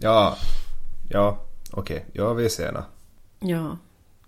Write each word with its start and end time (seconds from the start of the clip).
Ja. 0.00 0.36
Ja. 1.08 1.38
Okej. 1.70 2.04
Ja, 2.12 2.32
vi 2.32 2.44
är 2.44 2.48
sena. 2.48 2.84
Ja. 3.40 3.76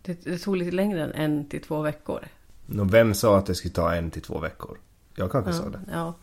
Det, 0.03 0.25
det 0.25 0.39
tog 0.39 0.57
lite 0.57 0.71
längre 0.77 1.05
än 1.05 1.13
en 1.13 1.49
till 1.49 1.63
två 1.63 1.81
veckor. 1.83 2.21
Nå, 2.67 2.85
vem 2.85 3.15
sa 3.15 3.39
att 3.39 3.47
det 3.47 3.55
skulle 3.55 3.75
ta 3.75 3.95
en 3.95 4.11
till 4.11 4.23
två 4.23 4.39
veckor? 4.39 4.79
Jag 5.15 5.33
kanske 5.33 5.51
Ja, 5.51 5.57
sa 5.57 5.69
det. 5.69 5.81
ja. 5.93 6.15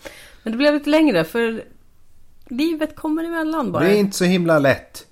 Men 0.44 0.52
det 0.52 0.57
blev 0.57 0.73
lite 0.73 0.89
längre 0.89 1.23
för 1.23 1.63
livet 2.46 2.96
kommer 2.96 3.23
emellan 3.23 3.71
bara. 3.71 3.83
Det 3.83 3.89
är 3.96 3.99
inte 3.99 4.18
så 4.18 4.25
himla 4.25 4.60
lätt. 4.60 5.06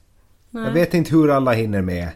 Nej. 0.49 0.63
Jag 0.63 0.71
vet 0.71 0.93
inte 0.93 1.11
hur 1.11 1.31
alla 1.31 1.51
hinner 1.53 1.81
med. 1.81 2.09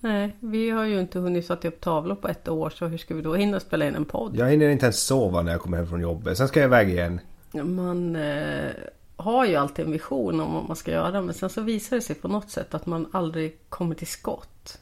Nej, 0.00 0.36
vi 0.40 0.70
har 0.70 0.84
ju 0.84 1.00
inte 1.00 1.18
hunnit 1.18 1.46
sätta 1.46 1.68
upp 1.68 1.80
tavlor 1.80 2.14
på 2.14 2.28
ett 2.28 2.48
år 2.48 2.70
så 2.70 2.86
hur 2.86 2.98
ska 2.98 3.14
vi 3.14 3.22
då 3.22 3.34
hinna 3.34 3.60
spela 3.60 3.88
in 3.88 3.94
en 3.94 4.04
podd? 4.04 4.36
Jag 4.36 4.50
hinner 4.50 4.68
inte 4.68 4.84
ens 4.86 5.02
sova 5.02 5.42
när 5.42 5.52
jag 5.52 5.60
kommer 5.60 5.76
hem 5.76 5.86
från 5.86 6.00
jobbet. 6.00 6.38
Sen 6.38 6.48
ska 6.48 6.60
jag 6.60 6.66
iväg 6.68 6.88
igen. 6.88 7.20
Man 7.52 8.16
eh, 8.16 8.70
har 9.16 9.44
ju 9.46 9.56
alltid 9.56 9.84
en 9.84 9.92
vision 9.92 10.40
om 10.40 10.54
vad 10.54 10.64
man 10.68 10.76
ska 10.76 10.90
göra 10.90 11.22
men 11.22 11.34
sen 11.34 11.50
så 11.50 11.60
visar 11.60 11.96
det 11.96 12.02
sig 12.02 12.16
på 12.16 12.28
något 12.28 12.50
sätt 12.50 12.74
att 12.74 12.86
man 12.86 13.08
aldrig 13.12 13.58
kommer 13.68 13.94
till 13.94 14.06
skott. 14.06 14.78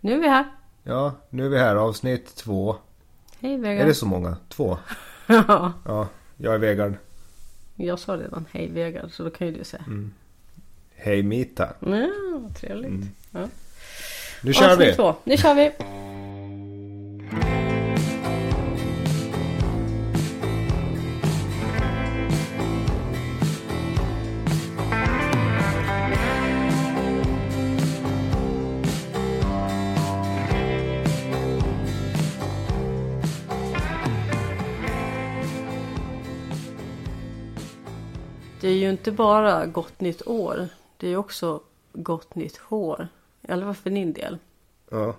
Nu 0.00 0.12
är 0.12 0.18
vi 0.18 0.28
här. 0.28 0.44
Ja, 0.82 1.12
nu 1.30 1.44
är 1.44 1.48
vi 1.48 1.58
här. 1.58 1.76
Avsnitt 1.76 2.34
två. 2.34 2.76
Hej 3.40 3.56
Vegard. 3.58 3.82
Är 3.82 3.86
det 3.88 3.94
så 3.94 4.06
många? 4.06 4.36
Två? 4.48 4.78
ja, 5.26 5.72
Ja, 5.84 6.08
jag 6.36 6.54
är 6.54 6.58
Vegard. 6.58 6.94
jag 7.76 7.98
sa 7.98 8.16
redan 8.16 8.44
hej 8.52 8.68
Vegard 8.72 9.10
så 9.12 9.22
då 9.24 9.30
kan 9.30 9.46
ju 9.46 9.52
du 9.58 9.64
säga. 9.64 9.84
Mm. 9.86 10.12
Hej 10.94 11.22
Mita. 11.22 11.68
Ja, 11.80 12.08
vad 12.42 12.56
trevligt. 12.56 13.06
Ja. 13.30 13.48
Nu 14.42 14.52
kör 14.52 14.72
Avsnitt 14.72 14.88
vi! 14.88 14.94
två. 14.94 15.14
Nu 15.24 15.36
kör 15.36 15.54
vi. 15.54 15.72
Ju 38.86 38.92
inte 38.92 39.12
bara 39.12 39.66
gott 39.66 40.00
nytt 40.00 40.26
år. 40.26 40.68
Det 40.96 41.06
är 41.06 41.10
ju 41.10 41.16
också 41.16 41.60
gott 41.92 42.34
nytt 42.34 42.56
hår. 42.56 43.08
I 43.42 43.52
alla 43.52 43.64
fall 43.64 43.74
för 43.74 43.90
din 43.90 44.12
del. 44.12 44.38
Ja. 44.90 45.14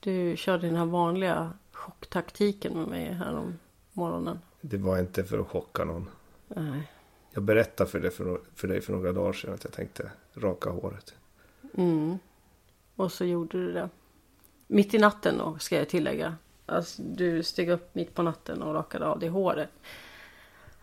Du 0.00 0.36
körde 0.36 0.66
den 0.66 0.76
här 0.76 0.86
vanliga 0.86 1.52
chocktaktiken 1.72 2.72
med 2.72 2.88
mig 2.88 3.12
här 3.12 3.34
om 3.34 3.58
morgonen. 3.92 4.38
Det 4.60 4.76
var 4.76 4.98
inte 4.98 5.24
för 5.24 5.38
att 5.38 5.46
chocka 5.46 5.84
någon. 5.84 6.08
Nej. 6.48 6.90
Jag 7.30 7.42
berättade 7.42 7.90
för 7.90 8.00
dig 8.00 8.10
för, 8.10 8.40
för 8.54 8.68
dig 8.68 8.80
för 8.80 8.92
några 8.92 9.12
dagar 9.12 9.32
sedan 9.32 9.54
att 9.54 9.64
jag 9.64 9.72
tänkte 9.72 10.10
raka 10.34 10.70
håret. 10.70 11.14
Mm. 11.74 12.18
Och 12.96 13.12
så 13.12 13.24
gjorde 13.24 13.58
du 13.58 13.72
det. 13.72 13.88
Mitt 14.66 14.94
i 14.94 14.98
natten 14.98 15.38
då, 15.38 15.58
ska 15.58 15.76
jag 15.76 15.88
tillägga. 15.88 16.36
Alltså, 16.66 17.02
du 17.02 17.42
steg 17.42 17.68
upp 17.68 17.94
mitt 17.94 18.14
på 18.14 18.22
natten 18.22 18.62
och 18.62 18.74
rakade 18.74 19.06
av 19.06 19.18
dig 19.18 19.28
håret. 19.28 19.70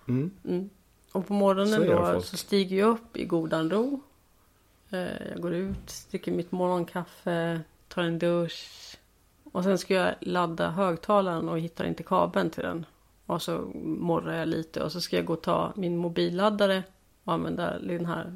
Mm. 0.07 0.31
Mm. 0.43 0.69
Och 1.13 1.21
på 1.21 1.27
Så 1.27 1.33
morgonen 1.33 1.83
gör 1.83 2.13
då 2.13 2.21
så 2.21 2.37
stiger 2.37 2.77
jag 2.77 2.89
upp 2.89 3.17
i 3.17 3.25
godan 3.25 3.69
ro. 3.69 4.01
Eh, 4.89 5.27
Jag 5.31 5.41
går 5.41 5.53
ut, 5.53 5.93
dricker 6.11 6.31
mitt 6.31 6.51
morgonkaffe, 6.51 7.61
tar 7.87 8.01
en 8.03 8.19
dusch. 8.19 8.95
Och 9.51 9.63
sen 9.63 9.77
ska 9.77 9.93
jag 9.93 10.13
ladda 10.19 10.69
högtalaren 10.69 11.49
och 11.49 11.59
hittar 11.59 11.85
inte 11.85 12.03
kabeln 12.03 12.49
till 12.49 12.63
den. 12.63 12.85
Och 13.25 13.41
så 13.41 13.57
morrar 13.83 14.37
jag 14.39 14.47
lite 14.47 14.83
och 14.83 14.91
så 14.91 15.01
ska 15.01 15.15
jag 15.15 15.25
gå 15.25 15.33
och 15.33 15.41
ta 15.41 15.73
min 15.75 15.97
mobilladdare 15.97 16.83
och 17.23 17.33
använda 17.33 17.79
den 17.79 18.05
här 18.05 18.33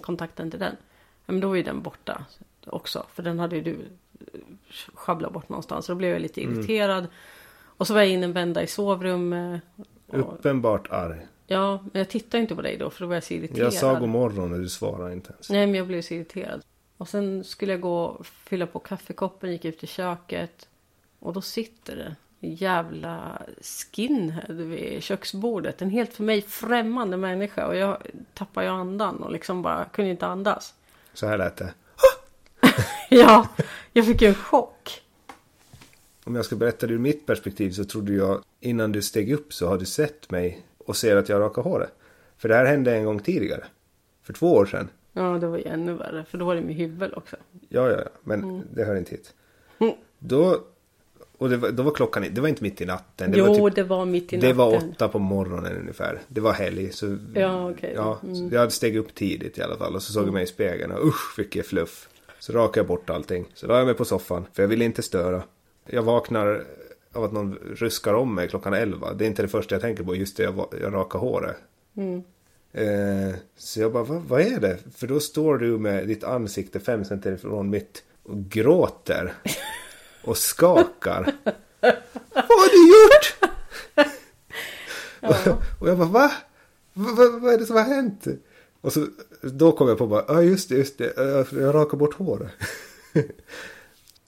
kontakten 0.00 0.50
till 0.50 0.60
den. 0.60 0.76
Men 1.26 1.40
då 1.40 1.56
är 1.56 1.64
den 1.64 1.82
borta 1.82 2.24
också. 2.66 3.06
För 3.12 3.22
den 3.22 3.38
hade 3.38 3.56
ju 3.56 3.62
du 3.62 3.72
eh, 4.32 4.40
sjabblat 4.94 5.32
bort 5.32 5.48
någonstans. 5.48 5.86
Så 5.86 5.92
då 5.92 5.96
blev 5.96 6.10
jag 6.10 6.22
lite 6.22 6.42
Mm. 6.42 6.54
irriterad. 6.58 7.06
Och 7.64 7.86
så 7.86 7.94
var 7.94 8.00
jag 8.00 8.10
in 8.10 8.24
en 8.24 8.32
vända 8.32 8.62
i 8.62 8.66
sovrummet. 8.66 9.62
Och, 10.06 10.18
Uppenbart 10.18 10.90
arg. 10.90 11.26
Ja, 11.52 11.84
men 11.92 11.98
jag 12.00 12.08
tittade 12.08 12.40
inte 12.40 12.54
på 12.54 12.62
dig 12.62 12.76
då 12.76 12.90
för 12.90 13.00
då 13.00 13.06
var 13.06 13.14
jag 13.14 13.24
så 13.24 13.34
irriterad. 13.34 13.66
Jag 13.66 13.72
sa 13.72 13.98
god 13.98 14.08
morgon 14.08 14.52
och 14.52 14.58
du 14.58 14.68
svarade 14.68 15.12
inte 15.12 15.32
ens. 15.32 15.50
Nej, 15.50 15.66
men 15.66 15.74
jag 15.74 15.86
blev 15.86 16.02
så 16.02 16.14
irriterad. 16.14 16.62
Och 16.96 17.08
sen 17.08 17.44
skulle 17.44 17.72
jag 17.72 17.80
gå 17.80 18.04
och 18.04 18.26
fylla 18.26 18.66
på 18.66 18.78
kaffekoppen, 18.78 19.52
gick 19.52 19.64
ut 19.64 19.84
i 19.84 19.86
köket. 19.86 20.68
Och 21.18 21.32
då 21.32 21.40
sitter 21.40 21.96
det 21.96 22.16
en 22.40 22.54
jävla 22.54 23.42
skinhead 23.62 24.54
vid 24.54 25.02
köksbordet. 25.02 25.82
En 25.82 25.90
helt 25.90 26.12
för 26.12 26.24
mig 26.24 26.42
främmande 26.42 27.16
människa. 27.16 27.66
Och 27.66 27.76
jag 27.76 27.96
tappade 28.34 28.66
ju 28.66 28.72
andan 28.72 29.16
och 29.22 29.32
liksom 29.32 29.62
bara 29.62 29.84
kunde 29.84 30.10
inte 30.10 30.26
andas. 30.26 30.74
Så 31.14 31.26
här 31.26 31.38
lät 31.38 31.56
det. 31.56 31.74
Ja, 33.10 33.48
jag 33.92 34.06
fick 34.06 34.22
en 34.22 34.34
chock. 34.34 35.02
Om 36.24 36.36
jag 36.36 36.44
ska 36.44 36.56
berätta 36.56 36.86
det 36.86 36.94
ur 36.94 36.98
mitt 36.98 37.26
perspektiv 37.26 37.70
så 37.70 37.84
trodde 37.84 38.12
jag 38.12 38.42
innan 38.60 38.92
du 38.92 39.02
steg 39.02 39.32
upp 39.32 39.52
så 39.52 39.68
har 39.68 39.78
du 39.78 39.86
sett 39.86 40.30
mig 40.30 40.66
och 40.86 40.96
ser 40.96 41.16
att 41.16 41.28
jag 41.28 41.40
rakar 41.40 41.62
håret. 41.62 41.92
För 42.38 42.48
det 42.48 42.54
här 42.54 42.64
hände 42.64 42.94
en 42.94 43.04
gång 43.04 43.18
tidigare. 43.20 43.64
För 44.22 44.32
två 44.32 44.52
år 44.54 44.66
sedan. 44.66 44.88
Ja, 45.12 45.22
det 45.40 45.46
var 45.46 45.58
ju 45.58 45.64
ännu 45.64 45.92
värre. 45.92 46.24
För 46.24 46.38
då 46.38 46.44
var 46.44 46.54
det 46.54 46.60
med 46.60 46.74
hyvel 46.74 47.14
också. 47.14 47.36
Ja, 47.68 47.88
ja, 47.90 47.96
ja. 48.04 48.10
Men 48.22 48.62
det 48.74 48.84
hör 48.84 48.96
inte 48.96 49.10
hit. 49.10 49.34
Mm. 49.78 49.94
Då, 50.18 50.60
och 51.38 51.50
det 51.50 51.56
var, 51.56 51.70
då 51.70 51.82
var 51.82 51.90
klockan, 51.92 52.24
det 52.30 52.40
var 52.40 52.48
inte 52.48 52.62
mitt 52.62 52.80
i 52.80 52.84
natten. 52.86 53.30
Det 53.30 53.38
jo, 53.38 53.44
var 53.54 53.68
typ, 53.70 53.74
det 53.76 53.82
var 53.82 54.04
mitt 54.04 54.32
i 54.32 54.36
det 54.36 54.42
natten. 54.42 54.56
var 54.56 54.76
åtta 54.76 55.08
på 55.08 55.18
morgonen 55.18 55.76
ungefär. 55.76 56.18
Det 56.28 56.40
var 56.40 56.52
helg. 56.52 56.92
Så, 56.92 57.16
Ja, 57.34 57.70
okej. 57.70 57.92
ja, 57.96 58.18
Mm. 58.22 58.48
jag 58.52 58.72
steg 58.72 58.96
upp 58.96 59.14
tidigt 59.14 59.58
i 59.58 59.62
alla 59.62 59.76
fall. 59.76 59.94
Och 59.94 60.02
så 60.02 60.12
såg 60.12 60.26
jag 60.26 60.32
mig 60.34 60.42
i 60.44 60.46
spegeln 60.46 60.92
och 60.92 61.06
usch 61.06 61.34
vilket 61.38 61.66
fluff. 61.66 62.08
Så 62.38 62.52
rakade 62.52 62.78
jag 62.78 62.86
bort 62.86 63.10
allting. 63.10 63.46
Så 63.54 63.66
la 63.66 63.76
jag 63.78 63.86
mig 63.86 63.94
på 63.94 64.04
soffan. 64.04 64.46
För 64.52 64.62
jag 64.62 64.68
ville 64.68 64.84
inte 64.84 65.02
störa. 65.02 65.42
Jag 65.86 66.02
vaknar 66.02 66.64
av 67.14 67.24
att 67.24 67.32
någon 67.32 67.54
ruskar 67.54 68.14
om 68.14 68.34
mig 68.34 68.48
klockan 68.48 68.72
elva. 68.74 69.12
Det 69.14 69.24
är 69.24 69.26
inte 69.26 69.42
det 69.42 69.48
första 69.48 69.74
jag 69.74 69.82
tänker 69.82 70.04
på. 70.04 70.14
Just 70.16 70.36
det, 70.36 70.42
jag, 70.42 70.52
va- 70.52 70.68
jag 70.80 70.94
rakar 70.94 71.18
håret. 71.18 71.56
Mm. 71.96 72.22
Eh, 72.72 73.34
så 73.56 73.80
jag 73.80 73.92
bara, 73.92 74.04
vad, 74.04 74.22
vad 74.22 74.40
är 74.40 74.60
det? 74.60 74.78
För 74.96 75.06
då 75.06 75.20
står 75.20 75.58
du 75.58 75.78
med 75.78 76.08
ditt 76.08 76.24
ansikte 76.24 76.80
fem 76.80 77.04
centimeter 77.04 77.42
från 77.48 77.70
mitt 77.70 78.02
och 78.22 78.38
gråter. 78.44 79.32
Och 80.24 80.36
skakar. 80.36 81.32
vad 82.34 82.44
har 82.44 82.70
du 82.70 82.88
gjort? 82.88 83.50
och, 85.20 85.80
och 85.82 85.88
jag 85.88 85.98
bara, 85.98 86.08
va? 86.08 86.32
Va- 86.92 87.12
va- 87.12 87.38
Vad 87.40 87.54
är 87.54 87.58
det 87.58 87.66
som 87.66 87.76
har 87.76 87.82
hänt? 87.84 88.26
Och 88.80 88.92
så, 88.92 89.06
då 89.42 89.72
kom 89.72 89.88
jag 89.88 89.98
på 89.98 90.06
bara, 90.06 90.24
ja 90.28 90.42
just 90.42 90.68
det, 90.68 90.74
just 90.74 90.98
det. 90.98 91.12
Jag, 91.16 91.46
jag 91.52 91.74
rakar 91.74 91.98
bort 91.98 92.14
håret. 92.14 92.50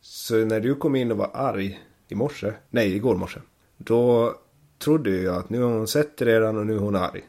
så 0.00 0.34
när 0.36 0.60
du 0.60 0.74
kom 0.74 0.96
in 0.96 1.10
och 1.12 1.16
var 1.18 1.30
arg 1.34 1.80
i 2.12 2.14
morse, 2.14 2.52
nej 2.70 2.96
igår 2.96 3.16
morse. 3.16 3.40
Då 3.76 4.34
trodde 4.78 5.10
jag 5.10 5.36
att 5.36 5.50
nu 5.50 5.62
har 5.62 5.70
hon 5.70 5.88
sett 5.88 6.16
det 6.16 6.24
redan 6.24 6.58
och 6.58 6.66
nu 6.66 6.74
är 6.74 6.78
hon 6.78 6.96
arg. 6.96 7.22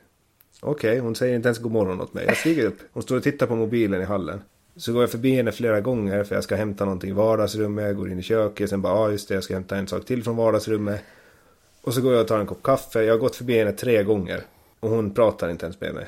Okej, 0.62 1.00
hon 1.00 1.16
säger 1.16 1.36
inte 1.36 1.48
ens 1.48 1.60
god 1.60 1.72
morgon 1.72 2.02
åt 2.02 2.14
mig. 2.14 2.26
Jag 2.26 2.38
stiger 2.38 2.66
upp. 2.66 2.78
Hon 2.92 3.04
står 3.04 3.18
och 3.18 3.24
tittar 3.24 3.48
på 3.48 3.56
mobilen 3.56 4.02
i 4.02 4.06
hallen. 4.06 4.42
Så 4.76 4.94
går 4.94 5.04
jag 5.04 5.12
förbi 5.12 5.36
henne 5.36 5.52
flera 5.52 5.82
gånger 5.82 6.24
för 6.24 6.36
jag 6.36 6.44
ska 6.44 6.56
hämta 6.56 6.86
någonting 6.86 7.10
i 7.10 7.14
vardagsrummet. 7.14 7.86
Jag 7.86 7.98
går 7.98 8.12
in 8.12 8.20
i 8.20 8.22
köket. 8.22 8.70
Sen 8.70 8.82
bara, 8.82 8.94
ja 8.94 9.12
just 9.12 9.28
det, 9.28 9.34
jag 9.34 9.44
ska 9.44 9.54
hämta 9.54 9.78
en 9.78 9.88
sak 9.88 10.06
till 10.06 10.24
från 10.24 10.36
vardagsrummet. 10.36 11.02
Och 11.82 11.94
så 11.94 12.02
går 12.02 12.14
jag 12.14 12.22
och 12.22 12.28
tar 12.28 12.40
en 12.40 12.46
kopp 12.46 12.64
kaffe. 12.64 13.04
Jag 13.04 13.14
har 13.14 13.20
gått 13.20 13.36
förbi 13.36 13.58
henne 13.58 13.72
tre 13.72 14.04
gånger. 14.04 14.42
Och 14.80 14.90
hon 14.90 15.14
pratar 15.14 15.50
inte 15.50 15.66
ens 15.66 15.82
med 15.82 15.94
mig. 15.94 16.08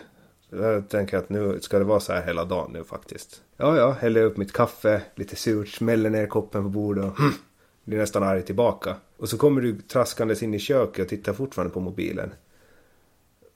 Så 0.49 0.55
jag 0.55 0.89
tänker 0.89 1.17
att 1.17 1.29
nu 1.29 1.59
ska 1.61 1.79
det 1.79 1.85
vara 1.85 1.99
så 1.99 2.13
här 2.13 2.25
hela 2.25 2.45
dagen 2.45 2.71
nu 2.73 2.83
faktiskt. 2.83 3.41
Ja, 3.57 3.77
ja, 3.77 3.91
häller 3.91 4.23
upp 4.23 4.37
mitt 4.37 4.53
kaffe, 4.53 5.01
lite 5.15 5.35
surt, 5.35 5.69
smäller 5.69 6.09
ner 6.09 6.27
koppen 6.27 6.63
på 6.63 6.69
bordet 6.69 7.05
och 7.05 7.19
hm 7.19 7.33
blir 7.85 7.97
nästan 7.97 8.23
arg 8.23 8.41
tillbaka. 8.41 8.95
Och 9.17 9.29
så 9.29 9.37
kommer 9.37 9.61
du 9.61 9.81
traskandes 9.81 10.43
in 10.43 10.53
i 10.53 10.59
köket 10.59 11.03
och 11.03 11.09
tittar 11.09 11.33
fortfarande 11.33 11.73
på 11.73 11.79
mobilen. 11.79 12.33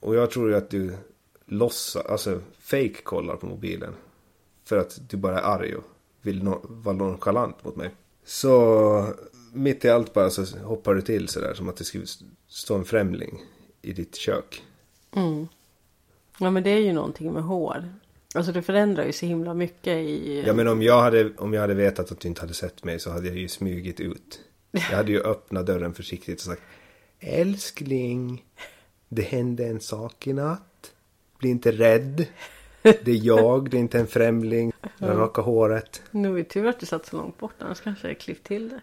Och 0.00 0.16
jag 0.16 0.30
tror 0.30 0.50
ju 0.50 0.56
att 0.56 0.70
du 0.70 0.96
låtsas, 1.46 2.06
alltså 2.06 2.40
fake 2.58 3.02
kollar 3.02 3.36
på 3.36 3.46
mobilen. 3.46 3.94
För 4.64 4.76
att 4.76 5.10
du 5.10 5.16
bara 5.16 5.40
är 5.40 5.42
arg 5.42 5.76
och 5.76 5.84
vill 6.22 6.42
no- 6.42 6.82
vara 6.82 6.96
nonchalant 6.96 7.64
mot 7.64 7.76
mig. 7.76 7.90
Så 8.24 9.14
mitt 9.52 9.84
i 9.84 9.88
allt 9.88 10.14
bara 10.14 10.30
så 10.30 10.58
hoppar 10.58 10.94
du 10.94 11.02
till 11.02 11.28
sådär 11.28 11.54
som 11.54 11.68
att 11.68 11.76
det 11.76 11.84
skulle 11.84 12.06
stå 12.48 12.74
en 12.74 12.84
främling 12.84 13.42
i 13.82 13.92
ditt 13.92 14.16
kök. 14.16 14.64
Mm. 15.12 15.48
Ja 16.38 16.50
men 16.50 16.62
det 16.62 16.70
är 16.70 16.80
ju 16.80 16.92
någonting 16.92 17.32
med 17.32 17.42
hår. 17.42 17.94
Alltså 18.34 18.52
det 18.52 18.62
förändrar 18.62 19.04
ju 19.04 19.12
så 19.12 19.26
himla 19.26 19.54
mycket 19.54 19.96
i... 19.96 20.42
Ja 20.46 20.52
men 20.54 20.68
om 20.68 20.82
jag, 20.82 21.00
hade, 21.02 21.30
om 21.36 21.52
jag 21.52 21.60
hade 21.60 21.74
vetat 21.74 22.12
att 22.12 22.20
du 22.20 22.28
inte 22.28 22.40
hade 22.40 22.54
sett 22.54 22.84
mig 22.84 23.00
så 23.00 23.10
hade 23.10 23.28
jag 23.28 23.36
ju 23.36 23.48
smugit 23.48 24.00
ut. 24.00 24.40
Jag 24.70 24.80
hade 24.80 25.12
ju 25.12 25.20
öppnat 25.20 25.66
dörren 25.66 25.94
försiktigt 25.94 26.34
och 26.38 26.44
sagt 26.44 26.62
Älskling, 27.20 28.44
det 29.08 29.22
hände 29.22 29.66
en 29.66 29.80
sak 29.80 30.26
i 30.26 30.32
natt. 30.32 30.92
Bli 31.38 31.50
inte 31.50 31.72
rädd. 31.72 32.26
Det 32.82 33.08
är 33.08 33.26
jag, 33.26 33.70
det 33.70 33.76
är 33.76 33.80
inte 33.80 33.98
en 33.98 34.06
främling. 34.06 34.72
Jag 34.98 35.18
rakar 35.18 35.42
håret. 35.42 36.02
Nu 36.10 36.32
är 36.32 36.36
det 36.36 36.44
tur 36.44 36.66
att 36.66 36.80
du 36.80 36.86
satt 36.86 37.06
så 37.06 37.16
långt 37.16 37.38
bort 37.38 37.54
annars 37.58 37.80
kanske 37.80 38.08
jag 38.08 38.18
klippt 38.18 38.46
till 38.46 38.68
det. 38.68 38.80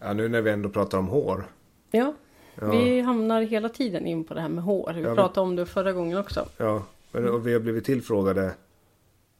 Ja 0.00 0.12
nu 0.12 0.28
när 0.28 0.42
vi 0.42 0.50
ändå 0.50 0.68
pratar 0.68 0.98
om 0.98 1.08
hår. 1.08 1.44
Ja. 1.90 2.14
Ja. 2.54 2.70
Vi 2.70 3.00
hamnar 3.00 3.42
hela 3.42 3.68
tiden 3.68 4.06
in 4.06 4.24
på 4.24 4.34
det 4.34 4.40
här 4.40 4.48
med 4.48 4.64
hår. 4.64 4.92
Vi 4.94 5.00
Ja, 5.00 5.06
men- 5.06 5.16
pratade 5.16 5.40
om 5.40 5.56
det 5.56 5.66
förra 5.66 5.92
gången 5.92 6.18
också. 6.18 6.48
Ja, 6.56 6.82
men- 7.20 7.32
och 7.32 7.46
vi 7.46 7.52
har 7.52 7.60
blivit 7.60 7.84
tillfrågade 7.84 8.54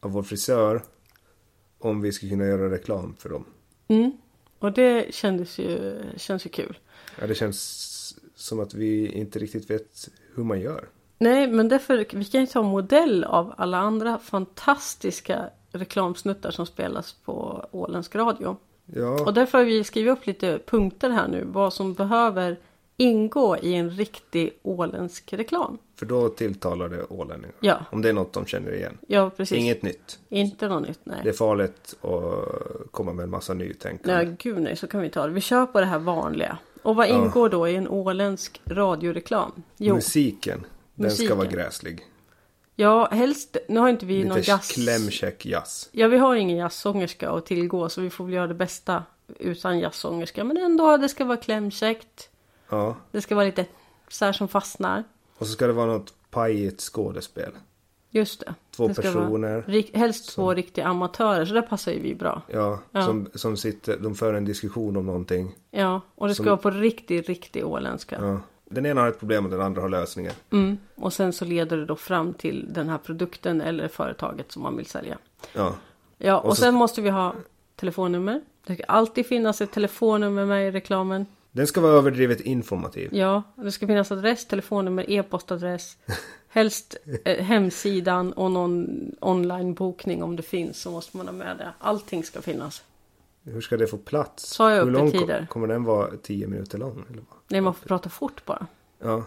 av 0.01 0.11
vår 0.11 0.23
frisör 0.23 0.83
om 1.79 2.01
vi 2.01 2.13
skulle 2.13 2.31
kunna 2.31 2.47
göra 2.47 2.71
reklam 2.71 3.15
för 3.19 3.29
dem. 3.29 3.45
Mm. 3.89 4.13
Och 4.59 4.73
det 4.73 5.15
kändes 5.15 5.59
ju, 5.59 6.03
känns 6.17 6.47
ju 6.47 6.51
kul. 6.51 6.79
Ja, 7.21 7.27
det 7.27 7.35
känns 7.35 8.19
som 8.35 8.61
att 8.61 8.75
vi 8.75 9.13
inte 9.13 9.39
riktigt 9.39 9.71
vet 9.71 10.09
hur 10.35 10.45
man 10.45 10.61
gör. 10.61 10.89
Nej, 11.19 11.47
men 11.47 11.69
därför, 11.69 12.07
vi 12.13 12.25
kan 12.25 12.41
ju 12.41 12.47
ta 12.47 12.63
modell 12.63 13.25
av 13.25 13.55
alla 13.57 13.79
andra 13.79 14.19
fantastiska 14.19 15.51
reklamsnuttar 15.73 16.51
som 16.51 16.67
spelas 16.67 17.13
på 17.13 17.67
Åländsk 17.71 18.15
radio. 18.15 18.57
Ja, 18.87 19.25
Och 19.25 19.35
därför 19.35 19.59
har 19.59 19.65
vi 19.65 19.85
skrivit 19.85 20.13
upp 20.19 20.27
lite 20.27 20.61
punkter 20.67 21.11
här 21.11 21.29
nu, 21.29 21.45
vad 21.45 21.73
som 21.73 21.95
behöver 21.95 22.59
ingå 23.01 23.57
i 23.63 23.75
en 23.75 23.91
riktig 23.91 24.59
åländsk 24.63 25.33
reklam. 25.33 25.79
för 25.99 26.07
då 26.07 26.29
tilltalar 26.29 26.89
det 26.89 27.05
ålänningar. 27.05 27.55
Ja, 27.61 27.81
Om 27.93 28.03
det 28.03 28.09
är 28.09 28.13
något 28.13 28.33
de 28.33 28.47
känner 28.47 28.75
igen. 28.75 28.99
ja 29.07 29.31
precis. 29.37 29.59
Inget 29.59 29.83
nytt. 29.83 30.19
Inte 30.29 30.69
något 30.69 30.89
nytt, 30.89 31.01
nej. 31.05 31.21
Det 31.23 31.29
är 31.29 31.33
farligt 31.33 31.95
att 32.03 32.91
komma 32.93 33.13
med 33.13 33.23
en 33.23 33.31
massa 33.31 33.55
nytänkande. 33.55 34.25
Nej, 34.25 34.37
gud 34.39 34.63
nej, 34.63 34.77
så 34.77 34.87
kan 34.87 35.01
vi 35.01 35.11
ta 35.11 35.27
det. 35.27 35.33
Vi 35.33 35.41
kör 35.41 35.67
på 35.67 35.81
det 35.81 35.87
här 35.87 35.99
vanliga. 35.99 36.59
Och 36.83 36.97
vad 36.97 37.09
Ja. 37.09 37.25
ingår 37.25 37.49
då 37.49 37.69
i 37.69 37.77
en 37.77 37.89
åländsk 37.89 38.61
radioreklam? 38.67 39.63
Jo, 39.77 39.95
Musiken, 39.95 40.67
den 40.95 41.11
ska 41.11 41.23
Musiken. 41.23 41.39
vara 41.39 41.49
gräslig. 41.49 42.01
ja 42.75 43.09
helst, 43.13 43.57
nu 43.69 43.81
har 43.81 43.89
inte 43.89 44.07
vi 44.07 44.25
någon 44.25 44.37
Lite 44.39 44.51
jazz... 44.51 44.69
klämkäck 44.73 45.47
jazz. 45.47 45.89
Ja, 45.93 46.09
vi 46.09 46.19
har 46.19 46.35
ingen 46.37 46.57
jazzsångerska 46.57 47.31
att 47.31 47.47
tillgå 47.47 47.89
så 47.89 48.01
vi 48.01 48.11
får 48.11 48.25
väl 48.25 48.35
göra 48.35 48.47
det 48.47 48.55
bästa 48.55 49.03
utan 49.39 49.79
jazzsångerska. 49.79 50.45
Men 50.45 50.57
ändå, 50.57 50.97
det 50.97 51.09
ska 51.09 51.25
vara 51.25 51.37
klämkäckt. 51.37 52.31
Ja, 52.69 52.97
Det 53.11 53.21
ska 53.21 53.35
vara 53.35 53.45
lite 53.47 53.67
så 54.09 54.25
här 54.25 54.33
som 54.33 54.49
fastnar. 54.49 55.05
och 55.39 55.47
så 55.47 55.53
ska 55.53 55.67
det 55.67 55.73
vara 55.73 55.87
något 55.87 56.15
pajigt 56.31 56.81
skådespel. 56.81 57.53
Just 58.11 58.41
det. 58.41 58.55
Två 58.77 58.89
det 58.89 58.95
personer. 58.95 59.63
Rik- 59.67 59.97
helst 59.97 60.35
två 60.35 60.55
riktiga 60.55 60.87
amatörer, 60.87 61.45
så 61.45 61.55
där 61.55 61.63
passar 61.63 61.93
ju 61.93 62.01
vi 62.01 62.15
bra. 62.15 62.43
Ja, 62.49 62.79
Ja. 62.93 63.03
Som, 63.03 63.29
som 63.35 63.57
sitter, 63.57 63.97
de 63.99 64.15
för 64.15 64.35
en 64.35 64.45
diskussion 64.45 64.97
om 64.97 65.07
någonting. 65.07 65.55
Ja, 65.71 66.01
och 66.15 66.29
det 66.29 66.35
ska 66.35 66.43
Som- 66.45 66.47
vara 66.51 66.57
på 66.57 66.71
riktigt, 66.71 67.29
riktigt 67.29 67.65
åländska. 67.65 68.19
Ja. 68.21 68.41
Den 68.65 68.87
ena 68.87 69.01
har 69.01 69.09
ett 69.09 69.19
problem 69.19 69.45
och 69.45 69.51
den 69.51 69.61
andra 69.61 69.83
har 69.83 69.89
lösningen. 69.89 70.33
Mm. 70.51 70.79
Och 70.95 71.13
sen 71.13 71.33
så 71.33 71.45
leder 71.45 71.77
det 71.77 71.87
då 71.87 71.97
fram 71.97 72.35
till 72.35 72.67
den 72.73 72.89
här 72.89 72.99
produkten 72.99 73.61
eller 73.61 73.89
företaget 73.89 74.53
som 74.53 74.63
man 74.63 74.77
vill 74.77 74.87
sälja. 74.87 75.19
Ja, 75.53 75.75
Ja, 76.19 76.39
och, 76.39 76.45
Och 76.49 76.57
så- 76.57 76.63
sen 76.63 76.75
måste 76.75 77.03
vi 77.03 77.11
ha 77.11 77.35
telefonnummer. 77.77 78.41
Det 78.67 78.75
ska 78.75 78.85
alltid 78.85 79.27
finnas 79.27 79.61
ett 79.61 79.73
telefonnummer 79.73 80.45
med 80.47 80.69
i 80.69 80.71
reklamen. 80.71 81.27
Den 81.59 81.67
ska 81.67 81.81
vara 81.81 81.93
överdrivet 81.93 82.41
informativ. 82.41 83.09
Ja, 83.15 83.43
det 83.57 83.73
ska 83.73 83.87
finnas 83.87 84.13
adress, 84.13 84.47
telefonnummer, 84.47 85.11
e-postadress. 85.11 85.97
Helst 86.49 86.97
eh, 87.25 87.45
hemsidan 87.45 88.33
och 88.33 88.51
någon 88.51 88.87
onlinebokning 89.21 90.23
om 90.23 90.37
det 90.37 90.43
finns 90.43 90.81
så 90.81 90.91
måste 90.91 91.17
man 91.17 91.27
ha 91.27 91.33
med 91.33 91.57
det. 91.57 91.73
Allting 91.79 92.25
ska 92.25 92.43
finnas. 92.43 92.83
Hur 93.45 93.61
ska 93.61 93.77
det 93.77 93.87
få 93.87 93.99
plats? 93.99 94.47
Sa 94.47 94.71
jag 94.75 94.85
Hur 94.85 94.91
lång 94.93 95.11
ko- 95.11 95.29
kommer 95.49 95.67
den 95.67 95.85
vara? 95.85 96.17
Tio 96.23 96.47
minuter 96.47 96.79
lång? 96.79 97.05
Eller 97.11 97.23
vad? 97.29 97.39
Nej, 97.49 97.61
man 97.61 97.75
får 97.75 97.87
prata 97.87 98.09
fort 98.09 98.45
bara. 98.45 98.67
Ja. 98.99 99.25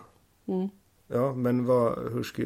Mm. 0.48 0.70
Ja, 1.08 1.34
men 1.34 1.66
vad, 1.66 2.12
hur 2.14 2.24
ska, 2.24 2.44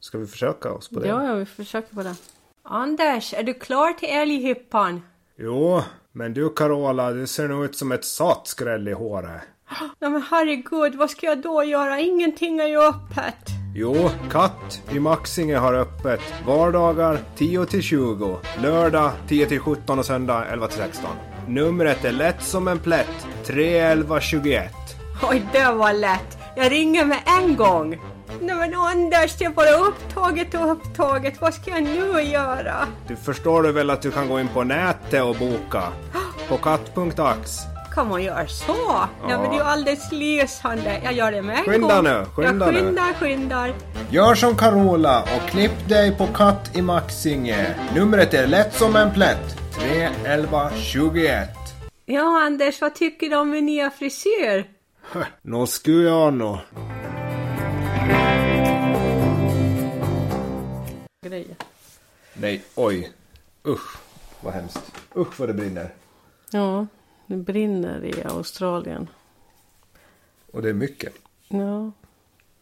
ska 0.00 0.18
vi 0.18 0.26
försöka 0.26 0.72
oss 0.72 0.88
på 0.88 1.00
det? 1.00 1.08
Ja, 1.08 1.24
ja, 1.28 1.34
vi 1.34 1.46
försöker 1.46 1.94
på 1.94 2.02
det. 2.02 2.14
Anders, 2.62 3.34
är 3.34 3.42
du 3.42 3.54
klar 3.54 3.92
till 3.92 4.08
älghyppan? 4.08 5.02
Jo, 5.36 5.82
men 6.16 6.34
du 6.34 6.50
Carola, 6.50 7.12
du 7.12 7.26
ser 7.26 7.48
nog 7.48 7.64
ut 7.64 7.76
som 7.76 7.92
ett 7.92 8.04
satskräll 8.04 8.88
i 8.88 8.92
håret. 8.92 9.42
Nej 9.98 10.10
men 10.10 10.22
herregud, 10.30 10.94
vad 10.94 11.10
ska 11.10 11.26
jag 11.26 11.42
då 11.42 11.64
göra? 11.64 12.00
Ingenting 12.00 12.58
är 12.58 12.66
ju 12.66 12.80
öppet. 12.80 13.46
Jo, 13.74 14.10
Katt 14.30 14.82
i 14.92 15.00
Maxinge 15.00 15.56
har 15.56 15.74
öppet 15.74 16.20
vardagar 16.46 17.18
10 17.36 17.66
till 17.66 17.82
20, 17.82 18.38
lördag 18.62 19.12
10 19.28 19.46
till 19.46 19.60
17 19.60 19.98
och 19.98 20.06
söndag 20.06 20.44
11 20.52 20.66
till 20.66 20.78
16. 20.78 21.10
Numret 21.48 22.04
är 22.04 22.12
lätt 22.12 22.42
som 22.42 22.68
en 22.68 22.78
plätt, 22.78 23.26
311 23.44 24.20
21. 24.20 24.72
Oj, 25.30 25.46
det 25.52 25.72
var 25.72 25.92
lätt. 25.92 26.38
Jag 26.56 26.72
ringer 26.72 27.04
med 27.04 27.18
en 27.26 27.56
gång. 27.56 28.00
Nej 28.40 28.54
men 28.56 28.74
Anders, 28.74 29.36
det 29.38 29.44
är 29.44 29.50
bara 29.50 29.70
upptaget 29.70 30.54
och 30.54 30.72
upptaget. 30.72 31.40
Vad 31.40 31.54
ska 31.54 31.70
jag 31.70 31.82
nu 31.82 32.22
göra? 32.22 32.74
Du 33.08 33.16
förstår 33.16 33.62
du 33.62 33.72
väl 33.72 33.90
att 33.90 34.02
du 34.02 34.10
kan 34.10 34.28
gå 34.28 34.40
in 34.40 34.48
på 34.48 34.64
nätet 34.64 35.22
och 35.22 35.36
boka? 35.36 35.82
På 36.48 36.56
katt.ax. 36.56 37.50
Kan 37.94 38.08
man 38.08 38.22
göra 38.22 38.46
så? 38.46 38.74
Ja. 38.88 39.08
men 39.28 39.40
det 39.40 39.46
är 39.46 39.52
ju 39.54 39.60
alldeles 39.60 40.12
lysande. 40.12 41.00
Jag 41.04 41.12
gör 41.12 41.32
det 41.32 41.42
med 41.42 41.58
en 41.58 41.64
Skynda 41.64 41.94
gång. 41.94 42.04
nu, 42.04 42.24
skynda 42.34 42.64
jag 42.66 42.74
nu. 42.74 42.80
skyndar, 42.80 43.12
skyndar. 43.20 43.72
Gör 44.10 44.34
som 44.34 44.56
Carola 44.56 45.22
och 45.22 45.48
klipp 45.50 45.88
dig 45.88 46.16
på 46.16 46.26
Katt 46.26 46.76
i 46.76 46.82
Maxinge. 46.82 47.74
Numret 47.94 48.34
är 48.34 48.46
lätt 48.46 48.74
som 48.74 48.96
en 48.96 49.12
plätt, 49.12 49.56
311 49.78 50.70
21. 50.76 51.48
Ja, 52.06 52.42
Anders, 52.46 52.80
vad 52.80 52.94
tycker 52.94 53.30
du 53.30 53.36
om 53.36 53.50
min 53.50 53.66
nya 53.66 53.90
frisyr? 53.90 54.75
Nå 55.42 55.66
skulle 55.66 56.02
jag 56.02 56.34
nå. 56.34 56.60
Grejer. 61.26 61.56
Nej, 62.34 62.64
oj. 62.74 63.12
Usch, 63.66 63.96
vad 64.40 64.54
hemskt. 64.54 64.92
Usch 65.16 65.40
vad 65.40 65.48
det 65.48 65.54
brinner. 65.54 65.94
Ja, 66.50 66.86
det 67.26 67.36
brinner 67.36 68.04
i 68.04 68.22
Australien. 68.24 69.08
Och 70.50 70.62
det 70.62 70.68
är 70.68 70.74
mycket. 70.74 71.12
Ja. 71.48 71.92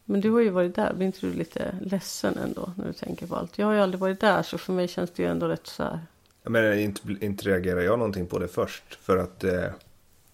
Men 0.05 0.21
du 0.21 0.31
har 0.31 0.41
ju 0.41 0.51
varit 0.51 0.75
där. 0.75 0.95
Blir 0.95 1.07
inte 1.07 1.27
du 1.27 1.33
lite 1.33 1.79
ledsen 1.81 2.39
ändå 2.39 2.73
när 2.77 2.87
du 2.87 2.93
tänker 2.93 3.27
på 3.27 3.37
allt? 3.37 3.59
Jag 3.59 3.67
har 3.67 3.73
ju 3.73 3.81
aldrig 3.81 4.01
varit 4.01 4.21
där 4.21 4.43
så 4.43 4.59
för 4.59 4.73
mig 4.73 4.89
känns 4.89 5.11
det 5.11 5.23
ju 5.23 5.29
ändå 5.29 5.49
rätt 5.49 5.67
så 5.67 5.83
här. 5.83 6.01
Jag 6.43 6.53
menar, 6.53 6.73
inte, 6.73 7.01
inte 7.21 7.49
reagerar 7.49 7.81
jag 7.81 7.99
någonting 7.99 8.27
på 8.27 8.39
det 8.39 8.49
först. 8.49 8.95
För 8.95 9.17
att 9.17 9.45
eh, 9.45 9.65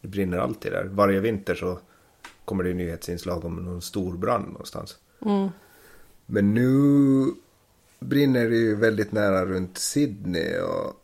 det 0.01 0.09
brinner 0.09 0.39
alltid 0.39 0.73
där. 0.73 0.85
Varje 0.85 1.21
vinter 1.21 1.55
så 1.55 1.79
kommer 2.51 2.65
det 2.65 2.75
nyhetsinslag 2.75 3.45
om 3.45 3.57
någon 3.57 3.83
stor 3.83 4.17
brand 4.17 4.47
någonstans. 4.47 4.99
Mm. 5.27 5.49
Men 6.27 6.55
nu 6.55 7.35
brinner 8.01 8.49
det 8.49 8.57
ju 8.57 8.75
väldigt 8.75 9.13
nära 9.13 9.47
runt 9.47 9.79
Sydney 9.79 10.59
och 10.59 11.01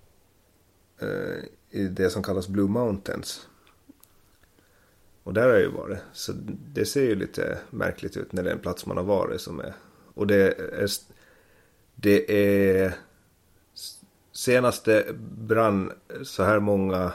eh, 1.02 1.44
i 1.70 1.88
det 1.88 2.10
som 2.10 2.22
kallas 2.22 2.48
Blue 2.48 2.68
Mountains. 2.68 3.48
Och 5.22 5.34
där 5.34 5.42
har 5.42 5.48
jag 5.48 5.60
ju 5.60 5.70
varit. 5.70 5.98
Så 6.12 6.32
det 6.72 6.86
ser 6.86 7.04
ju 7.04 7.14
lite 7.14 7.58
märkligt 7.70 8.16
ut 8.16 8.32
när 8.32 8.42
det 8.42 8.50
är 8.50 8.54
en 8.54 8.60
plats 8.60 8.86
man 8.86 8.96
har 8.96 9.04
varit 9.04 9.40
som 9.40 9.60
är. 9.60 9.74
Och 10.14 10.26
det 10.26 10.58
är, 10.58 10.88
det 11.94 12.32
är 12.82 12.94
senaste 14.32 15.04
brann 15.38 15.92
så 16.22 16.42
här 16.42 16.60
många 16.60 17.12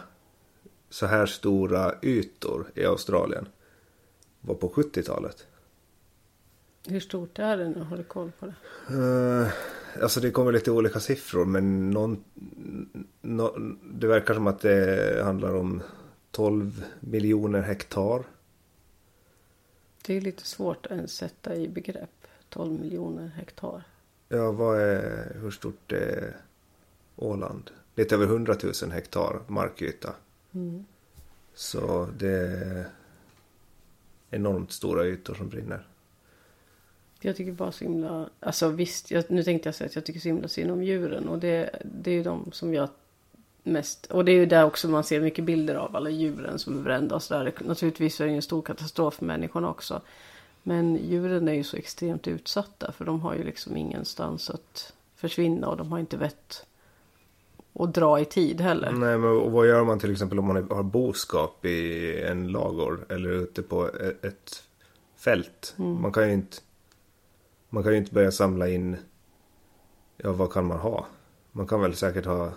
så 0.89 1.05
här 1.05 1.25
stora 1.25 1.95
ytor 2.01 2.71
i 2.75 2.85
Australien 2.85 3.47
var 4.41 4.55
på 4.55 4.69
70-talet. 4.69 5.47
Hur 6.87 6.99
stort 6.99 7.39
är 7.39 7.57
det 7.57 7.69
nu? 7.69 7.79
Har 7.79 7.97
du 7.97 8.03
koll 8.03 8.31
på 8.39 8.45
det? 8.45 8.95
Uh, 8.95 9.47
alltså 10.01 10.19
det 10.19 10.31
kommer 10.31 10.51
lite 10.51 10.71
olika 10.71 10.99
siffror 10.99 11.45
men 11.45 11.89
någon, 11.89 12.23
nå, 13.21 13.57
det 13.83 14.07
verkar 14.07 14.33
som 14.33 14.47
att 14.47 14.59
det 14.59 15.21
handlar 15.23 15.55
om 15.55 15.81
12 16.31 16.85
miljoner 16.99 17.61
hektar. 17.61 18.23
Det 20.05 20.17
är 20.17 20.21
lite 20.21 20.45
svårt 20.45 20.85
att 20.85 20.91
ens 20.91 21.11
sätta 21.13 21.55
i 21.55 21.69
begrepp. 21.69 22.27
12 22.49 22.79
miljoner 22.79 23.27
hektar. 23.27 23.83
Ja, 24.29 24.51
vad 24.51 24.79
är, 24.79 25.35
hur 25.41 25.51
stort 25.51 25.91
är 25.91 26.35
Åland? 27.15 27.71
Lite 27.95 28.15
över 28.15 28.25
100 28.25 28.55
000 28.83 28.91
hektar 28.91 29.41
markyta. 29.47 30.13
Mm. 30.53 30.85
Så 31.53 32.09
det 32.17 32.31
är 32.31 32.85
enormt 34.31 34.71
stora 34.71 35.05
ytor 35.05 35.33
som 35.33 35.49
brinner. 35.49 35.87
Jag 37.19 37.35
tycker 37.35 37.51
bara 37.51 37.71
så 37.71 37.83
himla... 37.83 38.29
Alltså 38.39 38.69
visst, 38.69 39.11
jag, 39.11 39.23
nu 39.27 39.43
tänkte 39.43 39.67
jag 39.67 39.75
säga 39.75 39.85
att 39.87 39.95
jag 39.95 40.05
tycker 40.05 40.19
så 40.19 40.27
himla 40.27 40.47
synd 40.47 40.71
om 40.71 40.83
djuren. 40.83 41.27
Och 41.29 41.39
det, 41.39 41.69
det 41.83 42.11
är 42.11 42.15
ju 42.15 42.23
de 42.23 42.51
som 42.51 42.73
jag 42.73 42.89
mest... 43.63 44.05
Och 44.05 44.25
det 44.25 44.31
är 44.31 44.35
ju 44.35 44.45
där 44.45 44.65
också 44.65 44.87
man 44.87 45.03
ser 45.03 45.21
mycket 45.21 45.45
bilder 45.45 45.75
av 45.75 45.95
alla 45.95 46.09
djuren 46.09 46.59
som 46.59 46.79
är 46.79 46.83
brända 46.83 47.15
och 47.15 47.23
sådär. 47.23 47.53
Naturligtvis 47.65 48.21
är 48.21 48.25
det 48.25 48.31
ju 48.31 48.35
en 48.35 48.41
stor 48.41 48.61
katastrof 48.61 49.13
för 49.13 49.25
människorna 49.25 49.69
också. 49.69 50.01
Men 50.63 50.95
djuren 50.95 51.47
är 51.47 51.53
ju 51.53 51.63
så 51.63 51.77
extremt 51.77 52.27
utsatta. 52.27 52.91
För 52.91 53.05
de 53.05 53.21
har 53.21 53.35
ju 53.35 53.43
liksom 53.43 53.77
ingenstans 53.77 54.49
att 54.49 54.93
försvinna. 55.15 55.67
Och 55.67 55.77
de 55.77 55.91
har 55.91 55.99
inte 55.99 56.17
vett 56.17 56.65
att 57.73 57.93
dra 57.93 58.19
i 58.19 58.25
tid 58.25 58.61
heller. 58.61 58.91
Nej, 58.91 59.17
men 59.17 59.29
och 59.29 59.51
vad 59.51 59.67
gör 59.67 59.83
man 59.83 59.99
till 59.99 60.11
exempel 60.11 60.39
om 60.39 60.45
man 60.45 60.67
har 60.71 60.83
boskap 60.83 61.65
i 61.65 62.21
en 62.21 62.47
lagård 62.47 62.99
eller 63.11 63.29
ute 63.29 63.61
på 63.63 63.87
e- 63.87 64.13
ett 64.27 64.63
fält? 65.17 65.73
Man 65.77 66.11
kan 66.11 66.27
ju 66.27 66.33
inte 66.33 66.57
man 67.69 67.83
kan 67.83 67.91
ju 67.91 67.97
inte 67.97 68.13
börja 68.13 68.31
samla 68.31 68.67
in 68.69 68.97
ja 70.17 70.31
vad 70.31 70.51
kan 70.53 70.65
man 70.65 70.77
ha? 70.79 71.05
Man 71.51 71.67
kan 71.67 71.81
väl 71.81 71.95
säkert 71.95 72.25
ha 72.25 72.49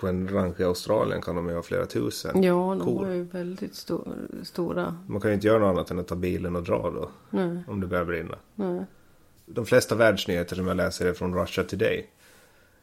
på 0.00 0.06
en 0.08 0.28
ranch 0.28 0.60
i 0.60 0.64
Australien 0.64 1.20
kan 1.22 1.36
de 1.36 1.48
ju 1.48 1.54
ha 1.54 1.62
flera 1.62 1.86
tusen 1.86 2.42
Ja, 2.42 2.76
de 2.78 2.84
kor. 2.86 3.04
har 3.06 3.12
ju 3.12 3.22
väldigt 3.22 3.72
sto- 3.72 4.44
stora. 4.44 4.96
Man 5.06 5.20
kan 5.20 5.30
ju 5.30 5.34
inte 5.34 5.46
göra 5.46 5.58
något 5.58 5.68
annat 5.70 5.90
än 5.90 5.98
att 5.98 6.08
ta 6.08 6.14
bilen 6.14 6.56
och 6.56 6.62
dra 6.62 6.90
då 6.90 7.10
Nej, 7.30 7.62
om 7.68 7.80
det 7.80 7.86
börjar 7.86 8.04
brinna. 8.04 8.34
nej. 8.54 8.84
De 9.46 9.66
flesta 9.66 9.94
världsnyheter 9.94 10.56
som 10.56 10.66
jag 10.66 10.76
läser 10.76 11.06
är 11.06 11.12
från 11.12 11.34
Russia 11.34 11.64
Today. 11.64 12.10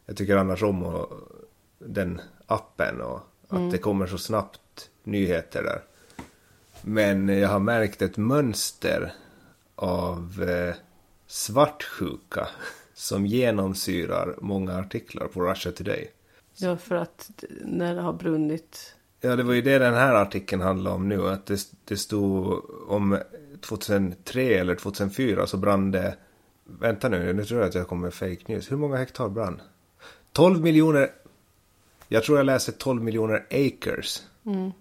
Jag 0.06 0.16
tycker 0.16 0.36
annars 0.36 0.62
om 0.62 0.82
och, 0.82 1.12
den 1.86 2.20
appen 2.46 3.00
och 3.00 3.20
att 3.48 3.72
det 3.72 3.78
kommer 3.78 4.06
så 4.06 4.18
snabbt 4.18 4.90
nyheter 5.04 5.62
där. 5.62 5.82
Men 6.82 7.28
jag 7.28 7.48
har 7.48 7.58
märkt 7.58 8.02
ett 8.02 8.16
mönster 8.16 9.12
av 9.74 10.46
eh, 10.48 10.74
svartsjuka 11.26 12.48
som 12.94 13.26
genomsyrar 13.26 14.34
många 14.40 14.78
artiklar 14.78 15.26
på 15.26 15.40
Russia 15.40 15.72
Today. 15.72 16.10
Ja, 16.56 16.76
för 16.76 16.94
att 16.94 17.30
när 17.64 17.94
det 17.94 18.00
har 18.00 18.12
brunnit. 18.12 18.94
Ja, 19.20 19.36
det 19.36 19.42
var 19.42 19.54
ju 19.54 19.62
det 19.62 19.78
den 19.78 19.94
här 19.94 20.14
artikeln 20.14 20.62
handlade 20.62 20.96
om 20.96 21.08
nu. 21.08 21.28
Att 21.28 21.46
det, 21.46 21.60
det 21.84 21.96
stod 21.96 22.62
om 22.88 23.18
2003 23.60 24.42
eller 24.42 24.74
2004 24.74 25.46
så 25.46 25.56
brann 25.56 25.90
det... 25.90 26.16
Vänta 26.64 27.08
nu, 27.08 27.32
nu 27.32 27.44
tror 27.44 27.60
jag 27.60 27.68
att 27.68 27.74
jag 27.74 27.88
kommer 27.88 28.02
med 28.02 28.14
fake 28.14 28.42
news. 28.46 28.72
Hur 28.72 28.76
många 28.76 28.96
hektar 28.96 29.28
brann? 29.28 29.60
12 30.32 30.62
miljoner... 30.62 31.10
Jag 32.08 32.24
tror 32.24 32.38
jag 32.38 32.46
läste 32.46 32.72
12 32.72 33.02
miljoner 33.02 33.46
acres. 33.50 34.26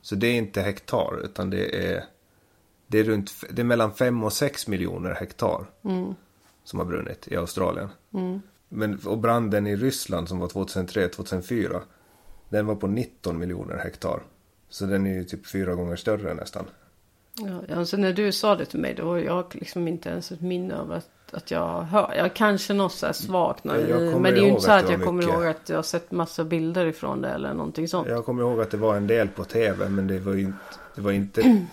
Så 0.01 0.15
det 0.15 0.27
är 0.27 0.33
inte 0.35 0.61
hektar 0.61 1.19
utan 1.23 1.49
det 1.49 1.87
är... 1.87 2.03
Det 2.87 2.99
är, 2.99 3.03
runt, 3.03 3.31
det 3.49 3.61
är 3.61 3.65
mellan 3.65 3.93
5 3.93 4.23
och 4.23 4.33
6 4.33 4.67
miljoner 4.67 5.13
hektar. 5.13 5.65
Som 6.63 6.79
har 6.79 6.85
brunnit 6.85 7.27
i 7.27 7.35
Australien. 7.35 7.89
Men, 8.69 8.99
och 9.05 9.17
branden 9.17 9.67
i 9.67 9.75
Ryssland 9.75 10.29
som 10.29 10.39
var 10.39 10.47
2003-2004. 10.47 11.81
Den 12.49 12.65
var 12.65 12.75
på 12.75 12.87
19 12.87 13.39
miljoner 13.39 13.77
hektar. 13.77 14.23
Så 14.69 14.85
den 14.85 15.07
är 15.07 15.13
ju 15.13 15.23
typ 15.23 15.47
fyra 15.47 15.75
gånger 15.75 15.95
större 15.95 16.33
nästan. 16.33 16.65
Ja, 17.35 17.75
alltså 17.75 17.97
när 17.97 18.13
du 18.13 18.31
sa 18.31 18.55
det 18.55 18.65
till 18.65 18.79
mig 18.79 18.93
då 18.93 19.19
jag 19.19 19.33
har 19.33 19.45
liksom 19.51 19.87
inte 19.87 20.09
ens 20.09 20.31
ett 20.31 20.41
minne 20.41 20.79
av 20.79 20.91
att, 20.91 21.09
att 21.31 21.51
jag 21.51 21.81
hör. 21.81 22.13
Jag 22.17 22.33
kanske 22.33 22.73
något 22.73 22.91
så 22.91 23.05
här 23.05 23.13
svagt. 23.13 23.65
Jag 23.65 23.87
kommer 23.87 24.19
men 24.19 24.33
det 24.33 24.39
är 24.39 24.43
ju 24.43 24.49
inte 24.49 24.61
så 24.61 24.71
att 24.71 24.83
att 24.83 24.91
jag 24.91 25.03
kommer 25.03 25.23
mycket. 25.23 25.35
ihåg 25.35 25.45
att 25.45 25.69
jag 25.69 25.77
har 25.77 25.83
sett 25.83 26.11
massa 26.11 26.43
bilder 26.43 26.85
ifrån 26.85 27.21
det 27.21 27.29
eller 27.29 27.53
någonting 27.53 27.87
sånt. 27.87 28.07
Jag 28.07 28.25
kommer 28.25 28.43
ihåg 28.43 28.61
att 28.61 28.71
det 28.71 28.77
var 28.77 28.95
en 28.95 29.07
del 29.07 29.27
på 29.27 29.43
tv 29.43 29.89
men 29.89 30.07
det 30.07 30.19
var 30.19 30.35
inte... 30.35 30.57
Det 30.95 31.01
var 31.01 31.11
inte, 31.11 31.41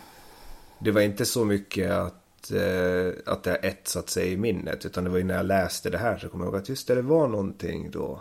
det 0.79 0.91
var 0.91 1.01
inte 1.01 1.25
så 1.25 1.45
mycket 1.45 1.91
att, 1.91 2.51
eh, 2.51 3.33
att 3.33 3.43
det 3.43 3.51
har 3.51 3.59
etsat 3.63 4.11
sig 4.11 4.33
i 4.33 4.37
minnet. 4.37 4.87
Utan 4.87 5.05
det 5.05 5.11
var 5.11 5.19
ju 5.19 5.25
när 5.25 5.37
jag 5.37 5.47
läste 5.47 5.91
det 5.91 5.99
här 5.99 6.19
så 6.19 6.29
kommer 6.29 6.45
jag 6.45 6.53
ihåg 6.53 6.61
att 6.61 6.69
just 6.69 6.89
det, 6.89 6.95
det 6.95 7.03
var 7.03 7.29
någonting 7.29 7.91
då. 7.91 8.21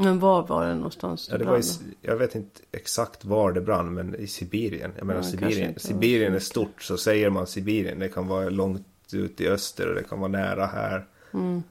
Men 0.00 0.18
var 0.18 0.46
var 0.46 0.66
det 0.66 0.74
någonstans? 0.74 1.28
Ja, 1.30 1.38
det 1.38 1.44
brann 1.44 1.54
var 1.54 1.60
i, 1.60 1.96
jag 2.02 2.16
vet 2.16 2.34
inte 2.34 2.60
exakt 2.72 3.24
var 3.24 3.52
det 3.52 3.60
brann 3.60 3.94
men 3.94 4.14
i 4.14 4.26
Sibirien. 4.26 4.92
Jag 4.96 5.06
menar 5.06 5.20
Ja, 5.20 5.26
Sibirien, 5.26 5.74
Sibirien 5.76 6.34
är 6.34 6.38
stort 6.38 6.82
så 6.82 6.96
säger 6.96 7.30
man 7.30 7.46
Sibirien. 7.46 7.98
Det 7.98 8.08
kan 8.08 8.28
vara 8.28 8.48
långt 8.48 8.86
ut 9.12 9.40
i 9.40 9.48
öster 9.48 9.88
och 9.88 9.94
det 9.94 10.02
kan 10.02 10.20
vara 10.20 10.30
nära 10.30 10.66
här. 10.66 11.06
Mm. 11.34 11.62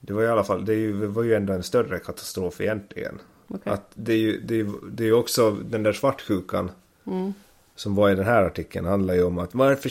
Det 0.00 0.12
var 0.12 0.22
i 0.22 0.28
alla 0.28 0.44
fall, 0.44 0.64
det, 0.64 0.74
ju, 0.74 1.00
det 1.00 1.06
var 1.06 1.22
ju 1.22 1.34
ändå 1.34 1.52
en 1.52 1.62
större 1.62 1.98
katastrof 1.98 2.60
egentligen. 2.60 3.18
Okej. 3.48 3.72
Att 3.72 3.90
det 3.94 4.12
är 4.12 4.18
ju 4.18 4.40
det 4.40 4.60
är, 4.60 4.66
det 4.92 5.04
är 5.04 5.12
också 5.12 5.50
den 5.50 5.82
där 5.82 5.92
svartsjukan. 5.92 6.70
Som 7.74 7.94
var 7.94 8.10
i 8.10 8.14
den 8.14 8.24
här 8.24 8.42
artikeln 8.42 8.86
handlar 8.86 9.14
ju 9.14 9.22
om 9.22 9.38
att 9.38 9.54
varför 9.54 9.88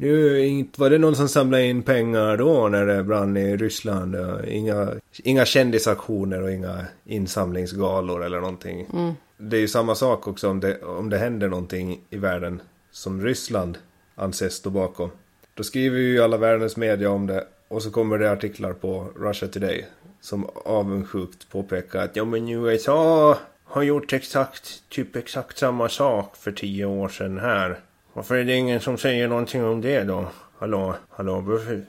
nu 0.00 0.46
inte 0.46 0.80
var 0.80 0.90
det 0.90 0.98
någon 0.98 1.16
som 1.16 1.28
samlade 1.28 1.64
in 1.64 1.82
pengar 1.82 2.36
då 2.36 2.68
när 2.68 2.86
det 2.86 3.04
brann 3.04 3.36
i 3.36 3.56
Ryssland. 3.56 4.16
Inga, 4.48 4.88
inga 5.24 5.44
kändisaktioner 5.44 6.42
och 6.42 6.52
inga 6.52 6.84
insamlingsgalor 7.04 8.24
eller 8.24 8.40
någonting. 8.40 8.86
Det 9.36 9.56
är 9.56 9.60
ju 9.60 9.68
samma 9.68 9.94
sak 9.94 10.28
också 10.28 10.48
om 10.48 10.60
det, 10.60 10.82
om 10.82 11.10
det 11.10 11.18
händer 11.18 11.48
någonting 11.48 12.00
i 12.10 12.16
världen 12.16 12.62
som 12.90 13.22
Ryssland 13.22 13.78
anses 14.14 14.54
stå 14.54 14.70
bakom. 14.70 15.10
Då 15.54 15.62
skriver 15.62 15.98
ju 15.98 16.22
alla 16.22 16.36
världens 16.36 16.76
media 16.76 17.10
om 17.10 17.26
det 17.26 17.46
och 17.68 17.82
så 17.82 17.90
kommer 17.90 18.18
det 18.18 18.32
artiklar 18.32 18.72
på 18.72 19.06
Russia 19.16 19.48
Today 19.48 19.86
som 20.20 20.50
avundsjukt 20.64 21.50
påpekar 21.50 22.04
att 22.04 22.16
ja 22.16 22.24
men 22.24 22.48
USA 22.48 23.38
har 23.64 23.82
gjort 23.82 24.12
exakt, 24.12 24.82
typ 24.88 25.16
exakt 25.16 25.58
samma 25.58 25.88
sak 25.88 26.36
för 26.36 26.52
tio 26.52 26.84
år 26.84 27.08
sedan 27.08 27.38
här. 27.38 27.78
Varför 28.12 28.34
är 28.34 28.44
det 28.44 28.56
ingen 28.56 28.80
som 28.80 28.98
säger 28.98 29.28
någonting 29.28 29.64
om 29.64 29.80
det 29.80 30.04
då? 30.04 30.26
Hallå, 30.58 30.94
hallå, 31.08 31.40
varför? 31.40 31.82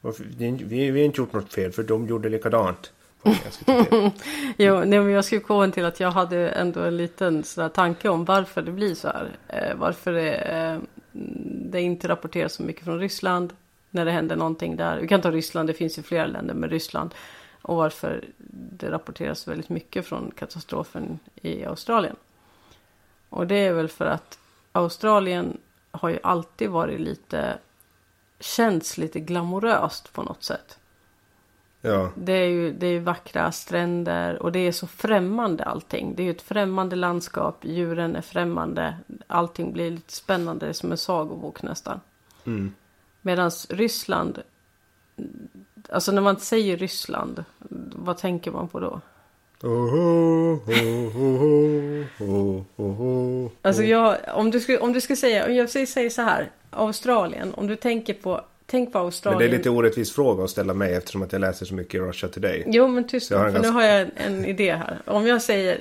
varför 0.00 0.24
vi, 0.64 0.90
vi 0.90 1.00
har 1.00 1.06
inte 1.06 1.20
gjort 1.20 1.32
något 1.32 1.52
fel 1.52 1.72
för 1.72 1.82
de 1.82 2.06
gjorde 2.06 2.28
likadant. 2.28 2.92
Jo, 4.56 4.78
nej, 4.84 5.00
men 5.00 5.10
jag 5.10 5.24
skulle 5.24 5.40
komma 5.40 5.70
till 5.70 5.84
att 5.84 6.00
jag 6.00 6.10
hade 6.10 6.48
ändå 6.48 6.80
en 6.80 6.96
liten 6.96 7.44
sådär 7.44 7.68
tanke 7.68 8.08
om 8.08 8.24
varför 8.24 8.62
det 8.62 8.72
blir 8.72 8.94
så 8.94 9.08
här. 9.08 9.30
Eh, 9.48 9.76
varför 9.76 10.12
det, 10.12 10.34
eh, 10.34 10.78
det 11.70 11.80
inte 11.80 12.08
rapporteras 12.08 12.52
så 12.52 12.62
mycket 12.62 12.84
från 12.84 12.98
Ryssland 12.98 13.52
när 13.90 14.04
det 14.04 14.10
händer 14.10 14.36
någonting 14.36 14.76
där. 14.76 15.00
Vi 15.00 15.08
kan 15.08 15.20
ta 15.20 15.30
Ryssland, 15.30 15.68
det 15.68 15.74
finns 15.74 15.98
ju 15.98 16.02
flera 16.02 16.26
länder 16.26 16.54
med 16.54 16.70
Ryssland. 16.70 17.14
Och 17.62 17.76
varför 17.76 18.24
det 18.48 18.90
rapporteras 18.90 19.48
väldigt 19.48 19.68
mycket 19.68 20.06
från 20.06 20.30
katastrofen 20.36 21.18
i 21.34 21.64
Australien. 21.64 22.16
Och 23.28 23.46
det 23.46 23.56
är 23.58 23.72
väl 23.72 23.88
för 23.88 24.04
att 24.06 24.38
Australien 24.72 25.58
har 25.90 26.08
ju 26.08 26.18
alltid 26.22 26.70
varit 26.70 27.00
lite, 27.00 27.58
känns 28.40 28.98
lite 28.98 29.20
glamoröst 29.20 30.12
på 30.12 30.22
något 30.22 30.42
sätt. 30.44 30.78
Ja, 31.80 32.10
Det 32.16 32.32
är 32.32 32.46
ju 32.48 32.72
det 32.72 32.86
är 32.86 33.00
vackra 33.00 33.52
stränder 33.52 34.42
och 34.42 34.52
det 34.52 34.58
är 34.58 34.72
så 34.72 34.86
främmande 34.86 35.64
allting. 35.64 36.14
Det 36.14 36.22
är 36.22 36.24
ju 36.24 36.30
ett 36.30 36.42
främmande 36.42 36.96
landskap, 36.96 37.64
djuren 37.64 38.16
är 38.16 38.20
främmande. 38.20 38.96
Allting 39.26 39.72
blir 39.72 39.90
lite 39.90 40.12
spännande, 40.12 40.66
det 40.66 40.70
är 40.70 40.72
som 40.72 40.92
en 40.92 40.98
sagobok 40.98 41.62
nästan. 41.62 42.00
mm. 42.44 42.74
Medan 43.20 43.50
Ryssland, 43.68 44.42
alltså 45.88 46.12
när 46.12 46.22
man 46.22 46.36
säger 46.36 46.76
Ryssland, 46.76 47.44
vad 47.94 48.18
tänker 48.18 48.50
man 48.50 48.68
på 48.68 48.80
då? 48.80 49.00
Alltså 53.62 53.82
jag, 53.82 54.16
om 54.34 54.50
du 54.50 54.60
skulle, 54.60 54.78
om 54.78 54.92
du 54.92 55.00
skulle 55.00 55.16
säga, 55.16 55.46
om 55.46 55.54
jag 55.54 55.70
säger 55.70 56.10
så 56.10 56.22
här, 56.22 56.50
Australien, 56.70 57.54
om 57.54 57.66
du 57.66 57.76
tänker 57.76 58.14
på, 58.14 58.44
tänk 58.66 58.92
på 58.92 58.98
Australien. 58.98 59.38
Men 59.38 59.50
det 59.50 59.54
är 59.54 59.58
lite 59.58 59.70
orättvis 59.70 60.12
fråga 60.12 60.44
att 60.44 60.50
ställa 60.50 60.74
mig 60.74 60.94
eftersom 60.94 61.22
att 61.22 61.32
jag 61.32 61.40
läser 61.40 61.66
så 61.66 61.74
mycket 61.74 62.00
Russia 62.00 62.28
Today. 62.28 62.64
Jo 62.66 62.88
men 62.88 63.08
tyst 63.08 63.30
nu, 63.30 63.36
för 63.36 63.50
för 63.52 63.58
nu 63.62 63.68
har 63.68 63.82
jag 63.82 64.00
en, 64.00 64.10
en 64.16 64.44
idé 64.44 64.72
här. 64.74 65.02
Om 65.06 65.26
jag 65.26 65.42
säger 65.42 65.80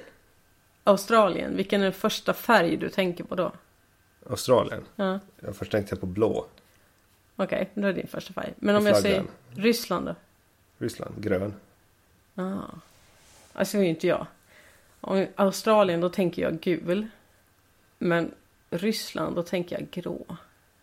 Australien, 0.84 1.58
vilken 1.58 1.82
är 1.82 1.86
den 1.86 1.94
första 1.94 2.34
färg 2.34 2.78
du 2.78 2.90
tänker 2.90 3.24
på 3.24 3.36
då? 3.36 3.52
Australien. 4.30 4.84
Ja, 4.96 5.20
Jag 5.40 5.56
först 5.56 5.72
tänkte 5.72 5.94
jag 5.94 6.00
på 6.00 6.06
blå. 6.06 6.46
okej, 7.36 7.70
då 7.74 7.82
är 7.82 7.94
det 7.94 7.94
din 7.94 8.08
första 8.08 8.34
färg. 8.34 8.54
Men 8.58 8.76
om 8.76 8.86
jag 8.86 8.98
säger. 8.98 9.24
Ryssland 9.56 10.06
då? 10.06 10.16
Ryssland, 10.78 11.16
grön. 11.18 11.54
Ah. 12.36 12.60
Alltså 13.54 13.78
det 13.78 13.82
är 13.82 13.84
ju 13.84 13.90
inte 13.90 14.08
jag. 14.08 14.26
Om 15.02 15.28
Australien, 15.36 16.02
då 16.02 16.10
tänker 16.10 16.42
jag 16.42 16.60
gul. 16.60 17.08
Men 17.98 18.32
Ryssland, 18.70 19.36
då 19.36 19.44
tänker 19.44 19.80
jag 19.80 19.90
grå. 19.92 20.26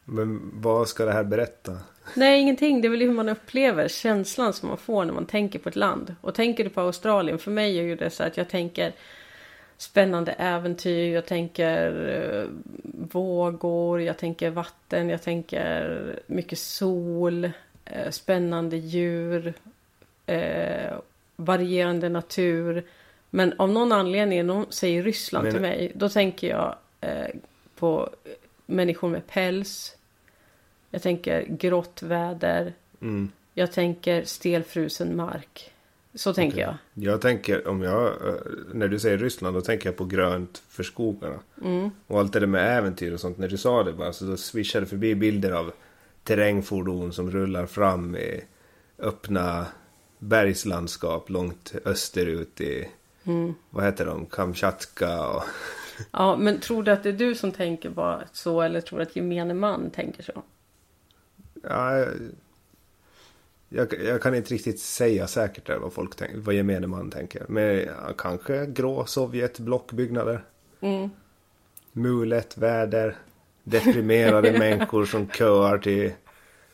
Men 0.04 0.50
vad 0.54 0.88
ska 0.88 1.04
det 1.04 1.12
här 1.12 1.24
berätta? 1.24 1.78
Nej, 2.14 2.40
ingenting. 2.40 2.80
Det 2.80 2.88
är 2.88 2.90
väl 2.90 3.00
hur 3.00 3.12
man 3.12 3.28
upplever 3.28 3.88
känslan 3.88 4.52
som 4.52 4.68
man 4.68 4.78
får 4.78 5.04
när 5.04 5.12
man 5.12 5.26
tänker 5.26 5.58
på 5.58 5.68
ett 5.68 5.76
land. 5.76 6.14
Och 6.20 6.34
tänker 6.34 6.64
du 6.64 6.70
på 6.70 6.80
Australien, 6.80 7.38
för 7.38 7.50
mig 7.50 7.78
är 7.78 7.82
ju 7.82 7.96
det 7.96 8.10
så 8.10 8.22
att 8.22 8.36
jag 8.36 8.48
tänker 8.48 8.92
spännande 9.76 10.32
äventyr, 10.32 11.14
jag 11.14 11.26
tänker 11.26 12.08
eh, 12.08 12.50
vågor, 13.12 14.00
jag 14.02 14.18
tänker 14.18 14.50
vatten, 14.50 15.08
jag 15.08 15.22
tänker 15.22 16.20
mycket 16.26 16.58
sol, 16.58 17.50
eh, 17.84 18.10
spännande 18.10 18.76
djur, 18.76 19.54
eh, 20.26 20.92
varierande 21.38 22.08
natur. 22.08 22.84
Men 23.30 23.52
av 23.58 23.70
någon 23.70 23.92
anledning, 23.92 24.46
någon 24.46 24.66
säger 24.72 25.02
Ryssland 25.02 25.44
Men- 25.44 25.52
till 25.52 25.62
mig, 25.62 25.92
då 25.94 26.08
tänker 26.08 26.48
jag 26.48 26.76
eh, 27.00 27.26
på 27.78 28.10
människor 28.66 29.08
med 29.08 29.26
päls. 29.26 29.96
Jag 30.90 31.02
tänker 31.02 31.42
grått 31.48 32.02
väder. 32.02 32.72
Mm. 33.00 33.30
Jag 33.54 33.72
tänker 33.72 34.24
stelfrusen 34.24 35.16
mark. 35.16 35.72
Så 36.14 36.34
tänker 36.34 36.58
jag. 36.60 36.74
Jag 36.94 37.20
tänker, 37.20 37.68
om 37.68 37.82
jag, 37.82 38.06
eh, 38.06 38.34
när 38.72 38.88
du 38.88 38.98
säger 38.98 39.18
Ryssland, 39.18 39.56
då 39.56 39.60
tänker 39.60 39.88
jag 39.88 39.96
på 39.96 40.04
grönt 40.04 40.62
för 40.68 40.82
skogarna. 40.82 41.38
Mm. 41.64 41.90
Och 42.06 42.18
allt 42.20 42.32
det 42.32 42.40
där 42.40 42.46
med 42.46 42.78
äventyr 42.78 43.12
och 43.12 43.20
sånt, 43.20 43.38
när 43.38 43.48
du 43.48 43.56
sa 43.56 43.82
det 43.82 43.92
bara, 43.92 44.12
så 44.12 44.24
då 44.24 44.36
swishade 44.36 44.86
förbi 44.86 45.14
bilder 45.14 45.52
av 45.52 45.72
terrängfordon 46.24 47.12
som 47.12 47.30
rullar 47.30 47.66
fram 47.66 48.16
i 48.16 48.44
öppna 48.98 49.66
bergslandskap 50.18 51.30
långt 51.30 51.74
österut 51.84 52.60
i, 52.60 52.88
Mm. 53.24 53.54
vad 53.70 53.84
heter 53.84 54.06
de, 54.06 54.26
Kamchatka 54.26 55.28
och... 55.28 55.42
Ja, 56.10 56.36
men 56.36 56.60
tror 56.60 56.82
du 56.82 56.90
att 56.90 57.02
det 57.02 57.08
är 57.08 57.12
du 57.12 57.34
som 57.34 57.52
tänker 57.52 57.90
bara 57.90 58.22
så 58.32 58.60
eller 58.60 58.80
tror 58.80 58.98
du 58.98 59.02
att 59.02 59.16
gemene 59.16 59.54
man 59.54 59.90
tänker 59.90 60.22
så? 60.22 60.42
Ja, 61.62 62.06
jag, 63.68 63.94
jag, 64.04 64.22
kan 64.22 64.34
inte 64.34 64.54
riktigt 64.54 64.80
säga 64.80 65.26
säkert 65.26 65.66
där 65.66 65.76
vad 65.76 65.92
folk 65.92 66.16
tänker, 66.16 66.38
vad 66.38 66.54
gemene 66.54 66.86
man 66.86 67.10
tänker. 67.10 67.44
Men 67.48 67.64
ja, 67.78 68.12
kanske 68.18 68.66
grå 68.66 69.06
Sovjet, 69.06 69.58
blockbyggnader. 69.58 70.44
Mm. 70.80 71.10
mulet 71.92 72.58
väder, 72.58 73.16
deprimerade 73.64 74.52
människor 74.58 75.04
som 75.04 75.28
köar 75.28 75.78
till 75.78 76.12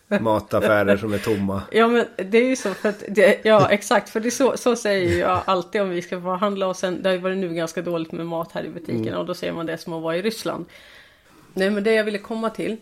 mataffärer 0.08 0.96
som 0.96 1.12
är 1.12 1.18
tomma. 1.18 1.62
Ja 1.72 1.88
men 1.88 2.06
det 2.16 2.38
är 2.38 2.48
ju 2.48 2.56
så 2.56 2.74
för 2.74 2.88
att 2.88 3.02
det, 3.08 3.44
Ja 3.44 3.70
exakt 3.70 4.08
för 4.10 4.20
det 4.20 4.28
är 4.28 4.30
så, 4.30 4.56
så 4.56 4.76
säger 4.76 5.20
jag 5.20 5.42
alltid 5.44 5.80
om 5.80 5.90
vi 5.90 6.02
ska 6.02 6.20
förhandla 6.20 6.66
och 6.66 6.76
sen 6.76 7.02
Det 7.02 7.08
har 7.08 7.14
ju 7.14 7.20
varit 7.20 7.38
nu 7.38 7.54
ganska 7.54 7.82
dåligt 7.82 8.12
med 8.12 8.26
mat 8.26 8.52
här 8.52 8.64
i 8.64 8.68
butiken 8.68 9.08
Mm. 9.08 9.18
och 9.18 9.26
då 9.26 9.34
säger 9.34 9.52
man 9.52 9.66
det 9.66 9.78
som 9.78 9.92
att 9.92 10.02
vara 10.02 10.16
i 10.16 10.22
Ryssland. 10.22 10.64
Nej 11.54 11.70
men 11.70 11.84
det 11.84 11.94
jag 11.94 12.04
ville 12.04 12.18
komma 12.18 12.50
till 12.50 12.76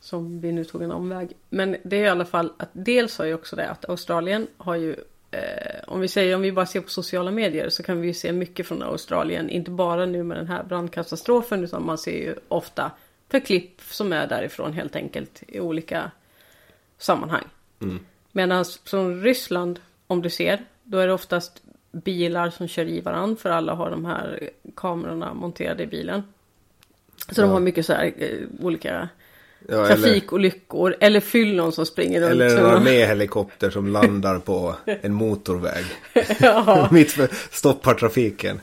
Som 0.00 0.40
vi 0.40 0.52
nu 0.52 0.64
tog 0.64 0.82
en 0.82 0.92
omväg. 0.92 1.28
Men 1.48 1.76
det 1.82 1.96
är 1.96 2.04
i 2.04 2.08
alla 2.08 2.24
fall 2.24 2.52
att 2.56 2.70
dels 2.72 3.18
har 3.18 3.24
ju 3.24 3.34
också 3.34 3.56
det 3.56 3.68
att 3.68 3.88
Australien 3.88 4.46
har 4.56 4.74
ju 4.74 4.96
eh, 5.30 5.40
Om 5.86 6.00
vi 6.00 6.08
säger 6.08 6.34
om 6.36 6.42
vi 6.42 6.52
bara 6.52 6.66
ser 6.66 6.80
på 6.80 6.90
sociala 6.90 7.30
medier 7.30 7.68
så 7.68 7.82
kan 7.82 8.00
vi 8.00 8.06
ju 8.06 8.14
se 8.14 8.32
mycket 8.32 8.66
från 8.66 8.82
Australien. 8.82 9.50
Inte 9.50 9.70
bara 9.70 10.06
nu 10.06 10.22
med 10.22 10.36
den 10.36 10.48
här 10.48 10.62
brandkatastrofen 10.64 11.64
utan 11.64 11.86
man 11.86 11.98
ser 11.98 12.16
ju 12.18 12.34
ofta 12.48 12.90
för 13.30 13.40
klipp 13.40 13.80
som 13.90 14.12
är 14.12 14.26
därifrån 14.26 14.72
helt 14.72 14.96
enkelt 14.96 15.42
i 15.48 15.60
olika 15.60 16.10
sammanhang. 16.98 17.44
Medan 18.32 18.64
från 18.84 19.22
Ryssland, 19.22 19.80
om 20.06 20.22
du 20.22 20.30
ser, 20.30 20.64
då 20.84 20.98
är 20.98 21.06
det 21.06 21.12
oftast 21.12 21.62
bilar 21.92 22.50
som 22.50 22.68
kör 22.68 22.84
i 22.84 23.00
varandra 23.00 23.36
för 23.36 23.50
alla 23.50 23.74
har 23.74 23.90
de 23.90 24.04
här 24.04 24.50
kamerorna 24.76 25.34
monterade 25.34 25.82
i 25.82 25.86
bilen. 25.86 26.22
Så 27.30 27.40
de 27.40 27.46
Ja. 27.46 27.52
har 27.52 27.60
mycket 27.60 27.86
så 27.86 27.92
här 27.92 28.12
eh, 28.18 28.38
olika 28.60 29.08
Ja, 29.68 29.86
trafikolyckor 29.86 30.96
eller 31.00 31.20
fyllon 31.20 31.72
som 31.72 31.86
springer 31.86 32.20
runt. 32.20 32.30
eller 32.32 32.58
en 32.58 32.66
arméhelikopter 32.66 33.70
som 33.70 33.88
landar 33.88 34.38
på 34.38 34.74
en 34.86 35.14
motorväg. 35.14 35.84
ja, 36.40 36.88
Mitt 36.92 37.12
för, 37.12 37.28
stoppar 37.50 37.94
trafiken. 37.94 38.60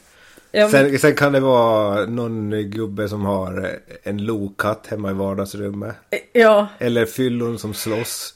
Ja, 0.52 0.62
men, 0.62 0.72
Sen, 0.72 1.00
sen 1.00 1.16
kan 1.16 1.34
det 1.34 1.40
vara 1.40 2.06
någon 2.06 2.50
gubbe 2.72 3.10
som 3.10 3.26
har 3.26 3.80
en 4.04 4.26
lokatt 4.26 4.88
hemma 4.88 5.12
i 5.12 5.14
vardagsrummet. 5.14 5.96
ja, 6.34 6.68
Eller 6.80 7.06
fyllon 7.06 7.60
som 7.60 7.74
slåss. 7.74 8.36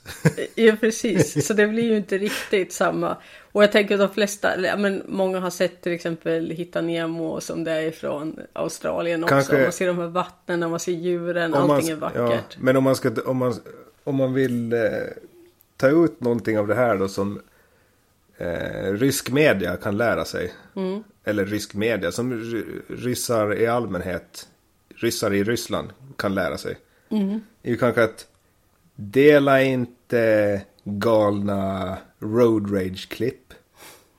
ja, 0.56 0.76
precis. 0.80 1.48
Så 1.48 1.54
det 1.54 1.68
blir 1.68 1.84
ju 1.84 1.98
inte 1.98 2.18
riktigt 2.18 2.74
samma. 2.74 3.18
Och 3.52 3.64
jag 3.64 3.72
tänker 3.72 3.94
att 3.96 4.00
de 4.10 4.14
flesta, 4.14 4.50
men 4.78 5.04
många 5.08 5.40
har 5.40 5.50
sett 5.50 5.82
till 5.82 5.92
exempel 5.92 6.50
Hitta 6.52 6.82
Nemo 6.82 7.42
som 7.42 7.64
det 7.64 7.72
är 7.72 7.92
från 7.92 8.40
Australien 8.54 9.24
också. 9.24 9.36
Kanske- 9.36 9.64
Man 9.64 9.72
ser 9.72 9.88
de 9.88 9.98
här 9.98 10.08
vattnen, 10.08 10.70
man 10.70 10.80
ser 10.80 10.92
djuren, 10.92 11.54
Om 11.54 11.68
man- 11.68 11.72
allting 11.76 11.90
är 11.92 11.96
vackert. 11.96 12.20
Ja, 12.30 12.40
men 12.60 12.78
om 12.78 12.84
man, 12.84 12.96
ska, 12.96 13.12
om 13.26 13.38
man, 13.38 13.54
om 14.04 14.16
man 14.16 14.34
vill 14.34 14.74
eh, 14.74 14.80
ta 15.78 15.88
ut 15.90 16.22
någonting 16.22 16.60
av 16.60 16.68
det 16.68 16.76
här 16.76 16.98
då 16.98 17.08
som 17.08 17.42
eh, 18.38 18.92
rysk 18.94 19.32
media 19.32 19.76
kan 19.78 19.98
lära 19.98 20.26
sig. 20.26 20.54
Mm. 20.76 21.04
Eller 21.28 21.46
rysk 21.46 21.74
media 21.74 22.12
som 22.12 22.34
ry- 22.34 22.82
ryssar 22.90 23.56
i 23.56 23.68
allmänhet, 23.68 24.48
ryssar 24.96 25.34
i 25.34 25.44
Ryssland 25.44 25.90
kan 26.18 26.36
lära 26.36 26.58
sig. 26.58 26.78
Mm. 27.10 27.40
är 27.64 27.70
ju 27.72 27.78
kanske 27.78 28.04
att 28.04 28.28
dela 28.96 29.62
inte 29.62 30.62
galna 30.84 31.98
road 32.20 32.74
rage-klipp. 32.74 33.54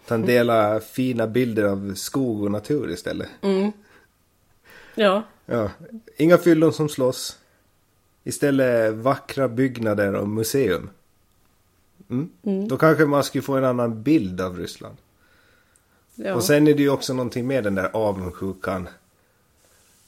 Utan 0.05 0.23
dela 0.27 0.81
fina 0.81 1.27
bilder 1.27 1.65
av 1.65 1.95
skog 1.95 2.43
och 2.45 2.51
natur 2.51 2.91
istället. 2.91 3.29
Ja, 4.95 5.23
Ja, 5.47 5.71
inga 6.17 6.39
fyllon 6.39 6.73
som 6.73 6.89
slåss. 6.89 7.39
Istället 8.25 8.95
vackra 8.95 9.49
byggnader 9.49 10.15
och 10.15 10.29
museum. 10.29 10.91
Mm. 12.11 12.69
Då 12.69 12.77
kanske 12.77 13.05
man 13.07 13.25
skulle 13.25 13.43
få 13.43 13.55
en 13.57 13.65
annan 13.65 14.03
bild 14.03 14.41
av 14.41 14.59
Ryssland. 14.59 14.97
Ja. 16.17 16.35
Och 16.35 16.45
sen 16.45 16.67
är 16.69 16.75
det 16.75 16.83
ju 16.83 16.91
också 16.91 17.15
någonting 17.15 17.47
med 17.47 17.65
den 17.65 17.75
där 17.75 17.91
avundsjukan. 17.93 18.89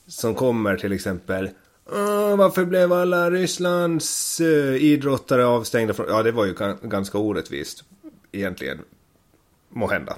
Som 0.06 0.34
kommer 0.34 0.76
till 0.76 0.92
exempel. 0.92 1.50
"Åh, 1.92 2.36
varför 2.36 2.64
blev 2.64 2.92
alla 2.92 3.30
Rysslands 3.30 4.40
uh, 4.40 4.76
idrottare 4.76 5.46
avstängda 5.46 5.94
från... 5.94 6.06
Ja, 6.08 6.22
det 6.22 6.32
var 6.32 6.44
ju 6.44 6.54
gan- 6.54 6.88
ganska 6.88 7.18
orättvist. 7.18 7.84
Egentligen. 8.32 8.78
Må 9.68 9.86
hända. 9.88 10.16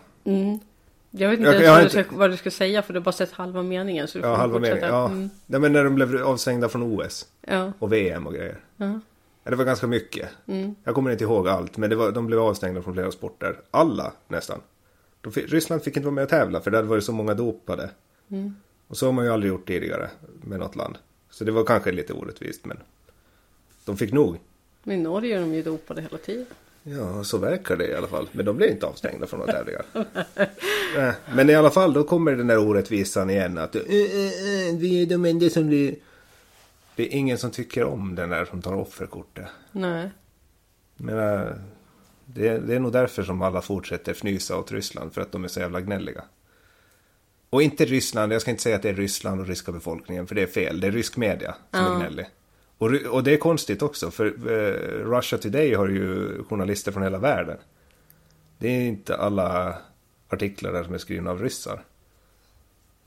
Jag 1.10 1.28
vet 1.30 1.38
inte 1.38 1.50
Jag- 1.52 1.62
jag 1.62 1.72
vad, 1.72 1.82
inte- 1.82 1.98
Du 1.98 2.04
ska, 2.04 2.16
vad 2.16 2.30
du 2.30 2.36
ska 2.36 2.50
säga 2.50 2.82
för 2.82 2.92
du 2.92 2.98
har 2.98 3.04
bara 3.04 3.12
sett 3.12 3.32
halva 3.32 3.62
meningen. 3.62 4.08
Så 4.08 4.18
du 4.18 4.24
Ja, 4.24 4.34
halva 4.36 4.58
meningen. 4.58 4.88
Ja. 4.88 5.06
Mm. 5.06 5.30
Nej, 5.46 5.60
men 5.60 5.72
när 5.72 5.84
de 5.84 5.94
blev 5.94 6.26
avstängda 6.26 6.68
från 6.68 6.82
OS. 6.82 7.26
ja. 7.46 7.72
Och 7.78 7.92
VM 7.92 8.26
och 8.26 8.34
grejer. 8.34 8.60
Ja. 8.76 9.00
Ja, 9.44 9.50
det 9.50 9.56
var 9.56 9.64
ganska 9.64 9.86
mycket. 9.86 10.28
Mm. 10.46 10.74
Jag 10.84 10.94
kommer 10.94 11.10
inte 11.10 11.24
ihåg 11.24 11.48
allt, 11.48 11.76
men 11.76 11.90
det 11.90 11.96
var, 11.96 12.10
de 12.12 12.26
blev 12.26 12.40
avstängda 12.40 12.82
från 12.82 12.94
flera 12.94 13.10
sporter. 13.10 13.56
Alla 13.70 14.12
nästan. 14.28 14.60
Fick, 15.32 15.52
Ryssland 15.52 15.82
fick 15.82 15.96
inte 15.96 16.06
vara 16.06 16.14
med 16.14 16.24
och 16.24 16.30
tävla 16.30 16.60
för 16.60 16.70
det 16.70 16.76
hade 16.76 16.88
varit 16.88 17.04
så 17.04 17.12
många 17.12 17.34
dopade. 17.34 17.90
Mm. 18.30 18.54
Och 18.88 18.96
så 18.96 19.06
har 19.06 19.12
man 19.12 19.24
ju 19.24 19.30
aldrig 19.32 19.52
gjort 19.52 19.66
tidigare 19.66 20.10
med 20.42 20.58
något 20.58 20.76
land. 20.76 20.98
Så 21.30 21.44
det 21.44 21.52
var 21.52 21.64
kanske 21.64 21.92
lite 21.92 22.12
orättvist, 22.12 22.64
men 22.64 22.78
de 23.84 23.96
fick 23.96 24.12
nog. 24.12 24.36
Men 24.82 25.00
i 25.00 25.02
Norge 25.02 25.36
är 25.36 25.40
de 25.40 25.54
ju 25.54 25.62
dopade 25.62 26.02
hela 26.02 26.18
tiden. 26.18 26.46
Ja, 26.82 27.24
så 27.24 27.38
verkar 27.38 27.76
det 27.76 27.86
i 27.86 27.94
alla 27.94 28.06
fall. 28.06 28.28
Men 28.32 28.44
de 28.44 28.56
blev 28.56 28.70
inte 28.70 28.86
avstängda 28.86 29.26
från 29.26 29.40
några 29.40 29.52
tävlingar. 29.52 29.84
Men 31.34 31.50
i 31.50 31.54
alla 31.54 31.70
fall, 31.70 31.92
då 31.92 32.04
kommer 32.04 32.32
den 32.32 32.46
där 32.46 32.58
orättvisan 32.58 33.30
igen. 33.30 33.58
Att 33.58 33.76
"Eh, 33.76 33.82
eh, 33.82 34.68
eh, 34.68 34.76
vi 34.78 35.02
är 35.02 35.06
de 35.06 35.24
enda 35.24 35.50
som 35.50 35.66
blir... 35.66 35.94
Det 36.96 37.02
är 37.02 37.18
ingen 37.18 37.38
som 37.38 37.50
tycker 37.50 37.84
om 37.84 38.14
den 38.14 38.30
där 38.30 38.44
som 38.44 38.62
tar 38.62 38.74
offerkortet. 38.74 39.46
Nej. 39.72 40.10
Men, 40.96 41.18
äh, 41.18 41.48
det, 42.34 42.58
det 42.58 42.74
är 42.74 42.80
nog 42.80 42.92
därför 42.92 43.22
som 43.22 43.42
alla 43.42 43.60
fortsätter 43.60 44.12
fnysa 44.12 44.56
åt 44.58 44.72
Ryssland. 44.72 45.12
För 45.12 45.20
att 45.20 45.32
de 45.32 45.44
är 45.44 45.48
så 45.48 45.60
jävla 45.60 45.80
gnälliga. 45.80 46.24
Och 47.50 47.62
inte 47.62 47.84
Ryssland, 47.84 48.32
jag 48.32 48.40
ska 48.42 48.50
inte 48.50 48.62
säga 48.62 48.76
att 48.76 48.82
det 48.82 48.88
är 48.88 48.94
Ryssland 48.94 49.40
och 49.40 49.46
ryska 49.46 49.72
befolkningen. 49.72 50.26
För 50.26 50.34
det 50.34 50.42
är 50.42 50.46
fel, 50.46 50.80
det 50.80 50.86
är 50.86 50.92
rysk 50.92 51.16
media 51.16 51.54
som 51.70 51.80
Ja. 51.80 51.94
är 51.94 51.98
gnällig. 52.00 52.26
Och, 52.78 52.90
och 53.10 53.24
det 53.24 53.32
är 53.32 53.36
konstigt 53.36 53.82
också. 53.82 54.10
För 54.10 54.26
eh, 54.26 54.72
Russia 55.04 55.38
Today 55.38 55.74
har 55.74 55.88
ju 55.88 56.28
journalister 56.44 56.92
från 56.92 57.02
hela 57.02 57.18
världen. 57.18 57.56
Det 58.58 58.68
är 58.68 58.80
inte 58.86 59.16
alla 59.16 59.78
artiklar 60.28 60.72
där 60.72 60.84
som 60.84 60.94
är 60.94 60.98
skrivna 60.98 61.30
av 61.30 61.42
ryssar. 61.42 61.84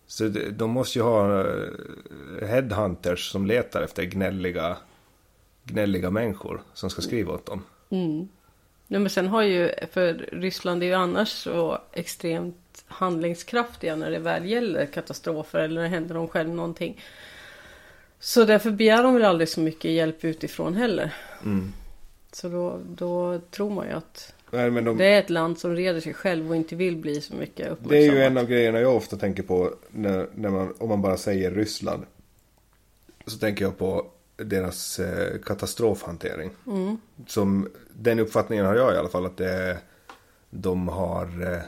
Så 0.07 0.27
de, 0.27 0.49
de 0.49 0.71
måste 0.71 0.99
ju 0.99 1.03
ha 1.03 1.39
eh, 1.39 2.47
headhunters 2.47 3.31
som 3.31 3.45
letar 3.45 3.81
efter 3.81 4.03
gnälliga, 4.03 4.77
gnälliga 5.63 6.09
människor 6.09 6.62
som 6.73 6.89
ska 6.89 7.01
skriva 7.01 7.33
åt 7.33 7.45
dem. 7.45 7.62
Mm. 7.89 8.27
Nej, 8.88 9.00
men 9.00 9.10
sen 9.10 9.28
har 9.28 9.41
ju, 9.41 9.72
för 9.91 10.13
Ryssland 10.32 10.84
är 10.84 10.88
ju 10.88 10.93
annars 10.93 11.30
så 11.30 11.82
extremt 11.93 12.84
handlingskraftiga 12.88 13.96
när 13.96 14.12
det 14.12 14.19
väl 14.19 14.46
gäller 14.46 14.86
katastrofer 14.86 15.60
eller 15.60 15.76
när 15.76 15.82
det 15.82 15.96
händer 15.96 16.15
dem 16.15 16.28
själv 16.28 16.50
någonting. 16.50 17.02
Så 18.19 18.46
därför 18.46 18.72
begär 18.72 19.04
de 19.04 19.13
väl 19.13 19.24
aldrig 19.24 19.50
så 19.50 19.60
mycket 19.60 19.91
hjälp 19.91 20.26
utifrån 20.26 20.76
heller. 20.76 21.13
Så 22.32 22.50
då, 22.50 22.80
då 22.96 23.39
tror 23.52 23.69
man 23.69 23.88
ju 23.88 23.93
att 23.93 24.34
Nej, 24.52 24.72
de, 24.72 24.98
det 24.98 25.06
är 25.06 25.19
ett 25.19 25.30
land 25.30 25.60
som 25.60 25.76
reder 25.76 26.00
sig 26.00 26.13
själv 26.13 26.50
och 26.50 26.56
inte 26.56 26.76
vill 26.76 26.98
bli 26.98 27.22
så 27.22 27.36
mycket 27.36 27.72
uppmärksammat. 27.72 27.89
Det 27.89 27.98
är 27.98 28.12
ju 28.12 28.24
en 28.24 28.38
av 28.38 28.46
grejerna 28.46 28.80
jag 28.80 28.96
ofta 28.96 29.17
tänker 29.17 29.43
på 29.43 29.74
när, 29.91 30.28
när 30.36 30.50
man, 30.50 30.74
om 30.78 30.89
man 30.89 31.02
bara 31.02 31.17
säger 31.17 31.52
Ryssland. 31.52 32.06
Så 33.26 33.38
tänker 33.38 33.65
jag 33.65 33.78
på 33.78 34.06
deras 34.36 35.00
eh, 35.00 35.39
katastrofhantering. 35.41 36.52
Som, 37.28 37.69
den 37.93 38.19
uppfattningen 38.19 38.65
har 38.65 38.76
jag 38.76 38.93
i 38.93 38.98
alla 38.98 39.10
fall 39.10 39.26
att 39.26 39.38
det, 39.38 39.78
de 40.50 40.88
har 40.88 41.54
eh, 41.54 41.62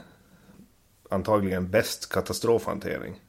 antagligen 1.10 1.70
bäst 1.70 2.08
katastrofhantering. 2.08 3.20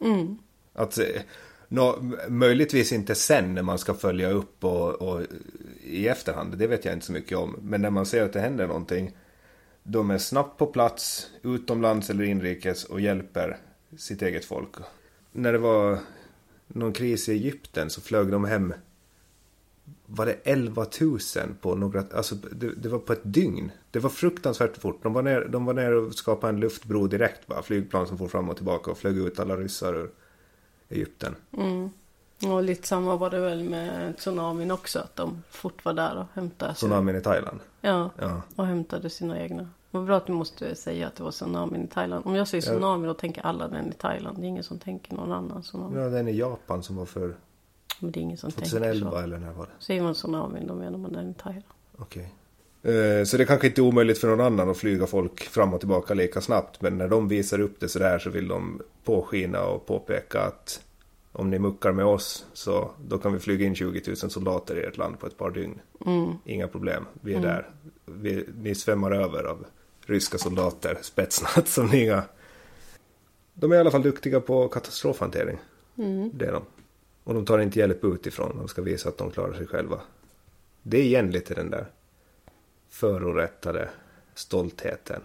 Mm. 0.00 0.38
Att, 0.72 0.98
eh, 0.98 1.22
no, 1.68 2.16
möjligtvis 2.28 2.92
inte 2.92 3.14
sen 3.14 3.54
när 3.54 3.62
man 3.62 3.78
ska 3.78 3.94
följa 3.94 4.30
upp 4.30 4.64
och, 4.64 4.94
och 4.94 5.22
i 5.82 6.08
efterhand, 6.08 6.58
det 6.58 6.66
vet 6.66 6.84
jag 6.84 6.94
inte 6.94 7.06
så 7.06 7.12
mycket 7.12 7.38
om. 7.38 7.56
Men 7.62 7.82
när 7.82 7.90
man 7.90 8.06
ser 8.06 8.22
att 8.22 8.32
det 8.32 8.40
händer 8.40 8.66
någonting, 8.66 9.16
de 9.82 10.10
är 10.10 10.18
snabbt 10.18 10.58
på 10.58 10.66
plats, 10.66 11.30
utomlands 11.42 12.10
eller 12.10 12.24
inrikes 12.24 12.84
och 12.84 13.00
hjälper 13.00 13.56
sitt 13.98 14.22
eget 14.22 14.44
folk. 14.44 14.74
När 15.32 15.52
det 15.52 15.58
var 15.58 15.98
någon 16.68 16.92
kris 16.92 17.28
i 17.28 17.32
Egypten 17.32 17.90
så 17.90 18.00
flög 18.00 18.32
de 18.32 18.44
hem, 18.44 18.74
var 20.06 20.26
det 20.26 20.32
11 20.44 20.86
000 21.00 21.18
på 21.60 21.74
några, 21.74 22.04
alltså 22.14 22.34
det, 22.34 22.74
det 22.74 22.88
var 22.88 22.98
på 22.98 23.12
ett 23.12 23.20
dygn. 23.22 23.70
Det 23.90 23.98
var 23.98 24.10
fruktansvärt 24.10 24.76
fort. 24.76 25.02
De 25.02 25.12
var 25.12 25.22
ner, 25.22 25.40
de 25.48 25.64
var 25.64 25.74
ner 25.74 25.92
och 25.92 26.14
skapade 26.14 26.52
en 26.52 26.60
luftbro 26.60 27.06
direkt 27.06 27.46
bara, 27.46 27.62
flygplan 27.62 28.06
som 28.06 28.18
for 28.18 28.28
fram 28.28 28.50
och 28.50 28.56
tillbaka 28.56 28.90
och 28.90 28.98
flög 28.98 29.18
ut 29.18 29.40
alla 29.40 29.56
ryssar 29.56 29.94
ur 29.94 30.10
Egypten. 30.88 31.34
Mm. 31.52 31.90
Och 32.52 32.62
lite 32.62 32.88
samma 32.88 33.16
var 33.16 33.30
det 33.30 33.40
väl 33.40 33.64
med 33.64 34.16
tsunamin 34.16 34.70
också. 34.70 34.98
Att 34.98 35.16
de 35.16 35.42
fort 35.50 35.84
var 35.84 35.92
där 35.92 36.16
och 36.16 36.26
hämtade. 36.32 36.74
Tsunamin 36.74 37.16
i 37.16 37.20
Thailand. 37.20 37.60
Ja, 37.80 38.10
Ja. 38.18 38.42
och 38.56 38.66
hämtade 38.66 39.10
sina 39.10 39.40
egna. 39.40 39.68
Vad 39.90 40.04
bra 40.04 40.16
att 40.16 40.26
du 40.26 40.32
måste 40.32 40.74
säga 40.74 41.06
att 41.06 41.16
det 41.16 41.22
var 41.22 41.30
tsunamin 41.30 41.84
i 41.84 41.88
Thailand. 41.88 42.26
Om 42.26 42.34
jag 42.34 42.48
säger 42.48 42.64
Ja. 42.66 42.72
tsunami 42.72 43.06
då 43.06 43.14
tänker 43.14 43.42
alla 43.46 43.68
den 43.68 43.88
i 43.88 43.92
Thailand. 43.92 44.38
Det 44.38 44.46
är 44.46 44.48
ingen 44.48 44.64
som 44.64 44.78
tänker 44.78 45.14
någon 45.14 45.32
annan 45.32 45.62
tsunami. 45.62 45.98
ja, 46.00 46.08
den 46.08 46.28
i 46.28 46.36
Japan 46.36 46.82
som 46.82 46.96
var 46.96 47.06
för 47.06 47.34
Men 48.00 48.10
det 48.12 48.20
är 48.20 48.22
ingen 48.22 48.36
som 48.36 48.50
tänker 48.50 48.70
2011 48.70 49.10
så. 49.10 49.16
eller 49.18 49.38
när 49.38 49.52
var 49.52 49.66
det? 49.66 49.84
Säger 49.84 50.02
man 50.02 50.14
tsunami 50.14 50.60
då 50.66 50.74
menar 50.74 50.98
man 50.98 51.12
den 51.12 51.30
i 51.30 51.34
Thailand. 51.34 51.64
Okej. 51.98 52.32
Eh, 52.82 53.24
Så 53.24 53.36
det 53.36 53.44
kanske 53.44 53.66
inte 53.66 53.80
är 53.80 53.82
omöjligt 53.82 54.18
för 54.18 54.28
någon 54.28 54.40
annan 54.40 54.70
att 54.70 54.76
flyga 54.76 55.06
folk 55.06 55.40
fram 55.42 55.74
och 55.74 55.80
tillbaka 55.80 56.14
lika 56.14 56.40
snabbt. 56.40 56.80
Men 56.80 56.98
när 56.98 57.08
de 57.08 57.28
visar 57.28 57.60
upp 57.60 57.80
det 57.80 57.88
sådär 57.88 58.18
så 58.18 58.30
vill 58.30 58.48
de 58.48 58.82
påskina 59.04 59.64
och 59.66 59.86
påpeka 59.86 60.40
att 60.40 60.82
om 61.32 61.50
ni 61.50 61.58
muckar 61.58 61.92
med 61.92 62.04
oss 62.04 62.46
så 62.52 62.90
då 63.08 63.18
kan 63.18 63.32
vi 63.32 63.38
flyga 63.38 63.66
in 63.66 63.74
20 63.74 64.02
000 64.06 64.16
soldater 64.16 64.76
i 64.76 64.84
ert 64.84 64.96
land 64.96 65.18
på 65.18 65.26
ett 65.26 65.38
par 65.38 65.50
dygn. 65.50 65.80
Mm. 66.06 66.32
Inga 66.44 66.68
problem, 66.68 67.04
vi 67.20 67.34
är 67.34 67.40
där. 67.40 67.70
Vi, 68.04 68.46
ni 68.62 68.74
svämmar 68.74 69.10
över 69.10 69.44
av 69.44 69.64
ryska 70.06 70.38
soldater, 70.38 70.98
spetsnat 71.02 71.68
som 71.68 71.94
inga... 71.94 72.22
De 73.54 73.72
är 73.72 73.76
i 73.76 73.78
alla 73.78 73.90
fall 73.90 74.02
duktiga 74.02 74.40
på 74.40 74.68
katastrofhantering. 74.68 75.58
Mm. 75.98 76.30
Det 76.34 76.46
är 76.46 76.52
de. 76.52 76.62
Och 77.24 77.34
de 77.34 77.44
tar 77.44 77.58
inte 77.58 77.78
hjälp 77.78 78.04
utifrån, 78.04 78.56
de 78.58 78.68
ska 78.68 78.82
visa 78.82 79.08
att 79.08 79.18
de 79.18 79.30
klarar 79.30 79.54
sig 79.54 79.66
själva. 79.66 80.00
Det 80.82 80.98
är 80.98 81.02
igen 81.02 81.30
lite 81.30 81.54
den 81.54 81.70
där 81.70 81.86
förorättade 82.88 83.88
stoltheten. 84.34 85.20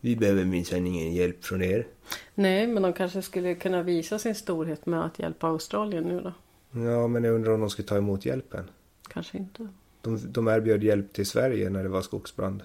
Vi 0.00 0.16
behöver 0.16 0.44
minsann 0.44 0.86
ingen 0.86 1.12
hjälp 1.12 1.44
från 1.44 1.62
er. 1.62 1.86
Nej, 2.34 2.66
men 2.66 2.82
de 2.82 2.92
kanske 2.92 3.22
skulle 3.22 3.54
kunna 3.54 3.82
visa 3.82 4.18
sin 4.18 4.34
storhet 4.34 4.86
med 4.86 5.04
att 5.04 5.18
hjälpa 5.18 5.46
Australien 5.46 6.04
nu 6.04 6.20
då. 6.20 6.32
Ja, 6.80 7.08
men 7.08 7.24
jag 7.24 7.34
undrar 7.34 7.52
om 7.52 7.60
de 7.60 7.70
skulle 7.70 7.88
ta 7.88 7.96
emot 7.96 8.26
hjälpen. 8.26 8.64
Kanske 9.08 9.38
inte. 9.38 9.68
De, 10.00 10.32
de 10.32 10.48
erbjöd 10.48 10.84
hjälp 10.84 11.12
till 11.12 11.26
Sverige 11.26 11.70
när 11.70 11.82
det 11.82 11.88
var 11.88 12.02
skogsbrand. 12.02 12.62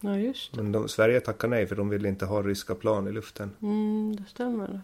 Ja, 0.00 0.16
just 0.18 0.52
det. 0.52 0.62
Men 0.62 0.72
de, 0.72 0.88
Sverige 0.88 1.20
tackade 1.20 1.50
nej 1.50 1.66
för 1.66 1.76
de 1.76 1.88
ville 1.88 2.08
inte 2.08 2.26
ha 2.26 2.42
ryska 2.42 2.74
plan 2.74 3.08
i 3.08 3.12
luften. 3.12 3.50
Mm, 3.62 4.16
det 4.16 4.24
stämmer. 4.30 4.80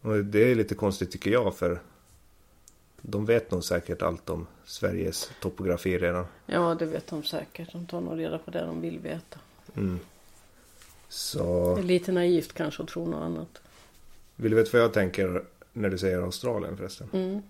Och 0.00 0.24
det 0.24 0.50
är 0.50 0.54
lite 0.54 0.74
konstigt 0.74 1.10
tycker 1.10 1.30
jag 1.30 1.56
för 1.56 1.80
de 3.02 3.26
vet 3.26 3.50
nog 3.50 3.64
säkert 3.64 4.02
allt 4.02 4.30
om 4.30 4.46
Sveriges 4.64 5.30
topografi 5.40 5.98
redan. 5.98 6.24
Ja, 6.46 6.74
det 6.74 6.86
vet 6.86 7.06
de 7.06 7.22
säkert. 7.22 7.72
De 7.72 7.86
tar 7.86 8.00
nog 8.00 8.18
reda 8.18 8.38
på 8.38 8.50
det 8.50 8.60
de 8.66 8.80
vill 8.80 8.98
veta. 8.98 9.38
Mm. 9.76 9.98
Så 11.08 11.74
Det 11.74 11.80
är 11.80 11.84
lite 11.84 12.12
naivt 12.12 12.52
kanske 12.52 12.82
att 12.82 12.88
tro 12.88 13.06
något 13.06 13.22
annat. 13.22 13.62
vill 14.36 14.50
du 14.50 14.56
veta 14.56 14.70
vad 14.72 14.82
jag 14.82 14.92
tänker 14.92 15.44
när 15.72 15.90
du 15.90 15.98
säger 15.98 16.22
Australien 16.22 16.76
förresten? 16.76 17.08
Mm. 17.12 17.42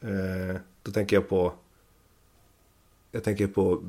Eh, 0.00 0.56
då 0.82 0.92
tänker 0.92 1.16
jag 1.16 1.28
på 1.28 1.52
Jag 3.12 3.24
tänker 3.24 3.46
på 3.46 3.82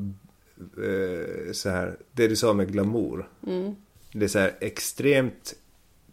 eh, 0.59 1.51
så 1.51 1.69
här 1.69 1.97
Det 2.11 2.27
du 2.27 2.35
sa 2.35 2.53
med 2.53 2.71
glamour. 2.71 3.29
Mm. 3.47 3.75
Det 4.11 4.25
är 4.25 4.29
så 4.29 4.39
här 4.39 4.55
extremt 4.61 5.55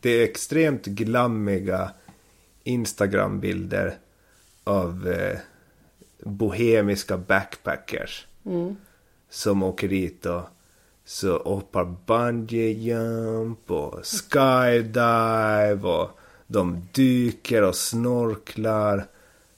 Det 0.01 0.11
är 0.11 0.25
extremt 0.25 0.87
glammiga 0.87 1.91
Instagram-bilder 2.65 3.99
av 4.65 5.09
eh, 5.09 5.39
bohemiska 6.25 7.17
backpackers. 7.17 8.27
Mm. 8.45 8.77
Som 9.31 9.63
åker 9.63 9.89
dit 9.89 10.27
och 10.27 10.43
så 11.05 11.39
hoppar 11.39 11.97
bungee 12.07 12.71
jump 12.71 13.71
och 13.71 14.01
skydive 14.05 15.89
och 15.89 16.19
de 16.47 16.89
dyker 16.93 17.63
och 17.63 17.77
snorklar. 17.77 19.07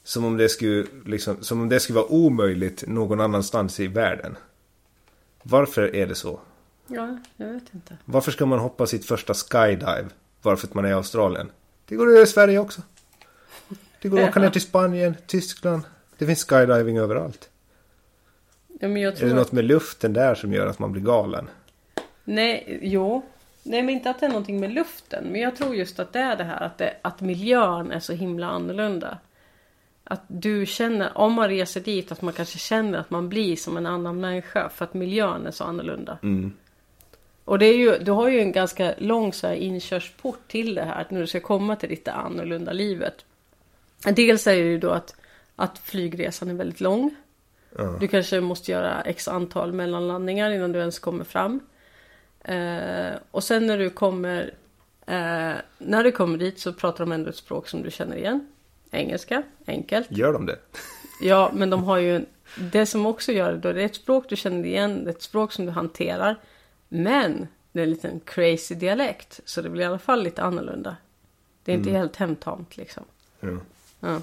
Som 0.05 0.24
om 0.24 0.37
det 0.37 0.48
skulle, 0.48 0.87
liksom, 1.07 1.37
som 1.40 1.61
om 1.61 1.68
det 1.68 1.81
skulle 1.81 1.98
vara 1.98 2.12
omöjligt 2.12 2.85
någon 2.87 3.20
annanstans 3.20 3.81
i 3.81 3.87
världen. 3.87 4.37
Varför 5.51 5.97
är 5.97 6.07
det 6.07 6.15
så? 6.15 6.41
Ja, 6.87 7.19
jag 7.37 7.53
vet 7.53 7.75
inte. 7.75 7.97
Varför 8.05 8.33
ska 8.33 8.47
man 8.47 8.59
hoppa 8.59 8.87
sitt 8.87 9.07
första 9.07 9.35
skydive 9.35 10.07
bara 10.43 10.57
för 10.57 10.67
att 10.67 10.75
man 10.75 10.85
är 10.85 10.89
i 10.89 10.93
Australien? 10.93 11.51
Det 11.87 11.97
går 11.97 12.07
att 12.07 12.13
göra 12.13 12.23
i 12.23 12.27
Sverige 12.27 12.59
också. 12.59 12.83
Det 14.03 14.09
går 14.09 14.21
att 14.21 14.29
åka 14.29 14.41
ner 14.41 14.51
till 14.51 14.61
Spanien, 14.61 15.17
Tyskland. 15.27 15.83
Det 16.19 16.27
finns 16.27 16.45
skydiving 16.45 16.99
överallt. 16.99 17.51
Ja, 18.81 18.89
men 18.89 19.03
jag 19.03 19.13
Är 19.13 19.17
tror 19.17 19.29
det 19.29 19.35
något 19.35 19.53
med 19.53 19.65
luften 19.65 20.13
där 20.13 20.35
som 20.35 20.53
gör 20.53 20.67
att 20.67 20.79
man 20.79 20.93
blir 20.93 21.03
galen? 21.03 21.51
Nej, 22.25 22.79
jo. 22.83 23.23
Nej, 23.63 23.83
men 23.83 23.95
inte 23.95 24.11
att 24.11 24.21
det 24.21 24.27
är 24.27 24.31
någonting 24.31 24.61
med 24.61 24.71
luften. 24.71 25.25
Men 25.25 25.41
jag 25.41 25.57
tror 25.57 25.75
just 25.75 25.99
att 25.99 26.13
det 26.13 26.19
är 26.19 26.37
det 26.37 26.45
här 26.45 26.61
att, 26.61 26.79
det, 26.79 26.97
att 27.03 27.21
miljön 27.21 27.93
är 27.93 28.01
så 28.01 28.13
himla 28.13 28.47
annorlunda. 28.47 29.19
Att 30.11 30.23
du 30.27 30.66
känner, 30.66 31.18
om 31.18 31.33
man 31.33 31.49
reser 31.49 31.81
dit, 31.81 32.12
att 32.12 32.23
man 32.23 32.33
kanske 32.33 32.59
känner 32.59 32.99
att 32.99 33.11
man 33.11 33.29
blir 33.29 33.57
som 33.57 33.77
en 33.77 33.87
annan 33.87 34.21
människa. 34.21 34.68
För 34.68 34.85
att 34.85 34.94
miljön 34.94 35.47
är 35.47 35.51
så 35.51 35.64
annorlunda. 35.64 36.18
Mm. 36.23 36.53
Och 37.44 37.59
det 37.59 37.66
är 37.66 37.77
ju, 37.77 37.99
du 37.99 38.12
har 38.12 38.29
ju 38.29 38.40
en 38.40 38.53
ganska 38.53 38.94
lång 38.99 39.33
så 39.33 39.47
här, 39.47 39.55
inkörsport 39.55 40.49
till 40.49 40.75
det 40.75 40.83
här. 40.83 41.07
När 41.09 41.21
du 41.21 41.27
ska 41.27 41.40
komma 41.40 41.77
till 41.77 41.88
ditt 41.88 42.09
annorlunda 42.09 42.73
livet. 42.73 43.25
Dels 44.05 44.47
är 44.47 44.53
det 44.53 44.68
ju 44.68 44.79
då 44.79 44.90
att, 44.90 45.16
att 45.57 45.79
flygresan 45.79 46.51
är 46.51 46.55
väldigt 46.55 46.81
lång. 46.81 47.14
Ja. 47.77 47.97
Du 48.01 48.09
kanske 48.09 48.40
måste 48.40 48.73
göra 48.73 49.03
x 49.03 49.29
antal 49.29 49.73
mellanlandningar 49.73 50.51
innan 50.51 50.73
du 50.73 50.79
ens 50.79 50.99
kommer 50.99 51.25
fram. 51.25 51.61
Eh, 52.44 53.12
och 53.31 53.44
sen 53.44 53.66
när 53.66 53.79
du 53.79 53.90
kommer 53.90 54.55
eh, 55.07 55.55
När 55.79 56.05
du 56.05 56.12
kommer 56.12 56.38
dit 56.38 56.59
så 56.59 56.73
pratar 56.73 57.05
de 57.05 57.12
ändå 57.12 57.31
ett 57.31 57.37
språk 57.37 57.68
som 57.68 57.83
du 57.83 57.90
känner 57.90 58.16
igen. 58.16 58.47
Engelska, 58.90 59.42
enkelt. 59.66 60.07
Gör 60.11 60.33
de 60.33 60.46
det? 60.46 60.59
Ja, 61.20 61.51
men 61.55 61.70
de 61.70 61.85
har 61.85 61.96
ju 61.96 62.16
en, 62.16 62.27
Det 62.72 62.87
som 62.87 63.07
också 63.07 63.33
gör 63.33 63.53
det 63.53 63.59
då, 63.59 63.72
det 63.72 63.81
är 63.81 63.87
ett 63.87 63.94
språk 63.94 64.29
du 64.29 64.37
känner 64.37 64.64
igen, 64.64 65.05
det 65.05 65.11
är 65.11 65.14
ett 65.14 65.22
språk 65.22 65.53
som 65.53 65.66
du 65.66 65.72
hanterar. 65.72 66.37
Men 66.88 67.48
det 67.72 67.81
är 67.81 67.85
en 67.85 67.90
liten 67.90 68.20
crazy 68.20 68.74
dialekt, 68.74 69.40
så 69.44 69.62
det 69.62 69.70
blir 69.70 69.83
i 69.83 69.87
alla 69.87 69.98
fall 69.98 70.22
lite 70.22 70.42
annorlunda. 70.42 70.96
Det 71.64 71.72
är 71.72 71.77
inte 71.77 71.90
helt 71.90 72.16
hemtamt 72.16 72.77
liksom. 72.77 73.05
Ja. 73.40 73.59
Ja. 74.01 74.20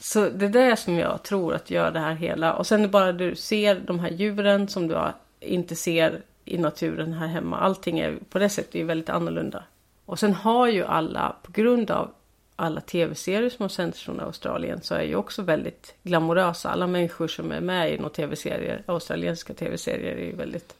Så 0.00 0.28
det 0.28 0.46
är 0.46 0.50
det 0.50 0.76
som 0.76 0.94
jag 0.94 1.22
tror 1.22 1.54
att 1.54 1.70
gör 1.70 1.90
det 1.90 1.98
här 1.98 2.14
hela. 2.14 2.54
Och 2.54 2.66
sen 2.66 2.80
är 2.80 2.82
det 2.82 2.88
bara 2.88 3.12
du 3.12 3.34
ser 3.34 3.80
de 3.80 3.98
här 3.98 4.10
djuren 4.10 4.68
som 4.68 4.88
du 4.88 4.98
inte 5.40 5.76
ser 5.76 6.22
i 6.44 6.58
naturen 6.58 7.12
här 7.12 7.26
hemma. 7.26 7.58
Allting 7.58 7.98
är 7.98 8.18
på 8.30 8.38
det 8.38 8.48
sättet 8.48 8.74
är 8.74 8.84
väldigt 8.84 9.08
annorlunda. 9.08 9.64
Och 10.04 10.18
sen 10.18 10.34
har 10.34 10.68
ju 10.68 10.84
alla, 10.84 11.36
på 11.42 11.52
grund 11.52 11.90
av 11.90 12.10
alla 12.56 12.80
tv-serier 12.80 13.50
som 13.50 13.62
har 13.62 13.68
sänds 13.68 14.02
från 14.02 14.20
Australien 14.20 14.80
så 14.82 14.94
är 14.94 15.02
ju 15.02 15.16
också 15.16 15.42
väldigt 15.42 15.94
glamorösa. 16.02 16.68
Alla 16.70 16.86
människor 16.86 17.28
som 17.28 17.52
är 17.52 17.60
med 17.60 17.92
i 17.92 17.96
några 17.96 18.10
tv-serier, 18.10 18.82
australienska 18.86 19.54
tv-serier 19.54 20.16
är 20.16 20.24
ju 20.24 20.36
väldigt 20.36 20.74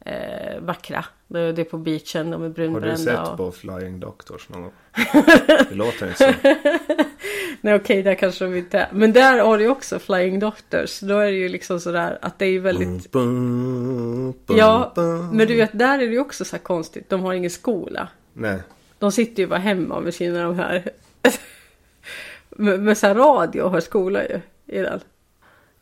eh, 0.00 0.60
vackra. 0.60 1.04
Det 1.26 1.38
är 1.40 1.64
på 1.64 1.78
beachen, 1.78 2.30
de 2.30 2.32
är 2.32 2.38
Har 2.38 2.48
du 2.48 2.54
brunbrända. 2.54 2.96
sett 2.96 3.28
och... 3.28 3.36
på 3.36 3.52
Flying 3.52 4.00
Doctors 4.00 4.48
någon 4.48 4.62
gång? 4.62 4.72
Det 5.46 5.74
låter 5.74 6.06
inte 6.08 6.18
så. 6.18 6.48
Nej 7.60 7.74
okej, 7.74 8.02
där 8.02 8.14
kanske 8.14 8.44
de 8.44 8.56
inte 8.56 8.78
är. 8.78 8.88
Men 8.92 9.12
där 9.12 9.38
har 9.38 9.58
du 9.58 9.68
också 9.68 9.98
Flying 9.98 10.38
Doctors. 10.40 11.00
Då 11.00 11.18
är 11.18 11.26
det 11.26 11.38
ju 11.38 11.48
liksom 11.48 11.80
sådär 11.80 12.18
att 12.22 12.38
det 12.38 12.44
är 12.44 12.50
ju 12.50 12.60
väldigt... 12.60 13.12
Bum, 13.12 14.34
bum, 14.46 14.58
Ja, 14.58 14.92
bum. 14.94 15.36
men 15.36 15.46
du 15.46 15.56
vet, 15.56 15.78
där 15.78 15.94
är 15.94 16.06
det 16.06 16.12
ju 16.12 16.20
också 16.20 16.44
så 16.44 16.58
konstigt. 16.58 17.10
De 17.10 17.20
har 17.20 17.34
ingen 17.34 17.50
skola. 17.50 18.08
Nej. 18.32 18.58
De 18.98 19.12
sitter 19.12 19.42
ju 19.42 19.46
bara 19.46 19.58
hemma 19.58 20.00
med 20.00 20.14
sina 20.14 20.42
de 20.42 20.54
här... 20.58 20.90
med, 22.50 22.80
med 22.80 22.98
så 22.98 23.14
radio 23.14 23.62
och 23.62 23.70
har 23.70 23.80
skola 23.80 24.24
ju. 24.24 24.40
I 24.66 24.78
den. 24.78 25.00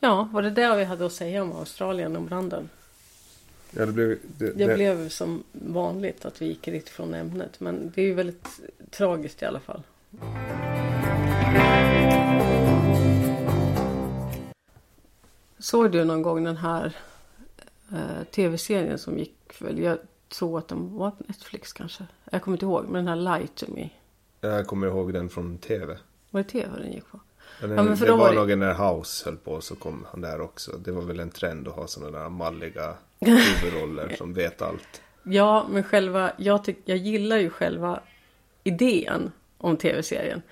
Ja, 0.01 0.29
var 0.33 0.43
det 0.43 0.51
det 0.51 0.77
vi 0.77 0.85
hade 0.85 1.07
att 1.07 1.13
säga 1.13 1.43
om 1.43 1.53
Australien 1.53 2.17
och 2.17 2.23
branden? 2.23 2.69
Ja, 3.71 3.87
det 3.87 3.93
blev... 3.93 4.19
Det, 4.39 4.53
Det 4.53 4.67
det, 4.67 4.75
blev 4.75 5.09
som 5.09 5.45
vanligt 5.53 6.25
att 6.25 6.43
vi 6.43 6.47
gick 6.47 6.67
lite 6.67 6.91
från 6.91 7.15
ämnet. 7.15 7.61
Men 7.61 7.93
det 7.95 8.03
är 8.03 8.07
ju 8.07 8.15
väldigt 8.15 8.49
tragiskt 8.91 9.43
i 9.43 9.45
alla 9.45 9.61
fall. 9.61 9.83
Såg 15.59 15.93
du 15.93 16.05
någon 16.05 16.23
gång 16.23 16.45
den 16.45 16.57
här 16.57 16.97
eh, 17.93 18.25
tv-serien 18.31 18.99
som 18.99 19.19
gick 19.19 19.63
väl? 19.63 19.79
Jag 19.79 19.99
tror 20.29 20.59
att 20.59 20.69
den 20.69 20.95
var 20.97 21.11
på 21.11 21.25
Netflix 21.27 21.73
kanske. 21.73 22.07
Jag 22.31 22.43
kommer 22.43 22.57
inte 22.57 22.67
ihåg. 22.67 22.85
Men 22.89 23.05
den 23.05 23.09
här 23.27 23.39
Lie 23.39 23.47
to 23.47 23.67
Me. 23.69 23.89
Jag 24.41 24.67
kommer 24.67 24.87
ihåg 24.87 25.13
den 25.13 25.29
från 25.29 25.59
tv. 25.59 25.99
Var 26.31 26.43
det 26.43 26.49
tv 26.49 26.79
den 26.79 26.93
gick 26.93 27.11
på? 27.11 27.21
Den, 27.61 27.71
Ja, 27.71 27.83
men 27.83 27.97
för 27.97 28.07
det 28.07 28.13
då 28.13 28.17
var, 28.17 28.25
var 28.25 28.47
det- 28.47 28.57
nog 28.57 28.59
när 28.59 28.95
House 28.95 29.25
höll 29.25 29.37
på 29.37 29.61
så 29.61 29.77
kom 29.77 30.07
han 30.11 30.21
där 30.21 30.41
också. 30.41 30.73
Det 30.79 30.93
var 30.93 31.03
väl 31.03 31.21
en 31.21 31.31
trend 31.31 31.69
att 31.69 31.75
ha 31.75 31.87
sådana 31.87 32.19
där 32.19 32.29
malliga 32.29 32.95
huvudroller 33.21 34.15
som 34.19 34.35
vet 34.35 34.63
allt. 34.63 35.03
Ja, 35.23 35.67
men 35.71 35.83
själva, 35.83 36.33
jag, 36.37 36.65
tyck, 36.65 36.79
jag 36.85 36.97
gillar 36.99 37.37
ju 37.37 37.51
själva 37.51 38.01
idén 38.65 39.33
om 39.59 39.77
tv-serien. 39.77 40.43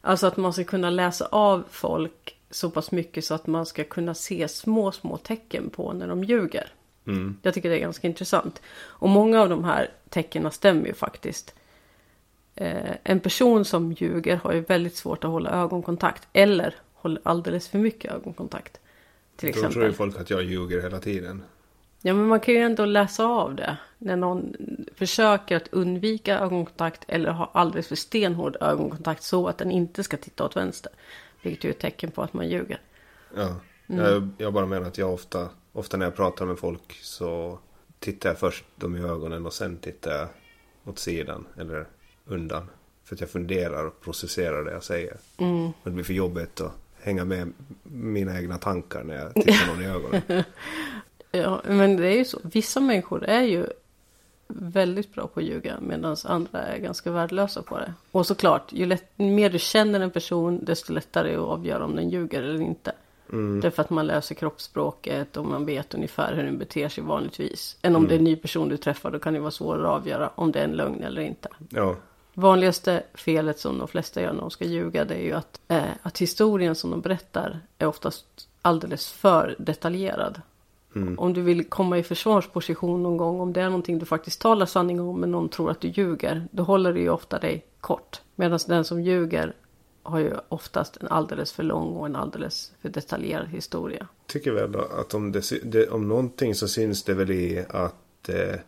Alltså 0.00 0.26
att 0.26 0.36
man 0.36 0.52
ska 0.52 0.64
kunna 0.64 0.90
läsa 0.90 1.26
av 1.26 1.64
folk 1.70 2.36
så 2.50 2.70
pass 2.70 2.90
mycket 2.92 3.24
så 3.24 3.34
att 3.34 3.46
man 3.46 3.66
ska 3.66 3.84
kunna 3.84 4.14
se 4.14 4.48
små, 4.48 4.92
små 4.92 5.16
tecken 5.16 5.70
på 5.70 5.92
när 5.92 6.08
de 6.08 6.24
ljuger. 6.24 6.72
Mm. 7.06 7.36
Jag 7.42 7.54
tycker 7.54 7.70
det 7.70 7.76
är 7.76 7.80
ganska 7.80 8.06
intressant. 8.06 8.62
Och 8.80 9.08
många 9.08 9.40
av 9.40 9.48
de 9.48 9.64
här 9.64 9.90
tecknen 10.08 10.52
stämmer 10.52 10.86
ju 10.86 10.94
faktiskt. 10.94 11.54
Eh, 12.54 12.96
en 13.04 13.20
person 13.20 13.64
som 13.64 13.92
ljuger 13.92 14.36
har 14.36 14.52
ju 14.52 14.60
väldigt 14.60 14.96
svårt 14.96 15.24
att 15.24 15.30
hålla 15.30 15.50
ögonkontakt. 15.50 16.28
Eller 16.32 16.74
håller 16.94 17.20
alldeles 17.24 17.68
för 17.68 17.78
mycket 17.78 18.12
ögonkontakt. 18.12 18.80
Till 19.36 19.46
Då 19.46 19.50
exempel. 19.50 19.72
tror 19.72 19.86
ju 19.86 19.92
folk 19.92 20.20
att 20.20 20.30
jag 20.30 20.42
ljuger 20.42 20.82
hela 20.82 20.98
tiden. 20.98 21.42
Ja 22.04 22.14
men 22.14 22.26
man 22.26 22.40
kan 22.40 22.54
ju 22.54 22.60
ändå 22.60 22.84
läsa 22.84 23.24
av 23.24 23.54
det. 23.54 23.76
När 23.98 24.16
någon 24.16 24.56
försöker 24.96 25.56
att 25.56 25.68
undvika 25.68 26.38
ögonkontakt 26.38 27.04
eller 27.08 27.30
ha 27.30 27.50
alldeles 27.54 27.88
för 27.88 27.96
stenhård 27.96 28.56
ögonkontakt 28.60 29.22
så 29.22 29.48
att 29.48 29.58
den 29.58 29.70
inte 29.70 30.04
ska 30.04 30.16
titta 30.16 30.44
åt 30.44 30.56
vänster. 30.56 30.92
Vilket 31.42 31.64
ju 31.64 31.68
är 31.68 31.72
ett 31.72 31.80
tecken 31.80 32.10
på 32.10 32.22
att 32.22 32.32
man 32.32 32.48
ljuger. 32.48 32.80
Ja. 33.36 33.56
Mm. 33.86 34.04
Jag, 34.04 34.28
jag 34.38 34.52
bara 34.52 34.66
menar 34.66 34.86
att 34.86 34.98
jag 34.98 35.14
ofta, 35.14 35.48
ofta 35.72 35.96
när 35.96 36.06
jag 36.06 36.16
pratar 36.16 36.46
med 36.46 36.58
folk 36.58 36.98
så 37.02 37.58
tittar 37.98 38.30
jag 38.30 38.38
först 38.38 38.64
dem 38.76 38.96
i 38.96 39.00
ögonen 39.00 39.46
och 39.46 39.52
sen 39.52 39.76
tittar 39.76 40.10
jag 40.10 40.28
åt 40.84 40.98
sidan 40.98 41.46
eller 41.58 41.86
undan. 42.24 42.70
För 43.04 43.14
att 43.14 43.20
jag 43.20 43.30
funderar 43.30 43.86
och 43.86 44.00
processerar 44.00 44.64
det 44.64 44.72
jag 44.72 44.84
säger. 44.84 45.16
Mm. 45.36 45.66
Och 45.66 45.74
det 45.84 45.90
blir 45.90 46.04
för 46.04 46.12
jobbigt 46.12 46.60
att 46.60 46.72
hänga 47.00 47.24
med 47.24 47.52
mina 47.82 48.38
egna 48.38 48.58
tankar 48.58 49.04
när 49.04 49.14
jag 49.14 49.34
tittar 49.34 49.66
någon 49.66 49.82
i 49.82 49.86
ögonen. 49.86 50.44
Ja, 51.34 51.60
men 51.64 51.96
det 51.96 52.06
är 52.06 52.16
ju 52.16 52.24
så. 52.24 52.38
Vissa 52.42 52.80
människor 52.80 53.24
är 53.24 53.42
ju 53.42 53.66
väldigt 54.48 55.14
bra 55.14 55.26
på 55.26 55.40
att 55.40 55.46
ljuga 55.46 55.80
medan 55.80 56.16
andra 56.24 56.62
är 56.62 56.78
ganska 56.78 57.10
värdelösa 57.10 57.62
på 57.62 57.78
det. 57.78 57.94
Och 58.10 58.26
såklart, 58.26 58.72
ju 58.72 58.86
lätt, 58.86 59.18
mer 59.18 59.50
du 59.50 59.58
känner 59.58 60.00
en 60.00 60.10
person 60.10 60.64
desto 60.64 60.92
lättare 60.92 61.28
är 61.28 61.32
det 61.32 61.42
att 61.42 61.48
avgöra 61.48 61.84
om 61.84 61.96
den 61.96 62.10
ljuger 62.10 62.42
eller 62.42 62.60
inte. 62.60 62.92
Mm. 63.32 63.60
Därför 63.60 63.82
att 63.82 63.90
man 63.90 64.06
läser 64.06 64.34
kroppsspråket 64.34 65.36
och 65.36 65.44
man 65.44 65.64
vet 65.64 65.94
ungefär 65.94 66.34
hur 66.34 66.42
den 66.42 66.58
beter 66.58 66.88
sig 66.88 67.04
vanligtvis. 67.04 67.76
Än 67.82 67.96
om 67.96 68.02
Mm. 68.02 68.08
det 68.08 68.14
är 68.14 68.18
en 68.18 68.24
ny 68.24 68.36
person 68.36 68.68
du 68.68 68.76
träffar 68.76 69.10
då 69.10 69.18
kan 69.18 69.34
det 69.34 69.40
vara 69.40 69.50
svårare 69.50 69.88
att 69.88 70.00
avgöra 70.00 70.30
om 70.34 70.52
det 70.52 70.60
är 70.60 70.64
en 70.64 70.72
lögn 70.72 71.02
eller 71.02 71.22
inte. 71.22 71.48
Ja, 71.68 71.96
Vanligaste 72.34 73.02
felet 73.14 73.58
som 73.58 73.78
de 73.78 73.88
flesta 73.88 74.22
gör 74.22 74.32
när 74.32 74.40
de 74.40 74.50
ska 74.50 74.64
ljuga 74.64 75.04
det 75.04 75.14
är 75.14 75.22
ju 75.22 75.32
att, 75.32 75.60
eh, 75.68 75.82
att 76.02 76.18
historien 76.18 76.74
som 76.74 76.90
de 76.90 77.00
berättar 77.00 77.60
är 77.78 77.86
oftast 77.86 78.26
alldeles 78.62 79.10
för 79.12 79.56
detaljerad. 79.58 80.40
Mm. 80.94 81.18
Om 81.18 81.32
du 81.32 81.42
vill 81.42 81.64
komma 81.64 81.98
i 81.98 82.02
försvarsposition 82.02 83.02
någon 83.02 83.16
gång, 83.16 83.40
om 83.40 83.52
det 83.52 83.60
är 83.60 83.64
någonting 83.64 83.98
du 83.98 84.06
faktiskt 84.06 84.40
talar 84.40 84.66
sanning 84.66 85.00
om 85.00 85.20
men 85.20 85.30
någon 85.30 85.48
tror 85.48 85.70
att 85.70 85.80
du 85.80 85.88
ljuger, 85.88 86.48
då 86.50 86.62
håller 86.62 86.92
du 86.92 87.00
ju 87.00 87.10
ofta 87.10 87.38
dig 87.38 87.64
kort. 87.80 88.20
Medan 88.34 88.58
den 88.66 88.84
som 88.84 89.02
ljuger 89.02 89.52
har 90.02 90.18
ju 90.18 90.32
oftast 90.48 90.96
en 90.96 91.08
alldeles 91.08 91.52
för 91.52 91.62
lång 91.62 91.96
och 91.96 92.06
en 92.06 92.16
alldeles 92.16 92.72
för 92.82 92.88
detaljerad 92.88 93.48
historia. 93.48 94.08
tycker 94.26 94.52
väl 94.52 94.76
att 94.76 95.14
om, 95.14 95.32
det, 95.62 95.88
om 95.88 96.08
någonting 96.08 96.54
så 96.54 96.68
syns 96.68 97.02
det 97.04 97.14
väl 97.14 97.30
i 97.30 97.64
att 97.68 98.28
eh, 98.28 98.60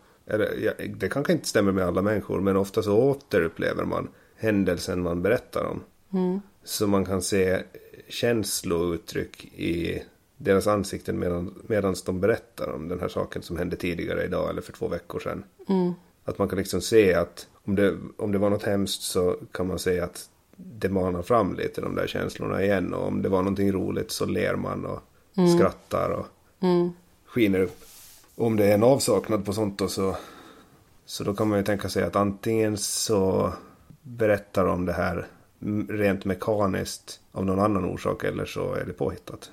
det 0.96 1.08
kanske 1.08 1.32
inte 1.32 1.48
stämmer 1.48 1.72
med 1.72 1.84
alla 1.84 2.02
människor 2.02 2.40
men 2.40 2.56
ofta 2.56 2.82
så 2.82 2.96
återupplever 2.96 3.84
man 3.84 4.08
händelsen 4.36 5.02
man 5.02 5.22
berättar 5.22 5.64
om. 5.64 5.82
Mm. 6.12 6.40
Så 6.64 6.86
man 6.86 7.04
kan 7.04 7.22
se 7.22 7.62
känslouttryck 8.08 9.44
i 9.44 10.02
deras 10.36 10.66
ansikten 10.66 11.18
medan 11.18 11.54
medans 11.66 12.02
de 12.02 12.20
berättar 12.20 12.68
om 12.68 12.88
den 12.88 13.00
här 13.00 13.08
saken 13.08 13.42
som 13.42 13.56
hände 13.56 13.76
tidigare 13.76 14.24
idag 14.24 14.50
eller 14.50 14.62
för 14.62 14.72
två 14.72 14.88
veckor 14.88 15.20
sedan. 15.20 15.44
Mm. 15.68 15.92
Att 16.24 16.38
man 16.38 16.48
kan 16.48 16.58
liksom 16.58 16.80
se 16.80 17.14
att 17.14 17.48
om 17.64 17.74
det, 17.74 17.96
om 18.16 18.32
det 18.32 18.38
var 18.38 18.50
något 18.50 18.62
hemskt 18.62 19.02
så 19.02 19.36
kan 19.52 19.66
man 19.66 19.78
se 19.78 20.00
att 20.00 20.28
det 20.56 20.88
manar 20.88 21.22
fram 21.22 21.54
lite 21.54 21.80
de 21.80 21.94
där 21.94 22.06
känslorna 22.06 22.62
igen. 22.62 22.94
Och 22.94 23.06
om 23.06 23.22
det 23.22 23.28
var 23.28 23.38
någonting 23.42 23.72
roligt 23.72 24.10
så 24.10 24.26
ler 24.26 24.54
man 24.56 24.84
och 24.86 25.00
skrattar 25.56 26.10
och 26.10 26.26
Mm. 26.60 26.92
skiner 27.26 27.60
upp. 27.60 27.84
Och 28.34 28.46
om 28.46 28.56
det 28.56 28.64
är 28.66 28.74
en 28.74 28.82
avsaknad 28.82 29.44
på 29.44 29.52
sånt 29.52 29.78
då 29.78 29.88
så, 29.88 30.16
så 31.06 31.24
då 31.24 31.34
kan 31.34 31.48
man 31.48 31.58
ju 31.58 31.64
tänka 31.64 31.88
sig 31.88 32.02
att 32.04 32.16
antingen 32.16 32.76
så 32.76 33.52
berättar 34.02 34.66
de 34.66 34.86
det 34.86 34.92
här 34.92 35.26
rent 35.88 36.24
mekaniskt 36.24 37.20
av 37.32 37.46
någon 37.46 37.58
annan 37.60 37.84
orsak 37.84 38.24
eller 38.24 38.44
så 38.46 38.74
är 38.74 38.84
det 38.84 38.92
påhittat. 38.92 39.50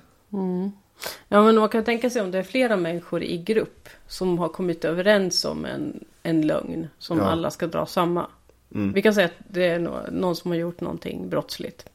Ja 1.28 1.42
men 1.44 1.54
man 1.56 1.68
kan 1.68 1.84
tänka 1.84 2.10
sig 2.10 2.22
om 2.22 2.30
det 2.30 2.38
är 2.38 2.42
flera 2.42 2.76
människor 2.76 3.22
i 3.22 3.38
grupp 3.38 3.88
som 4.06 4.38
har 4.38 4.48
kommit 4.48 4.84
överens 4.84 5.44
om 5.44 5.64
en, 5.64 6.04
en 6.22 6.46
lögn 6.46 6.88
som 6.98 7.18
Ja. 7.18 7.24
alla 7.24 7.50
ska 7.50 7.66
dra 7.66 7.86
samma. 7.86 8.26
Mm. 8.74 8.92
Vi 8.92 9.02
kan 9.02 9.14
säga 9.14 9.26
att 9.26 9.32
det 9.48 9.64
är 9.66 9.78
nå- 9.78 10.06
någon 10.10 10.36
som 10.36 10.50
har 10.50 10.58
gjort 10.58 10.80
någonting 10.80 11.28
brottsligt. 11.28 11.86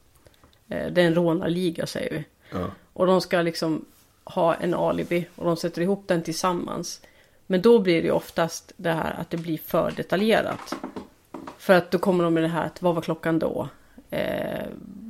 Eh, 0.68 0.86
Det 0.92 1.02
är 1.02 1.06
en 1.06 1.14
rånarliga 1.14 1.86
säger 1.86 2.10
vi. 2.10 2.24
Ja. 2.52 2.66
Och 2.92 3.06
de 3.06 3.20
ska 3.20 3.42
liksom 3.42 3.84
ha 4.24 4.54
en 4.54 4.74
alibi 4.74 5.26
och 5.36 5.44
de 5.44 5.56
sätter 5.56 5.82
ihop 5.82 6.02
den 6.06 6.22
tillsammans. 6.22 7.00
Men 7.46 7.62
då 7.62 7.78
blir 7.78 8.02
det 8.02 8.10
oftast 8.10 8.72
det 8.76 8.90
här 8.92 9.14
att 9.20 9.30
det 9.30 9.36
blir 9.36 9.58
för 9.58 9.90
detaljerat. 9.96 10.74
För 11.58 11.74
att 11.74 11.90
då 11.90 11.98
kommer 11.98 12.24
de 12.24 12.34
med 12.34 12.42
det 12.42 12.48
här 12.48 12.66
att 12.66 12.82
vad 12.82 12.94
var 12.94 13.02
klockan 13.02 13.38
då? 13.38 13.68
Eh, 14.10 14.66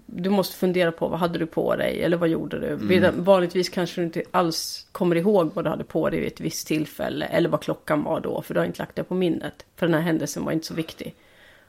du 0.07 0.31
måste 0.31 0.57
fundera 0.57 0.93
på 0.93 1.09
vad 1.09 1.19
hade 1.19 1.39
du 1.39 1.47
på 1.47 1.77
dig 1.77 2.03
eller 2.03 2.17
vad 2.17 2.29
gjorde 2.29 2.59
du? 2.61 2.97
Mm. 2.99 3.25
Vanligtvis 3.25 3.69
kanske 3.69 4.01
du 4.01 4.05
inte 4.05 4.23
alls 4.31 4.87
kommer 4.93 5.17
ihåg 5.17 5.51
vad 5.55 5.65
du 5.65 5.69
hade 5.71 5.85
på 5.85 6.11
dig 6.11 6.21
vid 6.21 6.29
ett 6.33 6.41
visst 6.41 6.67
tillfälle 6.67 7.27
eller 7.27 7.49
vad 7.49 7.61
klockan 7.63 8.03
var 8.03 8.21
då 8.21 8.43
för 8.43 8.55
du 8.55 8.61
har 8.61 8.65
inte 8.67 8.79
lagt 8.79 8.97
det 8.97 9.05
på 9.05 9.15
minnet. 9.15 9.67
För 9.77 9.87
den 9.87 9.95
här 9.95 10.01
händelsen 10.03 10.45
var 10.45 10.53
inte 10.53 10.67
så 10.67 10.75
viktig. 10.75 11.15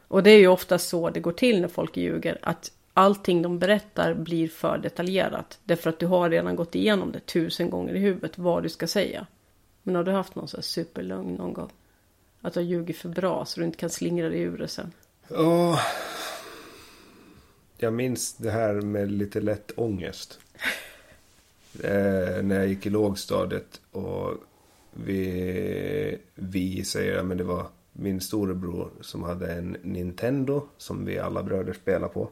Och 0.09 0.23
det 0.23 0.31
är 0.31 0.39
ju 0.39 0.47
ofta 0.47 0.77
så 0.77 1.09
det 1.09 1.19
går 1.19 1.31
till 1.31 1.61
när 1.61 1.67
folk 1.67 1.97
ljuger. 1.97 2.37
Att 2.41 2.71
allting 2.93 3.41
de 3.41 3.59
berättar 3.59 4.13
blir 4.13 4.47
för 4.47 4.77
detaljerat. 4.77 5.59
Därför 5.63 5.89
att 5.89 5.99
du 5.99 6.05
har 6.05 6.29
redan 6.29 6.55
gått 6.55 6.75
igenom 6.75 7.11
det 7.11 7.19
tusen 7.19 7.69
gånger 7.69 7.93
i 7.93 7.99
huvudet 7.99 8.37
vad 8.37 8.63
du 8.63 8.69
ska 8.69 8.87
säga. 8.87 9.27
Men 9.83 9.95
har 9.95 10.03
du 10.03 10.11
haft 10.11 10.35
någon 10.35 10.47
sån 10.47 10.57
här 10.57 10.63
superlögn 10.63 11.33
någon 11.33 11.53
gång? 11.53 11.69
Att 12.41 12.53
du 12.53 12.59
har 12.59 12.65
ljugit 12.65 12.97
för 12.97 13.09
bra 13.09 13.45
så 13.45 13.59
du 13.59 13.65
inte 13.65 13.77
kan 13.77 13.89
slingra 13.89 14.29
dig 14.29 14.41
ur 14.41 14.57
det 14.57 14.67
sen. 14.67 14.91
Åh. 15.29 15.79
Jag 17.77 17.93
minns 17.93 18.33
det 18.33 18.51
här 18.51 18.73
med 18.73 19.11
lite 19.11 19.41
lätt 19.41 19.71
ångest. 19.75 20.39
Eh, 21.83 22.43
när 22.43 22.55
jag 22.55 22.67
gick 22.67 22.85
i 22.85 22.89
lågstadiet 22.89 23.81
och 23.91 24.33
vi, 24.91 26.17
vi 26.35 26.83
säger 26.83 27.23
men 27.23 27.37
det 27.37 27.43
var 27.43 27.67
min 28.01 28.21
storebror 28.21 28.89
som 29.01 29.23
hade 29.23 29.53
en 29.53 29.77
Nintendo 29.83 30.67
som 30.77 31.05
vi 31.05 31.19
alla 31.19 31.43
bröder 31.43 31.73
spelade 31.73 32.13
på. 32.13 32.29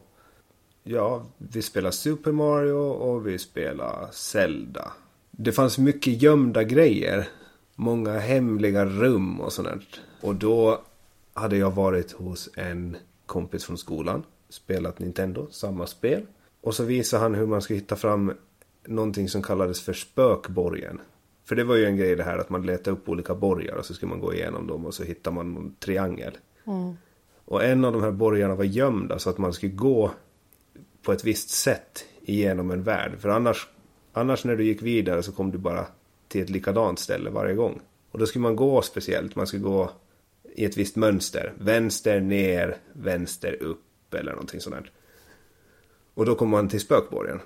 Ja, 0.82 1.26
vi 1.38 1.62
spelade 1.62 1.92
Super 1.92 2.32
Mario 2.32 2.72
och 2.74 3.26
vi 3.26 3.38
spelade 3.38 4.12
Zelda. 4.12 4.92
Det 5.30 5.52
fanns 5.52 5.78
mycket 5.78 6.22
gömda 6.22 6.64
grejer. 6.64 7.28
Många 7.74 8.18
hemliga 8.18 8.84
rum 8.84 9.40
och 9.40 9.52
sånt. 9.52 10.00
Och 10.20 10.34
då 10.34 10.82
hade 11.32 11.56
jag 11.56 11.70
varit 11.70 12.12
hos 12.12 12.48
en 12.54 12.96
kompis 13.26 13.64
från 13.64 13.78
skolan. 13.78 14.22
Spelat 14.48 14.98
Nintendo, 14.98 15.46
samma 15.50 15.86
spel. 15.86 16.26
Och 16.60 16.74
så 16.74 16.84
visade 16.84 17.22
han 17.22 17.34
hur 17.34 17.46
man 17.46 17.62
skulle 17.62 17.78
hitta 17.78 17.96
fram 17.96 18.32
någonting 18.86 19.28
som 19.28 19.42
kallades 19.42 19.80
för 19.80 19.92
spökborgen. 19.92 21.00
För 21.48 21.56
det 21.56 21.64
var 21.64 21.76
ju 21.76 21.84
en 21.84 21.96
grej 21.96 22.16
det 22.16 22.22
här 22.22 22.38
att 22.38 22.50
man 22.50 22.66
letade 22.66 22.96
upp 22.96 23.08
olika 23.08 23.34
borgar 23.34 23.74
och 23.74 23.86
så 23.86 23.94
skulle 23.94 24.10
man 24.10 24.20
gå 24.20 24.34
igenom 24.34 24.66
dem 24.66 24.86
och 24.86 24.94
så 24.94 25.04
hittar 25.04 25.30
man 25.30 25.56
en 25.56 25.74
triangel. 25.74 26.38
Och 27.44 27.64
en 27.64 27.84
av 27.84 27.92
de 27.92 28.02
här 28.02 28.10
borgarna 28.10 28.54
var 28.54 28.64
gömda 28.64 29.18
så 29.18 29.30
att 29.30 29.38
man 29.38 29.52
skulle 29.52 29.72
gå 29.72 30.10
på 31.02 31.12
ett 31.12 31.24
visst 31.24 31.50
sätt 31.50 32.04
igenom 32.20 32.70
en 32.70 32.82
värld. 32.82 33.12
För 33.18 33.28
annars, 33.28 33.68
annars 34.12 34.44
när 34.44 34.56
du 34.56 34.64
gick 34.64 34.82
vidare 34.82 35.22
så 35.22 35.32
kom 35.32 35.50
du 35.50 35.58
bara 35.58 35.86
till 36.28 36.42
ett 36.42 36.50
likadant 36.50 36.98
ställe 36.98 37.30
varje 37.30 37.54
gång. 37.54 37.80
Och 38.10 38.18
då 38.18 38.26
skulle 38.26 38.42
man 38.42 38.56
gå 38.56 38.82
speciellt. 38.82 39.36
Man 39.36 39.46
skulle 39.46 39.62
gå 39.62 39.90
i 40.54 40.64
ett 40.64 40.76
visst 40.76 40.96
mönster. 40.96 41.52
Vänster 41.58 42.20
ner, 42.20 42.76
vänster 42.92 43.62
upp 43.62 44.14
eller 44.14 44.32
någonting 44.32 44.60
sånt. 44.60 44.76
där. 44.76 44.90
Och 46.14 46.26
då 46.26 46.34
kom 46.34 46.48
man 46.48 46.68
till 46.68 46.80
spökborgen. 46.80 47.40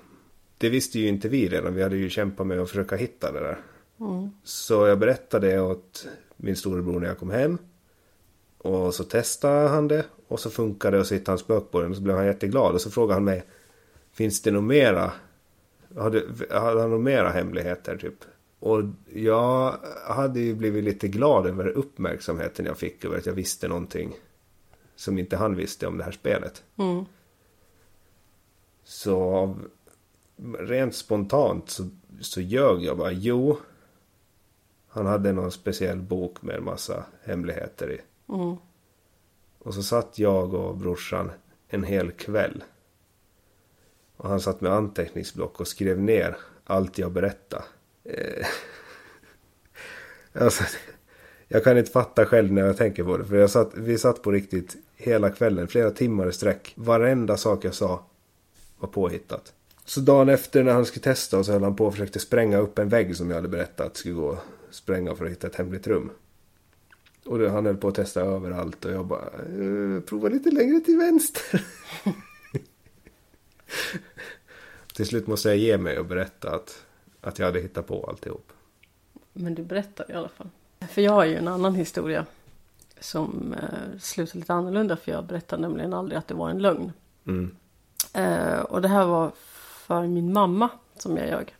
Det 0.57 0.69
visste 0.69 0.99
ju 0.99 1.07
inte 1.07 1.29
vi 1.29 1.47
redan. 1.47 1.73
Vi 1.73 1.83
hade 1.83 1.97
ju 1.97 2.09
kämpat 2.09 2.47
med 2.47 2.59
att 2.59 2.69
försöka 2.69 2.95
hitta 2.95 3.31
det 3.31 3.39
där. 3.39 3.57
Så 4.43 4.87
jag 4.87 4.99
berättade 4.99 5.47
det 5.47 5.61
åt 5.61 6.07
min 6.37 6.55
storebror 6.55 6.99
när 6.99 7.07
jag 7.07 7.17
kom 7.17 7.29
hem. 7.29 7.57
Och 8.57 8.95
så 8.95 9.03
testade 9.03 9.67
han 9.67 9.87
det. 9.87 10.05
Och 10.27 10.39
så 10.39 10.49
funkade 10.49 10.97
det 10.97 11.01
och 11.01 11.07
så 11.07 11.13
hittade 11.13 11.31
han 11.31 11.39
spökborgen. 11.39 11.89
Och 11.89 11.97
så 11.97 12.03
blev 12.03 12.15
han 12.15 12.25
jätteglad. 12.25 12.75
Och 12.75 12.81
så 12.81 12.91
frågade 12.91 13.13
han 13.13 13.23
mig. 13.23 13.43
Finns 14.11 14.41
det 14.41 14.51
något 14.51 14.63
mera? 14.63 15.11
Hade, 15.97 16.23
hade 16.49 16.81
han 16.81 16.89
några 16.89 17.03
mera 17.03 17.29
hemligheter 17.29 17.97
typ? 17.97 18.25
Och 18.59 18.83
jag 19.13 19.77
hade 20.07 20.39
ju 20.39 20.55
blivit 20.55 20.83
lite 20.83 21.07
glad 21.07 21.47
över 21.47 21.67
uppmärksamheten 21.67 22.65
jag 22.65 22.77
fick. 22.77 23.05
Över 23.05 23.17
att 23.17 23.25
jag 23.25 23.33
visste 23.33 23.67
någonting. 23.67 24.15
Som 24.95 25.17
inte 25.17 25.37
han 25.37 25.55
visste 25.55 25.87
om 25.87 25.97
det 25.97 26.03
här 26.03 26.11
spelet. 26.11 26.63
Mm. 26.77 27.05
Så 28.83 29.55
rent 30.59 30.95
spontant 30.95 31.69
så, 31.69 31.89
så 32.21 32.41
ljög 32.41 32.83
jag 32.83 32.97
bara. 32.97 33.11
Jo. 33.11 33.57
Han 34.93 35.05
hade 35.05 35.33
någon 35.33 35.51
speciell 35.51 36.01
bok 36.01 36.41
med 36.41 36.55
en 36.55 36.63
massa 36.63 37.05
hemligheter 37.23 37.91
i. 37.91 38.01
Mm. 38.33 38.55
Och 39.59 39.73
så 39.73 39.83
satt 39.83 40.19
jag 40.19 40.53
och 40.53 40.77
brorsan 40.77 41.31
en 41.67 41.83
hel 41.83 42.11
kväll. 42.11 42.63
Och 44.17 44.29
han 44.29 44.39
satt 44.39 44.61
med 44.61 44.71
anteckningsblock 44.71 45.59
och 45.59 45.67
skrev 45.67 46.01
ner 46.01 46.37
allt 46.63 46.97
jag 46.97 47.11
berättade. 47.11 47.63
Eh, 48.03 48.45
alltså, 50.43 50.63
jag 51.47 51.63
kan 51.63 51.77
inte 51.77 51.91
fatta 51.91 52.25
själv 52.25 52.51
när 52.51 52.65
jag 52.65 52.77
tänker 52.77 53.03
på 53.03 53.17
det. 53.17 53.25
För 53.25 53.35
jag 53.35 53.49
satt, 53.49 53.71
vi 53.73 53.97
satt 53.97 54.21
på 54.21 54.31
riktigt 54.31 54.75
hela 54.95 55.29
kvällen, 55.29 55.67
flera 55.67 55.91
timmar 55.91 56.27
i 56.27 56.33
sträck. 56.33 56.73
Varenda 56.75 57.37
sak 57.37 57.65
jag 57.65 57.73
sa 57.73 58.05
var 58.79 58.89
påhittat. 58.89 59.53
Så 59.85 59.99
dagen 59.99 60.29
efter 60.29 60.63
när 60.63 60.73
han 60.73 60.85
skulle 60.85 61.03
testa 61.03 61.43
så 61.43 61.51
höll 61.51 61.63
han 61.63 61.75
på 61.75 61.85
och 61.85 61.93
försökte 61.93 62.19
spränga 62.19 62.57
upp 62.57 62.79
en 62.79 62.89
vägg 62.89 63.15
som 63.15 63.29
jag 63.29 63.35
hade 63.35 63.47
berättat 63.47 63.97
skulle 63.97 64.13
gå 64.13 64.27
och 64.27 64.37
spränga 64.73 65.15
för 65.15 65.25
att 65.25 65.31
hitta 65.31 65.47
ett 65.47 65.55
hemligt 65.55 65.87
rum. 65.87 66.11
Och 67.25 67.39
det, 67.39 67.49
han 67.49 67.65
höll 67.65 67.77
på 67.77 67.87
att 67.87 67.95
testa 67.95 68.21
överallt 68.21 68.85
och 68.85 68.91
jag 68.91 69.05
bara 69.05 69.25
eh, 69.25 70.01
prova 70.01 70.29
lite 70.29 70.51
längre 70.51 70.79
till 70.79 70.97
vänster. 70.97 71.65
till 74.93 75.05
slut 75.05 75.27
måste 75.27 75.49
jag 75.49 75.57
ge 75.57 75.77
mig 75.77 75.99
och 75.99 76.05
berätta 76.05 76.55
att, 76.55 76.85
att 77.21 77.39
jag 77.39 77.45
hade 77.45 77.59
hittat 77.59 77.87
på 77.87 78.05
alltihop. 78.09 78.51
Men 79.33 79.55
du 79.55 79.63
berättar 79.63 80.11
i 80.11 80.13
alla 80.13 80.29
fall. 80.29 80.49
För 80.89 81.01
jag 81.01 81.11
har 81.11 81.25
ju 81.25 81.35
en 81.35 81.47
annan 81.47 81.75
historia. 81.75 82.25
som 82.99 83.53
eh, 83.53 83.99
slutade 83.99 84.39
lite 84.39 84.53
annorlunda 84.53 84.97
för 84.97 85.11
jag 85.11 85.25
berättade 85.25 85.61
nämligen 85.61 85.93
aldrig 85.93 86.17
att 86.17 86.27
det 86.27 86.33
var 86.33 86.49
en 86.49 86.61
lögn. 86.61 86.91
Mm. 87.25 87.55
Eh, 88.13 88.59
och 88.59 88.81
det 88.81 88.87
här 88.87 89.05
var 89.05 89.31
för 89.85 90.07
min 90.07 90.33
mamma 90.33 90.69
som 90.97 91.17
jag 91.17 91.27
ljög. 91.27 91.55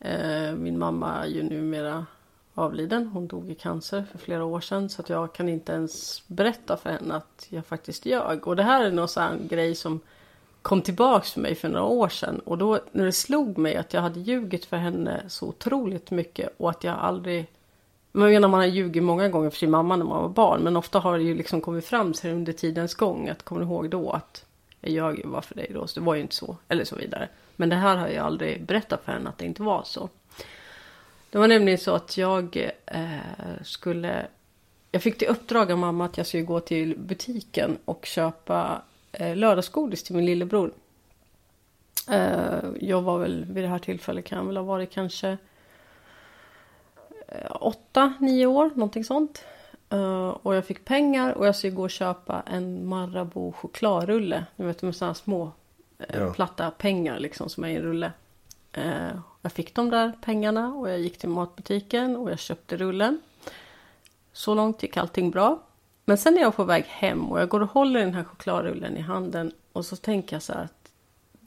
Eh, 0.00 0.52
min 0.52 0.78
mamma 0.78 1.24
är 1.24 1.28
ju 1.28 1.42
numera 1.42 2.06
avliden. 2.54 3.06
Hon 3.06 3.26
dog 3.26 3.50
i 3.50 3.54
cancer 3.54 4.04
för 4.12 4.18
flera 4.18 4.44
år 4.44 4.60
sedan. 4.60 4.88
Så 4.88 5.02
att 5.02 5.08
jag 5.08 5.32
kan 5.32 5.48
inte 5.48 5.72
ens 5.72 6.22
berätta 6.28 6.76
för 6.76 6.90
henne 6.90 7.14
att 7.14 7.46
jag 7.48 7.66
faktiskt 7.66 8.06
ljög. 8.06 8.46
Och 8.46 8.56
det 8.56 8.62
här 8.62 8.84
är 8.84 8.90
någon 8.90 9.08
sån 9.08 9.48
grej 9.48 9.74
som 9.74 10.00
kom 10.62 10.82
tillbaks 10.82 11.32
för 11.32 11.40
mig 11.40 11.54
för 11.54 11.68
några 11.68 11.84
år 11.84 12.08
sedan. 12.08 12.38
Och 12.38 12.58
då 12.58 12.80
när 12.92 13.04
det 13.04 13.12
slog 13.12 13.58
mig 13.58 13.76
att 13.76 13.92
jag 13.94 14.00
hade 14.00 14.20
ljugit 14.20 14.64
för 14.64 14.76
henne 14.76 15.22
så 15.28 15.46
otroligt 15.46 16.10
mycket 16.10 16.54
och 16.56 16.70
att 16.70 16.84
jag 16.84 16.98
aldrig 16.98 17.46
man 18.12 18.30
menar 18.30 18.48
man 18.48 18.60
har 18.60 18.66
ljugit 18.66 19.02
många 19.02 19.28
gånger 19.28 19.50
för 19.50 19.56
sin 19.56 19.70
mamma 19.70 19.96
när 19.96 20.04
man 20.04 20.22
var 20.22 20.28
barn. 20.28 20.60
Men 20.60 20.76
ofta 20.76 20.98
har 20.98 21.18
det 21.18 21.24
ju 21.24 21.34
liksom 21.34 21.60
kommit 21.60 21.86
fram 21.86 22.14
sig 22.14 22.32
under 22.32 22.52
tidens 22.52 22.94
gång. 22.94 23.28
Att 23.28 23.42
kommer 23.42 23.60
du 23.60 23.66
ihåg 23.66 23.90
då 23.90 24.10
att 24.10 24.44
jag 24.80 24.92
ljög 24.92 25.18
ju 25.18 25.26
bara 25.26 25.42
för 25.42 25.54
dig 25.54 25.70
då. 25.74 25.86
Så 25.86 26.00
det 26.00 26.06
var 26.06 26.14
ju 26.14 26.20
inte 26.20 26.34
så. 26.34 26.56
Eller 26.68 26.84
så 26.84 26.96
vidare. 26.96 27.28
Men 27.60 27.68
det 27.68 27.76
här 27.76 27.96
har 27.96 28.08
jag 28.08 28.26
aldrig 28.26 28.64
berättat 28.64 29.04
för 29.04 29.12
henne 29.12 29.28
att 29.28 29.38
det 29.38 29.44
inte 29.44 29.62
var 29.62 29.82
så. 29.82 30.08
Det 31.30 31.38
var 31.38 31.48
nämligen 31.48 31.78
så 31.78 31.94
att 31.94 32.16
jag 32.16 32.70
eh, 32.86 33.18
skulle... 33.62 34.26
Jag 34.90 35.02
fick 35.02 35.18
till 35.18 35.28
uppdrag 35.28 35.72
av 35.72 35.78
mamma 35.78 36.04
att 36.04 36.16
jag 36.16 36.26
skulle 36.26 36.42
gå 36.42 36.60
till 36.60 36.98
butiken 36.98 37.78
och 37.84 38.06
köpa 38.06 38.82
eh, 39.12 39.36
lördagsgodis 39.36 40.02
till 40.02 40.16
min 40.16 40.26
lillebror. 40.26 40.72
Eh, 42.10 42.58
jag 42.80 43.02
var 43.02 43.18
väl 43.18 43.44
vid 43.44 43.64
det 43.64 43.68
här 43.68 43.78
tillfället 43.78 44.24
kan 44.24 44.38
jag 44.38 44.44
väl 44.44 44.56
ha 44.56 44.64
varit 44.64 44.90
kanske 44.90 45.36
eh, 47.28 47.56
åtta, 47.60 48.12
nio 48.20 48.46
år, 48.46 48.70
någonting 48.74 49.04
sånt. 49.04 49.44
Uh, 49.92 50.28
och 50.28 50.54
jag 50.54 50.64
fick 50.64 50.84
pengar 50.84 51.32
och 51.32 51.46
jag 51.46 51.56
skulle 51.56 51.72
gå 51.72 51.82
och 51.82 51.90
köpa 51.90 52.42
en 52.46 52.86
Marabou 52.86 53.52
chokladrulle. 53.52 54.44
Ni 54.56 54.64
vet 54.64 54.82
med 54.82 54.96
sådana 54.96 55.14
små 55.14 55.52
ja. 56.08 56.32
platta 56.32 56.70
pengar 56.70 57.18
liksom 57.18 57.48
som 57.48 57.64
är 57.64 57.68
i 57.68 57.76
en 57.76 57.82
rulle. 57.82 58.12
Uh, 58.78 59.20
jag 59.42 59.52
fick 59.52 59.74
de 59.74 59.90
där 59.90 60.12
pengarna 60.20 60.74
och 60.74 60.90
jag 60.90 61.00
gick 61.00 61.18
till 61.18 61.28
matbutiken 61.28 62.16
och 62.16 62.30
jag 62.30 62.38
köpte 62.38 62.76
rullen. 62.76 63.20
Så 64.32 64.54
långt 64.54 64.82
gick 64.82 64.96
allting 64.96 65.30
bra. 65.30 65.62
Men 66.04 66.18
sen 66.18 66.38
är 66.38 66.40
jag 66.40 66.56
på 66.56 66.64
väg 66.64 66.84
hem 66.84 67.32
och 67.32 67.40
jag 67.40 67.48
går 67.48 67.60
och 67.60 67.70
håller 67.70 68.00
den 68.00 68.14
här 68.14 68.24
chokladrullen 68.24 68.96
i 68.96 69.00
handen 69.00 69.52
och 69.72 69.86
så 69.86 69.96
tänker 69.96 70.36
jag 70.36 70.42
så 70.42 70.52
här 70.52 70.64
att 70.64 70.90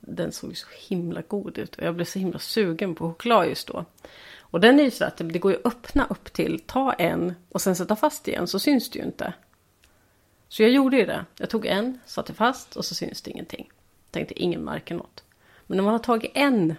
den 0.01 0.31
såg 0.31 0.57
så 0.57 0.67
himla 0.87 1.21
god 1.21 1.57
ut 1.57 1.75
och 1.75 1.83
jag 1.83 1.95
blev 1.95 2.05
så 2.05 2.19
himla 2.19 2.39
sugen 2.39 2.95
på 2.95 3.09
choklad 3.09 3.47
just 3.47 3.67
då. 3.67 3.85
Och 4.39 4.59
den 4.59 4.79
är 4.79 4.83
ju 4.83 4.91
så 4.91 5.05
att 5.05 5.17
det 5.17 5.39
går 5.39 5.51
ju 5.51 5.57
att 5.57 5.65
öppna 5.65 6.07
upp 6.09 6.33
till, 6.33 6.59
ta 6.65 6.93
en 6.93 7.33
och 7.49 7.61
sen 7.61 7.75
sätta 7.75 7.95
fast 7.95 8.27
igen 8.27 8.47
så 8.47 8.59
syns 8.59 8.89
det 8.89 8.99
ju 8.99 9.05
inte. 9.05 9.33
Så 10.47 10.63
jag 10.63 10.71
gjorde 10.71 10.97
ju 10.97 11.05
det. 11.05 11.25
Jag 11.37 11.49
tog 11.49 11.65
en, 11.65 11.99
satte 12.05 12.33
fast 12.33 12.75
och 12.75 12.85
så 12.85 12.95
syns 12.95 13.21
det 13.21 13.31
ingenting. 13.31 13.69
Tänkte 14.11 14.41
ingen 14.41 14.63
märker 14.63 14.95
något. 14.95 15.23
Men 15.67 15.77
när 15.77 15.83
man 15.83 15.93
har 15.93 15.99
tagit 15.99 16.31
en 16.33 16.75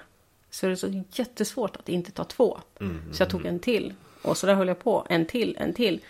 så 0.50 0.66
är 0.66 0.70
det 0.70 0.76
så 0.76 1.02
jättesvårt 1.10 1.76
att 1.76 1.88
inte 1.88 2.10
ta 2.10 2.24
två. 2.24 2.60
Mm. 2.80 3.00
Så 3.12 3.22
jag 3.22 3.30
tog 3.30 3.46
en 3.46 3.58
till. 3.58 3.94
Och 4.22 4.36
så 4.36 4.46
där 4.46 4.54
höll 4.54 4.68
jag 4.68 4.78
på. 4.78 5.06
En 5.08 5.26
till, 5.26 5.56
en 5.60 5.74
till. 5.74 6.00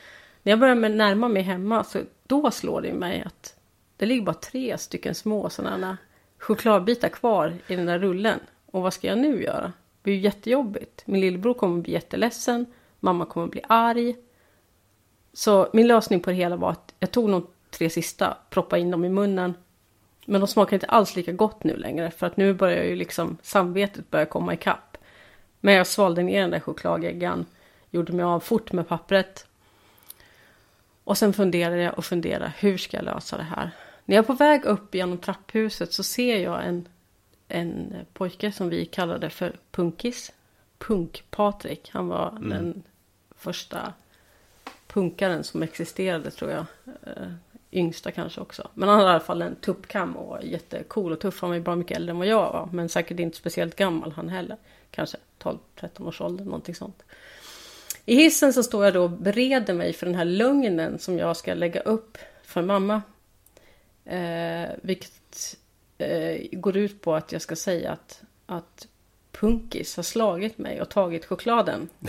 När 0.43 0.53
jag 0.53 0.59
börjar 0.59 0.75
närma 0.75 1.29
mig 1.29 1.43
hemma 1.43 1.85
så 1.85 2.01
då 2.27 2.51
slår 2.51 2.81
det 2.81 2.93
mig 2.93 3.23
att 3.27 3.57
det 3.97 4.07
ligger 4.07 4.23
bara 4.23 4.35
tre 4.35 4.79
stycken 4.79 5.15
små 5.15 5.51
sådana 5.51 5.99
chokladbitar 6.39 7.09
kvar 7.09 7.59
i 7.67 7.77
den 7.77 7.87
där 7.87 7.99
rullen. 7.99 8.41
Och 8.67 8.83
vad 8.83 8.95
ska 8.95 9.07
jag 9.07 9.19
nu 9.19 9.43
göra? 9.43 9.63
Det 9.67 10.03
blir 10.03 10.15
ju 10.15 10.21
jättejobbigt. 10.21 11.03
Min 11.07 11.21
lillebror 11.21 11.55
kommer 11.55 11.79
att 11.79 11.83
bli 11.83 11.93
jätteledsen. 11.93 12.67
Mamma 13.01 13.27
kommer 13.27 13.47
att 13.47 13.53
bli 13.53 13.63
arg. 13.69 14.17
Så 15.33 15.69
min 15.73 15.87
lösning 15.87 16.21
på 16.21 16.31
det 16.31 16.37
hela 16.37 16.57
var 16.57 16.71
att 16.71 16.95
jag 16.99 17.11
tog 17.11 17.31
de 17.31 17.47
tre 17.71 17.91
sista, 17.91 18.37
proppade 18.51 18.83
in 18.83 18.91
dem 18.91 19.05
i 19.05 19.09
munnen. 19.09 19.55
Men 20.27 20.41
de 20.41 20.47
smakar 20.47 20.77
inte 20.77 20.87
alls 20.87 21.17
lika 21.17 21.33
gott 21.33 21.65
nu 21.65 21.77
längre. 21.77 22.11
För 22.11 22.27
att 22.27 22.37
nu 22.37 22.55
börjar 22.55 22.85
ju 22.85 22.97
liksom 22.97 23.37
samvetet 23.43 24.11
börja 24.11 24.27
komma 24.27 24.55
ikapp. 24.55 24.97
Men 25.61 25.75
jag 25.75 25.87
svalde 25.87 26.23
ner 26.23 26.41
den 26.41 26.51
där 26.51 26.61
chokladgeggan. 26.61 27.47
Gjorde 27.91 28.13
mig 28.13 28.25
av 28.25 28.41
fort 28.41 28.73
med 28.73 28.89
pappret. 28.89 29.47
Och 31.05 31.19
sen 31.19 31.33
funderade 31.33 31.83
jag 31.83 31.99
och 31.99 32.05
funderade. 32.05 32.53
Hur 32.59 32.79
ska 32.79 32.97
jag 32.97 33.05
lösa 33.05 33.37
det 33.37 33.43
här? 33.43 33.71
När 34.05 34.17
jag 34.17 34.23
är 34.23 34.27
på 34.27 34.33
väg 34.33 34.65
upp 34.65 34.95
genom 34.95 35.19
trapphuset 35.19 35.93
så 35.93 36.03
ser 36.03 36.37
jag 36.37 36.67
en 36.67 36.89
en 37.53 37.95
pojke 38.13 38.53
som 38.53 38.69
vi 38.69 38.85
kallade 38.87 39.31
för 39.31 39.57
Punkis. 39.71 40.33
Punk-Patrik. 40.79 41.91
Han 41.93 42.09
var 42.09 42.29
mm. 42.29 42.49
den 42.49 42.83
första 43.37 43.93
punkaren 44.87 45.45
som 45.45 45.63
existerade 45.63 46.31
tror 46.31 46.51
jag. 46.51 46.65
Yngsta 47.73 48.11
kanske 48.11 48.41
också. 48.41 48.69
Men 48.75 48.89
han 48.89 48.99
hade 48.99 49.11
i 49.11 49.15
alla 49.15 49.21
fall 49.21 49.43
en 49.43 49.57
tuppkam 49.57 50.17
och 50.17 50.29
var 50.29 50.41
jättecool 50.41 51.13
och 51.13 51.21
tuff. 51.21 51.41
Han 51.41 51.51
var 51.51 51.55
ju 51.55 51.63
bra 51.63 51.77
mycket 51.77 51.97
äldre 51.97 52.11
än 52.11 52.19
vad 52.19 52.27
jag 52.27 52.53
var. 52.53 52.69
Men 52.73 52.89
säkert 52.89 53.21
inte 53.21 53.37
speciellt 53.37 53.77
gammal 53.77 54.13
han 54.13 54.29
heller. 54.29 54.57
Kanske 54.91 55.17
12-13 55.39 56.09
års 56.09 56.21
ålder, 56.21 56.45
någonting 56.45 56.75
sånt. 56.75 57.03
I 58.07 58.15
hissen 58.17 58.53
så 58.53 58.63
står 58.63 58.85
jag 58.85 58.95
då 58.95 59.03
och 59.03 59.11
bereder 59.11 59.75
mig 59.75 59.93
för 59.93 60.07
den 60.07 60.15
här 60.15 60.25
lögnen 60.25 60.99
som 60.99 61.19
jag 61.19 61.37
ska 61.37 61.55
lägga 61.55 61.81
upp 61.81 62.19
för 62.43 62.63
mamma. 62.63 63.03
Eh, 64.05 64.69
vilket 64.83 65.57
eh, 65.99 66.39
går 66.53 66.77
ut 66.77 67.01
på 67.01 67.15
att 67.15 67.33
jag 67.33 67.43
ska 67.43 67.57
säga 67.57 67.93
att, 67.93 68.23
att 68.47 68.87
Punkis 69.33 69.97
har 69.97 70.03
slagit 70.03 70.59
mig 70.59 70.81
och 70.81 70.89
tagit 70.89 71.25
chokladen. 71.25 71.89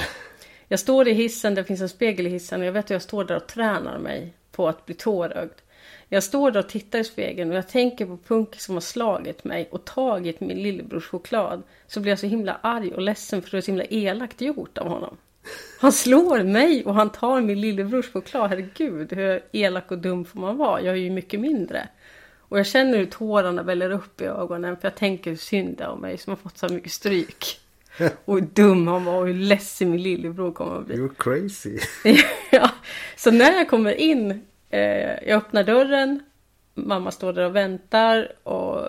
Jag 0.68 0.80
står 0.80 1.08
i 1.08 1.14
hissen, 1.14 1.56
det 1.56 1.64
finns 1.64 1.82
en 1.82 1.90
spegel 1.90 2.28
i 2.28 2.30
hissen 2.30 2.62
och 2.62 2.68
jag 2.68 2.72
vet 2.72 2.86
att 2.86 2.90
jag 2.90 3.02
står 3.02 3.24
där 3.24 3.36
och 3.36 3.48
tränar 3.48 4.00
mig 4.00 4.34
på 4.56 4.68
att 4.68 4.86
bli 4.86 4.96
tårögd. 4.96 5.62
Jag 6.10 6.24
står 6.24 6.52
där 6.52 6.60
och 6.60 6.70
tittar 6.70 7.00
i 7.00 7.04
spegeln 7.04 7.52
och 7.52 7.58
jag 7.58 7.68
tänker 7.68 8.06
på 8.06 8.18
Punkis 8.18 8.64
som 8.64 8.76
har 8.76 8.82
slagit 8.82 9.44
mig 9.44 9.68
och 9.72 9.86
tagit 9.86 10.40
min 10.40 10.64
lillebrors 10.64 11.08
choklad. 11.08 11.64
Så 11.88 12.00
blir 12.00 12.12
jag 12.12 12.20
så 12.20 12.28
himla 12.28 12.60
arg 12.62 12.94
och 12.94 13.02
ledsen 13.02 13.42
för 13.42 13.52
det 13.52 13.58
är 13.58 13.62
så 13.62 13.72
himla 13.72 13.86
elakt 13.86 14.42
gjort 14.42 14.78
av 14.78 14.88
honom. 14.88 15.18
Han 15.80 15.92
slår 15.92 16.44
mig 16.44 16.86
och 16.86 16.96
han 16.96 17.10
tar 17.10 17.42
min 17.42 17.62
lillebrors 17.62 18.12
choklad. 18.12 18.50
Herregud, 18.50 19.14
hur 19.14 19.44
elak 19.52 19.92
och 19.92 19.98
dum 19.98 20.26
får 20.26 20.40
man 20.40 20.58
vara? 20.58 20.82
Jag 20.82 20.94
är 20.94 21.00
ju 21.00 21.10
mycket 21.10 21.40
mindre. 21.40 21.88
Och 22.40 22.60
jag 22.60 22.66
känner 22.66 22.98
hur 22.98 23.06
tårarna 23.06 23.64
väller 23.64 23.90
upp 23.90 24.22
i 24.22 24.26
ögonen 24.26 24.78
för 24.78 24.88
jag 24.88 24.96
tänker 24.96 25.30
hur 25.30 25.38
synd 25.38 25.78
det 25.78 25.84
är 25.84 25.90
om 25.90 26.00
mig 26.00 26.18
som 26.18 26.32
har 26.32 26.38
fått 26.38 26.58
så 26.58 26.68
mycket 26.70 26.92
stryk. 26.92 27.60
Och 28.26 28.36
hur 28.36 28.48
dum 28.54 28.88
han 28.88 29.06
var 29.06 29.20
och 29.20 29.28
hur 29.28 29.34
ledsen 29.34 29.92
min 29.92 30.04
lillebror 30.04 30.52
kommer 30.52 30.80
att 30.80 30.86
bli. 30.86 30.96
You're 30.96 31.16
crazy. 31.18 31.80
ja, 32.52 32.70
så 33.16 33.32
när 33.32 33.52
jag 33.54 33.70
kommer 33.70 33.94
in, 33.94 34.46
eh, 34.70 34.80
jag 35.28 35.38
öppnar 35.38 35.64
dörren, 35.64 36.24
mamma 36.74 37.12
står 37.12 37.34
där 37.34 37.46
och 37.46 37.56
väntar 37.56 38.32
och 38.44 38.86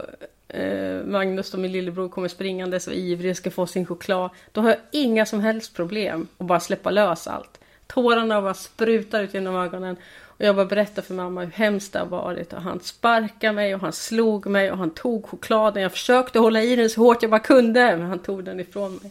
eh, 0.48 1.04
Magnus 1.04 1.54
och 1.54 1.60
min 1.60 1.72
lillebror 1.72 2.08
kommer 2.08 2.28
springande 2.28 2.80
så 2.80 2.90
ivrig 2.90 3.30
och 3.30 3.36
ska 3.36 3.50
få 3.50 3.66
sin 3.66 3.86
choklad. 3.86 4.30
Då 4.52 4.60
har 4.60 4.68
jag 4.68 4.78
inga 4.90 5.26
som 5.26 5.40
helst 5.40 5.76
problem 5.76 6.28
att 6.38 6.46
bara 6.46 6.60
släppa 6.60 6.90
lös 6.90 7.26
allt. 7.26 7.60
Tårarna 7.86 8.42
bara 8.42 8.54
sprutar 8.54 9.22
ut 9.22 9.34
genom 9.34 9.56
ögonen. 9.56 9.96
Och 10.36 10.44
jag 10.44 10.56
bara 10.56 10.66
berättade 10.66 11.06
för 11.06 11.14
mamma 11.14 11.40
hur 11.40 11.50
hemskt 11.50 11.92
det 11.92 11.98
har 11.98 12.06
varit. 12.06 12.52
Och 12.52 12.62
han 12.62 12.80
sparkade 12.80 13.52
mig 13.52 13.74
och 13.74 13.80
han 13.80 13.92
slog 13.92 14.46
mig 14.46 14.72
och 14.72 14.78
han 14.78 14.90
tog 14.90 15.26
chokladen. 15.26 15.82
Jag 15.82 15.92
försökte 15.92 16.38
hålla 16.38 16.62
i 16.62 16.76
den 16.76 16.90
så 16.90 17.00
hårt 17.00 17.22
jag 17.22 17.30
bara 17.30 17.40
kunde. 17.40 17.96
Men 17.96 18.06
han 18.06 18.18
tog 18.18 18.44
den 18.44 18.60
ifrån 18.60 19.00
mig. 19.02 19.10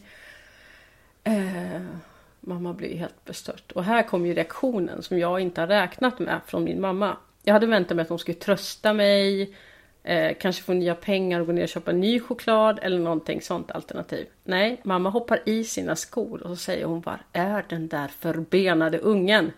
Eh, 1.23 1.81
mamma 2.39 2.73
blev 2.73 2.97
helt 2.97 3.25
bestört. 3.25 3.71
Och 3.71 3.83
här 3.83 4.03
kom 4.03 4.25
ju 4.25 4.33
reaktionen 4.33 5.03
som 5.03 5.19
jag 5.19 5.39
inte 5.39 5.61
har 5.61 5.67
räknat 5.67 6.19
med 6.19 6.39
från 6.47 6.63
min 6.63 6.81
mamma. 6.81 7.17
Jag 7.43 7.53
hade 7.53 7.65
väntat 7.67 7.95
mig 7.95 8.03
att 8.03 8.09
hon 8.09 8.19
skulle 8.19 8.37
trösta 8.37 8.93
mig. 8.93 9.55
Eh, 10.03 10.37
kanske 10.39 10.63
få 10.63 10.73
nya 10.73 10.95
pengar 10.95 11.39
och 11.39 11.45
gå 11.45 11.53
ner 11.53 11.63
och 11.63 11.69
köpa 11.69 11.91
ny 11.91 12.19
choklad 12.19 12.79
eller 12.81 12.99
någonting 12.99 13.41
sånt 13.41 13.71
alternativ. 13.71 14.27
Nej, 14.43 14.81
mamma 14.83 15.09
hoppar 15.09 15.39
i 15.45 15.63
sina 15.63 15.95
skor 15.95 16.43
och 16.43 16.49
så 16.49 16.55
säger 16.55 16.85
hon 16.85 17.01
Var 17.01 17.19
är 17.33 17.65
den 17.69 17.87
där 17.87 18.07
förbenade 18.07 18.97
ungen? 18.97 19.51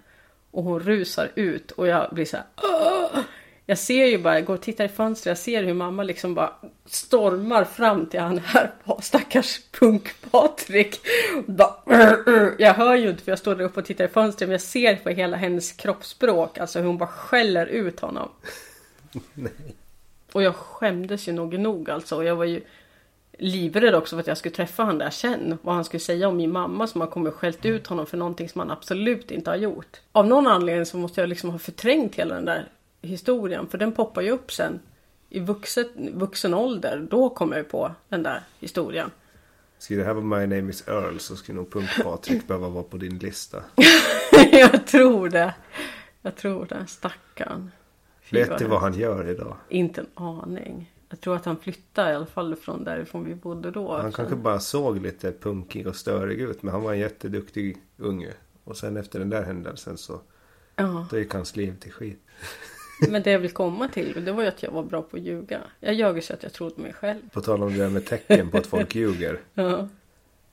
Och 0.56 0.64
hon 0.64 0.80
rusar 0.80 1.32
ut 1.36 1.72
och 1.72 1.88
jag 1.88 2.10
blir 2.12 2.26
så 2.26 2.38
här. 2.38 2.46
Åh! 2.64 3.22
Jag 3.66 3.78
ser 3.78 4.06
ju 4.06 4.18
bara, 4.18 4.34
jag 4.34 4.46
går 4.46 4.54
och 4.54 4.62
tittar 4.62 4.86
i 4.86 4.90
fönstret, 4.90 5.26
jag 5.26 5.38
ser 5.38 5.64
hur 5.64 5.74
mamma 5.74 6.04
liksom 6.04 6.36
bara 6.36 6.54
stormar 6.86 7.64
fram 7.64 8.06
till 8.06 8.20
han 8.20 8.38
här 8.38 8.72
stackars 9.02 9.60
punk-Patrik. 9.72 11.00
Jag 12.58 12.74
hör 12.74 12.96
ju 12.96 13.10
inte 13.10 13.24
för 13.24 13.32
jag 13.32 13.40
står 13.40 13.56
där 13.56 13.66
uppe 13.66 13.80
och 13.80 13.86
tittar 13.86 14.06
i 14.06 14.08
fönstret 14.08 14.48
men 14.48 14.52
jag 14.52 14.62
ser 14.62 14.96
på 14.96 15.10
hela 15.10 15.38
hennes 15.38 15.72
kroppsspråk, 15.72 16.58
alltså 16.58 16.80
hur 16.80 16.88
hon 16.88 16.98
bara 16.98 17.10
skäller 17.10 17.66
ut 17.66 18.00
honom. 18.00 18.30
Nej. 19.34 19.52
Och 20.32 20.44
jag 20.44 20.56
skämdes 20.56 21.28
ju 21.28 21.32
nog 21.32 21.60
nog 21.60 21.90
alltså. 21.90 22.16
Och 22.16 22.26
jag 22.26 22.36
var 22.36 22.46
ju 22.46 22.62
livrädd 23.40 23.96
också 23.96 24.16
för 24.16 24.22
att 24.22 24.28
jag 24.28 24.38
skulle 24.38 24.56
träffa 24.56 24.84
han 24.84 24.98
där 24.98 25.10
sen. 25.10 25.58
Vad 25.62 25.76
han 25.76 25.86
skulle 25.86 26.00
säga 26.00 26.28
om 26.28 26.38
min 26.38 26.52
mamma 26.52 26.88
som 26.88 27.02
har 27.02 27.08
kommit 27.08 27.34
och 27.34 27.40
skällt 27.40 27.66
ut 27.66 27.88
honom 27.88 28.06
för 28.06 28.18
någonting 28.18 28.50
som 28.50 28.60
han 28.60 28.72
absolut 28.72 29.32
inte 29.32 29.50
har 29.50 29.58
gjort. 29.58 30.02
Av 30.12 30.28
någon 30.28 30.48
anledning 30.48 30.86
så 30.86 30.98
måste 30.98 31.22
jag 31.22 31.30
liksom 31.30 31.50
ha 31.50 31.60
förträngt 31.60 32.16
hela 32.16 32.36
den 32.36 32.46
där 32.46 32.70
historien. 33.02 33.68
För 33.68 33.78
den 33.78 33.92
poppar 33.92 34.22
ju 34.22 34.32
upp 34.32 34.52
sen 34.52 34.80
i 35.30 35.40
vuxen, 35.40 35.88
vuxen 36.14 36.54
ålder. 36.54 37.08
Då 37.10 37.30
kommer 37.30 37.58
jag 37.58 37.70
på 37.70 37.92
den 38.10 38.24
där 38.24 38.44
historien. 38.60 39.12
Skulle 39.78 40.00
det 40.00 40.06
här 40.06 40.14
vara 40.14 40.40
My 40.40 40.56
Name 40.56 40.70
is 40.70 40.88
Earl 40.88 41.18
så 41.18 41.36
skulle 41.36 41.56
nog 41.56 41.72
Punk-Patrik 41.72 42.48
behöva 42.48 42.70
vara 42.70 42.84
på 42.84 42.98
din 42.98 43.18
lista. 43.18 43.64
jag 44.52 44.88
tror 44.88 45.30
det. 45.30 45.54
Jag 46.22 46.36
tror 46.36 46.66
det. 46.66 46.86
Stackarn. 46.88 47.72
Vet 48.30 48.58
du 48.58 48.66
vad 48.66 48.82
han 48.82 48.94
gör 48.94 49.30
idag? 49.30 49.58
Inte 49.70 50.02
en 50.02 50.08
aning. 50.24 50.92
Jag 51.10 51.22
tror 51.22 51.36
att 51.36 51.46
han 51.46 51.58
flyttade 51.58 52.12
i 52.12 52.16
alla 52.16 52.26
fall 52.26 52.56
från 52.56 52.84
därifrån 52.84 53.26
vi 53.26 53.36
bodde 53.36 53.72
då. 53.72 53.98
Han 53.98 54.12
kanske 54.12 54.36
bara 54.36 54.60
såg 54.60 55.02
lite 55.02 55.32
punkig 55.32 55.88
och 55.88 55.96
störig 55.96 56.40
ut. 56.40 56.64
Men 56.64 56.74
han 56.74 56.84
var 56.84 56.94
en 56.94 57.00
jätteduktig 57.00 57.78
unge. 57.98 58.34
Och 58.64 58.78
sen 58.78 58.98
efter 58.98 59.20
den 59.20 59.30
där 59.30 59.44
händelsen 59.44 59.98
så 59.98 60.22
Ja, 60.76 61.08
då 61.12 61.18
gick 61.18 61.34
hans 61.34 61.56
liv 61.56 61.76
till 61.80 61.92
skit. 61.92 62.22
men 63.10 63.24
det 63.24 63.32
jag 63.32 63.40
vill 63.40 63.52
komma 63.52 63.88
till 63.88 64.26
det 64.26 64.32
var 64.32 64.42
ju 64.42 64.48
att 64.48 64.64
jag 64.64 64.72
var 64.72 64.84
bra 64.84 65.02
på 65.02 65.18
att 65.18 65.24
ljuga. 65.24 65.62
Jag 65.80 65.94
ljög 65.94 66.24
så 66.24 66.34
att 66.34 66.44
jag 66.44 66.54
trodde 66.54 66.82
mig 66.82 66.94
själv. 66.94 67.30
På 67.30 67.42
tal 67.42 67.64
om 67.64 67.74
det 67.74 67.80
där 67.80 67.90
med 67.90 68.06
tecken 68.06 68.52
på 68.52 68.58
att 68.58 68.68
folk 68.68 68.96
ljuger. 68.96 69.40
Ja. 69.54 69.88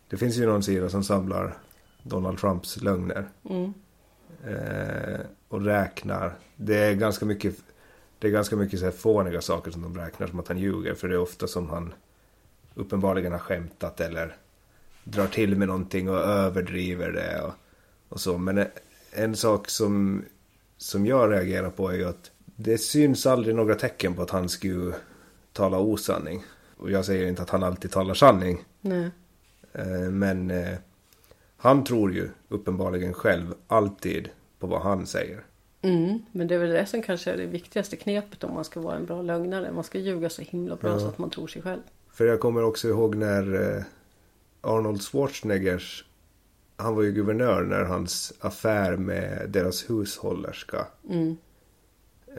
Det 0.09 0.17
finns 0.17 0.37
ju 0.37 0.47
någon 0.47 0.63
sida 0.63 0.89
som 0.89 1.05
samlar 1.05 1.59
Donald 2.03 2.39
Trumps 2.39 2.83
lögner. 2.83 3.29
Mm. 3.51 3.75
Eh, 4.47 5.21
och 5.49 5.65
räknar. 5.65 6.35
Det 6.57 6.77
är 6.77 6.95
ganska 6.95 7.27
mycket, 7.27 7.57
det 8.23 8.29
är 8.29 8.33
ganska 8.33 8.57
mycket 8.57 8.79
så 8.79 8.85
här 8.85 8.93
fåniga 8.93 9.41
saker 9.41 9.71
som 9.71 9.83
de 9.83 9.97
räknar 9.97 10.27
som 10.27 10.41
att 10.41 10.49
han 10.49 10.59
ljuger. 10.59 10.95
För 10.95 11.09
det 11.09 11.15
är 11.15 11.19
ofta 11.19 11.47
som 11.47 11.71
han 11.71 11.95
uppenbarligen 12.75 13.33
har 13.33 13.39
skämtat 13.39 14.01
eller 14.01 14.37
drar 15.05 15.27
till 15.27 15.57
med 15.57 15.69
någonting 15.69 16.11
och 16.11 16.17
överdriver 16.17 17.13
det 17.13 17.43
och, 17.43 17.53
och 18.09 18.21
så. 18.21 18.39
Men 18.39 18.67
en, 19.13 19.37
sak 19.37 19.71
som, 19.71 20.25
som 20.77 21.07
jag 21.07 21.33
reagerar 21.33 21.71
på 21.71 21.89
är 21.89 21.95
ju 21.95 22.09
att 22.09 22.31
det 22.45 22.79
syns 22.79 23.27
aldrig 23.27 23.55
några 23.55 23.75
tecken 23.75 24.15
på 24.15 24.23
att 24.23 24.31
han 24.31 24.49
skulle 24.49 24.95
tala 25.53 25.79
osanning. 25.79 26.45
Och 26.77 26.91
jag 26.91 27.05
säger 27.05 27.29
inte 27.29 27.43
att 27.43 27.51
han 27.51 27.63
alltid 27.63 27.91
talar 27.91 28.15
sanning. 28.15 28.65
Nej. 28.81 29.11
Eh, 29.73 30.11
Men 30.11 30.51
eh, 30.51 30.79
han 31.57 31.85
tror 31.85 32.13
ju 32.13 32.29
uppenbarligen 32.49 33.15
själv 33.15 33.55
alltid 33.67 34.29
på 34.59 34.67
vad 34.67 34.83
han 34.83 35.07
säger. 35.07 35.45
Mm, 35.83 36.19
men 36.33 36.47
det 36.49 36.55
är 36.55 36.59
väl 36.59 36.71
det 36.71 36.87
som 36.87 37.03
kanske 37.03 37.31
är 37.33 37.37
det 37.37 37.47
viktigaste 37.47 37.97
knepet 37.97 38.45
om 38.45 38.55
man 38.55 38.65
ska 38.65 38.81
vara 38.81 38.97
en 38.97 39.07
bra 39.07 39.23
lögnare. 39.23 39.73
Man 39.73 39.85
ska 39.85 39.99
ljuga 39.99 40.31
så 40.31 40.43
himla 40.43 40.77
bra 40.77 40.91
Ja. 40.91 40.99
så 41.01 41.09
att 41.09 41.19
man 41.19 41.31
tror 41.31 41.47
sig 41.47 41.63
själv. 41.63 41.81
För 42.11 42.27
jag 42.27 42.41
kommer 42.41 42.63
också 42.65 42.89
ihåg 42.89 43.15
när 43.15 43.77
eh, 43.77 43.83
Arnold 44.61 45.03
Schwarzeneggers, 45.03 46.05
han 46.77 46.95
var 46.95 47.03
ju 47.03 47.13
guvernör 47.13 47.63
när 47.63 47.85
hans 47.85 48.33
affär 48.41 48.97
med 48.97 49.51
deras 49.51 49.91
hushållerska 49.91 50.87
Mm, 51.11 51.37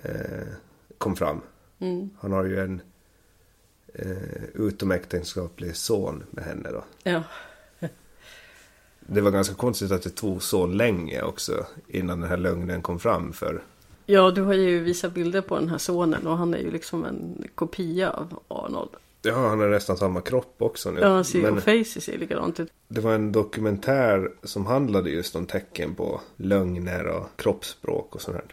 eh, 0.04 0.48
kom 0.98 1.16
fram. 1.16 1.42
mm, 1.80 2.10
Han 2.20 2.32
har 2.32 2.44
ju 2.44 2.60
en 2.60 2.82
eh, 3.94 4.44
utomäktenskaplig 4.54 5.76
son 5.76 6.24
med 6.32 6.44
henne 6.44 6.70
då. 6.72 6.84
ja. 7.04 7.24
Det 9.08 9.22
var 9.22 9.32
ganska 9.32 9.56
konstigt 9.56 9.92
att 9.92 10.04
det 10.04 10.10
tog 10.10 10.44
så 10.44 10.68
länge 10.68 11.22
också 11.22 11.66
innan 11.88 12.22
den 12.22 12.30
här 12.30 12.38
lögnen 12.38 12.82
kom 12.82 13.00
fram 13.00 13.34
för 13.34 13.62
ja, 14.06 14.32
du 14.32 14.42
har 14.42 14.54
ju 14.54 14.80
visat 14.80 15.14
bilder 15.14 15.42
på 15.42 15.56
den 15.60 15.70
här 15.70 15.78
sonen 15.78 16.28
och 16.28 16.38
han 16.38 16.54
är 16.54 16.58
ju 16.58 16.72
liksom 16.72 17.06
en 17.06 17.48
kopia 17.56 18.10
av 18.10 18.40
Arnold. 18.48 18.90
Ja, 19.22 19.50
han 19.50 19.60
har 19.60 19.70
nästan 19.70 19.98
samma 19.98 20.22
kropp 20.22 20.56
också 20.58 20.92
nu. 20.92 21.00
Ja, 21.02 21.08
han 21.08 21.26
ser 21.26 21.40
ju 21.40 21.84
face 21.84 22.02
ser 22.02 22.18
likadant 22.18 22.60
ut. 22.60 22.70
det 22.88 23.02
var 23.02 23.14
en 23.14 23.32
dokumentär 23.32 24.32
som 24.44 24.66
handlade 24.66 25.10
just 25.10 25.36
om 25.36 25.46
tecken 25.46 25.96
på 25.96 26.22
lögner 26.38 27.06
och 27.08 27.28
kroppsspråk 27.36 28.16
och 28.16 28.22
sånt 28.22 28.38
här. 28.38 28.46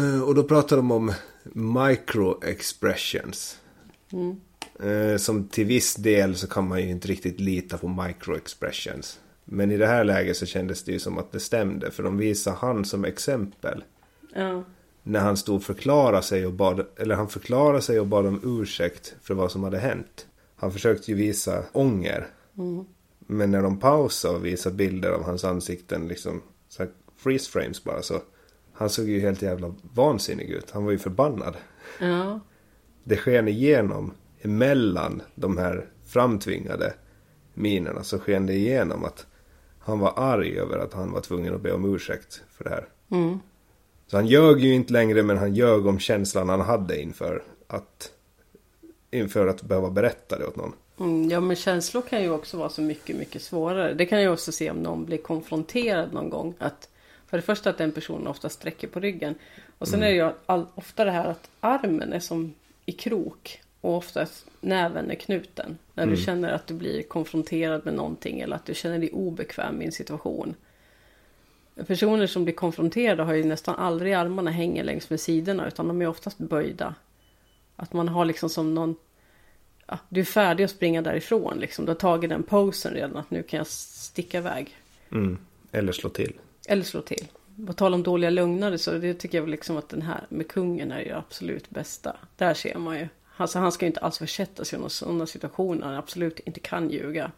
Eh, 0.00 0.22
Och 0.22 0.34
då 0.34 0.42
pratade 0.44 0.78
de 0.78 0.90
om 0.90 1.12
micro-expressions. 2.24 3.56
Mm. 4.12 4.40
Eh, 4.80 5.16
Som 5.18 5.48
till 5.48 5.66
viss 5.66 5.94
del 5.94 6.36
så 6.36 6.46
kan 6.46 6.68
man 6.68 6.80
ju 6.82 6.90
inte 6.90 7.08
riktigt 7.08 7.40
lita 7.40 7.78
på 7.78 7.86
micro-expressions. 7.86 9.18
Men 9.44 9.70
i 9.70 9.76
det 9.76 9.86
här 9.86 10.04
läget 10.04 10.36
så 10.36 10.46
kändes 10.46 10.84
det 10.84 10.92
ju 10.92 10.98
som 10.98 11.18
att 11.18 11.32
det 11.32 11.40
stämde. 11.40 11.90
För 11.90 12.02
de 12.02 12.16
visade 12.16 12.56
han 12.56 12.84
som 12.84 13.04
exempel. 13.04 13.84
Ja, 14.34 14.64
När 15.02 15.20
han 15.20 15.36
stod 15.36 15.56
och 15.56 15.62
förklarade 15.62 16.22
sig 16.22 16.46
och 16.46 16.52
bad, 16.52 16.86
eller 16.96 17.14
han 17.14 17.28
förklarade 17.28 17.82
sig 17.82 18.00
och 18.00 18.06
bad 18.06 18.26
om 18.26 18.40
ursäkt 18.60 19.14
för 19.22 19.34
vad 19.34 19.52
som 19.52 19.64
hade 19.64 19.78
hänt. 19.78 20.26
Han 20.56 20.72
försökte 20.72 21.10
ju 21.10 21.16
visa 21.16 21.64
ånger. 21.72 22.26
mm. 22.58 22.84
Men 23.26 23.50
när 23.50 23.62
de 23.62 23.80
pausade 23.80 24.36
och 24.36 24.44
visade 24.46 24.76
bilder 24.76 25.10
av 25.10 25.22
hans 25.24 25.44
ansikten, 25.44 26.08
liksom 26.08 26.42
så 26.68 26.86
freeze 27.16 27.50
frames 27.50 27.84
bara 27.84 28.02
så. 28.02 28.22
Han 28.72 28.90
såg 28.90 29.08
ju 29.08 29.20
helt 29.20 29.42
jävla 29.42 29.74
vansinnig 29.94 30.50
ut. 30.50 30.70
Han 30.70 30.84
var 30.84 30.92
ju 30.92 30.98
förbannad. 30.98 31.56
ja, 32.00 32.40
Det 33.04 33.16
sken 33.16 33.48
igenom 33.48 34.12
emellan 34.42 35.22
de 35.34 35.58
här 35.58 35.86
framtvingade 36.06 36.94
minerna 37.54 38.02
så 38.04 38.18
sken 38.18 38.46
det 38.46 38.54
igenom 38.54 39.04
att 39.04 39.26
han 39.84 39.98
var 39.98 40.12
arg 40.16 40.58
över 40.58 40.78
att 40.78 40.92
han 40.92 41.12
var 41.12 41.20
tvungen 41.20 41.54
att 41.54 41.60
be 41.60 41.72
om 41.72 41.94
ursäkt 41.94 42.42
för 42.50 42.64
det 42.64 42.70
här. 42.70 42.88
mm. 43.10 43.40
Så 44.06 44.16
han 44.16 44.26
ljög 44.26 44.60
ju 44.60 44.74
inte 44.74 44.92
längre 44.92 45.22
men 45.22 45.38
han 45.38 45.54
ljög 45.54 45.86
om 45.86 45.98
känslan 45.98 46.48
han 46.48 46.60
hade 46.60 47.02
inför 47.02 47.42
att 47.66 48.12
inför 49.10 49.46
att 49.46 49.62
behöva 49.62 49.90
berätta 49.90 50.38
det 50.38 50.46
åt 50.46 50.56
någon. 50.56 50.72
Mm, 51.00 51.30
ja, 51.30 51.40
men 51.40 51.56
känslor 51.56 52.02
kan 52.02 52.22
ju 52.22 52.30
också 52.30 52.56
vara 52.56 52.68
så 52.68 52.82
mycket, 52.82 53.16
mycket 53.16 53.42
svårare. 53.42 53.94
Det 53.94 54.06
kan 54.06 54.22
jag 54.22 54.32
också 54.32 54.52
se 54.52 54.70
om 54.70 54.76
någon 54.76 55.04
blir 55.04 55.18
konfronterad 55.18 56.12
någon 56.12 56.30
gång. 56.30 56.54
Att 56.58 56.88
för 57.26 57.36
det 57.36 57.42
första 57.42 57.70
att 57.70 57.78
den 57.78 57.92
personen 57.92 58.26
ofta 58.26 58.48
sträcker 58.48 58.88
på 58.88 59.00
ryggen. 59.00 59.34
Och 59.78 59.88
sen 59.88 60.02
är 60.02 60.06
det 60.06 60.14
ju 60.14 60.30
all, 60.46 60.66
ofta 60.74 61.04
det 61.04 61.10
här 61.10 61.26
att 61.26 61.50
armen 61.60 62.12
är 62.12 62.20
som 62.20 62.54
i 62.86 62.92
krok. 62.92 63.60
Och 63.84 63.96
oftast 63.96 64.46
näven 64.60 65.10
är 65.10 65.14
knuten. 65.14 65.78
När 65.94 66.06
du 66.06 66.16
känner 66.16 66.52
att 66.52 66.66
du 66.66 66.74
blir 66.74 67.02
konfronterad 67.02 67.84
med 67.84 67.94
någonting. 67.94 68.40
Eller 68.40 68.56
att 68.56 68.66
du 68.66 68.74
känner 68.74 68.98
dig 68.98 69.10
obekväm 69.12 69.82
i 69.82 69.84
en 69.84 69.92
situation. 69.92 70.54
Personer 71.86 72.26
som 72.26 72.44
blir 72.44 72.54
konfronterade 72.54 73.22
har 73.22 73.34
ju 73.34 73.44
nästan 73.44 73.74
aldrig 73.74 74.12
armarna 74.12 74.50
hänger 74.50 74.84
längs 74.84 75.10
med 75.10 75.20
sidorna. 75.20 75.68
Utan 75.68 75.88
de 75.88 76.02
är 76.02 76.06
oftast 76.06 76.38
böjda. 76.38 76.94
Att 77.76 77.92
man 77.92 78.08
har 78.08 78.24
liksom 78.24 78.50
som 78.50 78.74
någon 78.74 78.96
ja, 79.86 79.98
du 80.08 80.20
är 80.20 80.24
färdig 80.24 80.64
att 80.64 80.70
springa 80.70 81.02
därifrån 81.02 81.58
liksom. 81.58 81.84
Du 81.84 81.90
har 81.90 81.96
tagit 81.96 82.30
den 82.30 82.42
posen 82.42 82.94
redan 82.94 83.16
att 83.16 83.30
nu 83.30 83.42
kan 83.42 83.58
jag 83.58 83.66
sticka 83.66 84.38
iväg. 84.38 84.76
Mm. 85.12 85.38
Eller 85.72 85.92
slå 85.92 86.10
till. 86.10 86.32
Eller 86.68 86.82
slå 86.82 87.00
till. 87.00 87.26
På 87.66 87.72
tal 87.72 87.94
om 87.94 88.02
dåliga 88.02 88.30
lögnare 88.30 88.78
så 88.78 88.92
det 88.92 89.14
tycker 89.14 89.38
jag 89.38 89.48
liksom 89.48 89.76
att 89.76 89.88
den 89.88 90.02
här 90.02 90.26
med 90.28 90.48
kungen 90.48 90.92
är 90.92 91.00
ju 91.00 91.12
absolut 91.12 91.70
bästa. 91.70 92.16
Där 92.36 92.54
ser 92.54 92.78
man 92.78 92.98
ju. 92.98 93.08
Alltså 93.36 93.58
han 93.58 93.72
ska 93.72 93.84
ju 93.84 93.88
inte 93.88 94.00
alls 94.00 94.18
försätta 94.18 94.64
sig 94.64 94.78
i 94.86 94.90
sådana 94.90 95.26
situationer. 95.26 95.86
Han 95.86 95.94
absolut 95.96 96.40
inte 96.40 96.60
kan 96.60 96.90
ljuga. 96.90 97.30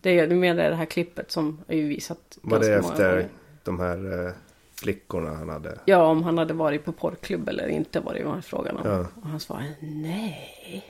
Det 0.00 0.18
är, 0.18 0.26
du 0.26 0.34
menar 0.34 0.70
det 0.70 0.76
här 0.76 0.84
klippet 0.84 1.30
som 1.30 1.60
är 1.68 1.76
ju 1.76 1.88
visat 1.88 2.38
Var 2.42 2.58
det 2.60 2.66
många 2.66 2.78
efter 2.78 3.10
gånger. 3.10 3.28
de 3.64 3.80
här 3.80 4.26
eh, 4.26 4.32
flickorna 4.74 5.34
han 5.34 5.48
hade? 5.48 5.78
Ja, 5.84 6.06
om 6.06 6.22
han 6.22 6.38
hade 6.38 6.54
varit 6.54 6.84
på 6.84 6.92
porrklubb 6.92 7.48
eller 7.48 7.68
inte 7.68 8.00
var 8.00 8.14
det 8.14 8.18
ju 8.20 8.40
frågan 8.42 8.76
om. 8.76 8.88
Ja. 8.90 9.06
Och 9.22 9.28
han 9.28 9.40
svarade 9.40 9.74
nej. 9.80 10.84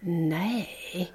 Nej. 0.00 1.12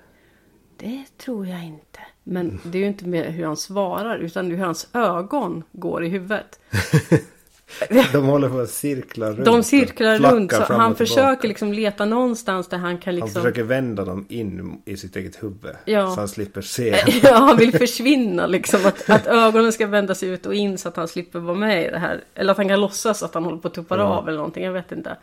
Det 0.78 1.05
tror 1.18 1.47
jag 1.47 1.64
inte. 1.66 1.99
Men 2.24 2.59
det 2.64 2.78
är 2.78 2.82
ju 2.82 2.88
inte 2.88 3.07
med 3.07 3.34
hur 3.34 3.45
han 3.45 3.57
svarar 3.57 4.18
utan 4.18 4.51
hur 4.51 4.57
hans 4.57 4.89
ögon 4.93 5.64
går 5.72 6.03
i 6.03 6.09
huvudet. 6.09 6.59
De 8.11 8.26
håller 8.26 8.49
på 8.49 8.59
att 8.59 8.69
cirkla 8.69 9.30
runt. 9.30 9.45
De 9.45 9.63
cirklar 9.63 10.17
runt 10.19 10.51
så 10.51 10.74
han 10.74 10.95
försöker 10.95 11.47
liksom 11.47 11.74
leta 11.74 12.05
någonstans 12.05 12.67
där 12.67 12.78
han 12.78 12.97
kan 12.97 13.13
Han 13.13 13.15
liksom... 13.15 13.41
försöker 13.41 13.63
vända 13.63 14.05
dem 14.05 14.26
in 14.30 14.82
i 14.86 14.97
sitt 14.97 15.15
eget 15.15 15.43
huvud. 15.43 15.76
Ja. 15.86 16.11
Så 16.15 16.22
han 16.22 16.28
slipper 16.28 16.61
se. 16.61 16.95
Ja, 17.24 17.34
han 17.38 17.57
vill 17.57 17.72
försvinna 17.78 18.47
liksom. 18.47 18.86
Att, 18.86 19.09
att 19.09 19.28
ögonen 19.28 19.72
ska 19.74 19.88
vändas 19.88 20.24
ut 20.24 20.45
och 20.45 20.53
in 20.55 20.78
så 20.78 20.88
att 20.89 20.95
han 20.95 21.07
slipper 21.07 21.39
vara 21.39 21.57
med 21.57 21.86
i 21.86 21.89
det 21.89 21.99
här. 21.99 22.24
Eller 22.36 22.51
att 22.51 22.57
han 22.57 22.67
kan 22.67 22.80
låtsas 22.82 23.24
att 23.24 23.34
han 23.34 23.43
håller 23.43 23.57
på 23.57 23.67
att 23.67 23.74
tuppa 23.74 23.97
Ja. 23.97 24.03
av 24.03 24.28
eller 24.28 24.38
någonting. 24.38 24.63
Jag 24.63 24.74
vet 24.74 24.91
inte. 24.91 25.17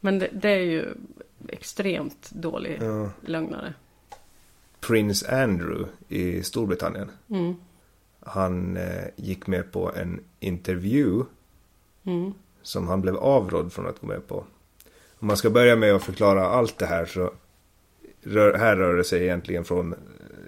Men 0.00 0.18
det, 0.18 0.28
det 0.32 0.50
är 0.50 0.60
ju 0.60 0.84
extremt 1.48 2.30
dålig 2.30 2.78
Ja. 2.82 3.10
lögnare. 3.26 3.74
Prince 4.80 5.42
Andrew 5.42 5.88
i 6.08 6.42
Storbritannien. 6.42 7.10
Mm. 7.30 7.54
Han 8.26 8.76
eh, 8.76 9.04
gick 9.16 9.46
med 9.46 9.72
på 9.72 9.92
en 9.96 10.20
intervju 10.40 11.22
Mm. 12.08 12.34
som 12.62 12.88
han 12.88 13.00
blev 13.00 13.16
avrådd 13.16 13.72
från 13.72 13.86
att 13.86 14.00
gå 14.00 14.06
med 14.06 14.26
på. 14.26 14.44
Om 15.18 15.26
man 15.26 15.36
ska 15.36 15.50
börja 15.50 15.76
med 15.76 15.94
att 15.94 16.02
förklara 16.02 16.46
allt 16.46 16.78
det 16.78 16.86
här 16.86 17.06
så 17.06 17.30
rör, 18.22 18.58
här 18.58 18.76
rör 18.76 18.94
det 18.96 19.04
sig 19.04 19.22
egentligen 19.22 19.64
från 19.64 19.92
eh, 19.92 19.98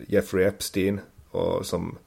Jeffrey 0.09 0.45
Epstein 0.45 1.01
och 1.31 1.67
som 1.67 1.99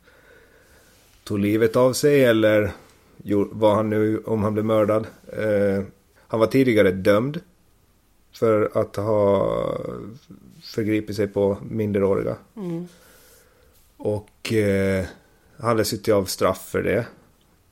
tog 1.24 1.40
livet 1.40 1.76
av 1.76 1.94
sig 1.94 2.24
eller 2.24 2.72
vad 3.18 3.48
var 3.52 3.76
han 3.76 3.90
nu 3.90 4.20
om 4.26 4.44
han 4.44 4.54
blev 4.54 4.66
mördad. 4.66 5.08
Eh, 5.28 5.84
han 6.28 6.40
var 6.40 6.48
tidigare 6.48 6.92
dömd 6.92 7.40
för 8.32 8.72
att 8.74 8.96
ha 8.96 9.48
förgripit 10.64 11.16
sig 11.16 11.28
på 11.28 11.58
minderåriga. 11.70 12.36
Mm. 12.56 12.88
Och 13.98 14.54
eh, 14.54 15.06
han 15.58 15.70
hade 15.70 15.86
suttit 15.86 16.14
av 16.14 16.26
straff 16.26 16.70
för 16.70 16.84
det. 16.84 17.06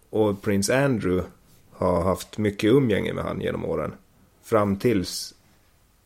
Och 0.10 0.42
prins 0.42 0.70
Andrew 0.70 1.28
har 1.86 2.02
haft 2.02 2.38
mycket 2.38 2.72
umgänge 2.72 3.14
med 3.14 3.24
han 3.24 3.42
genom 3.42 3.66
åren. 3.66 3.94
Fram 4.44 4.76
tills 4.76 5.34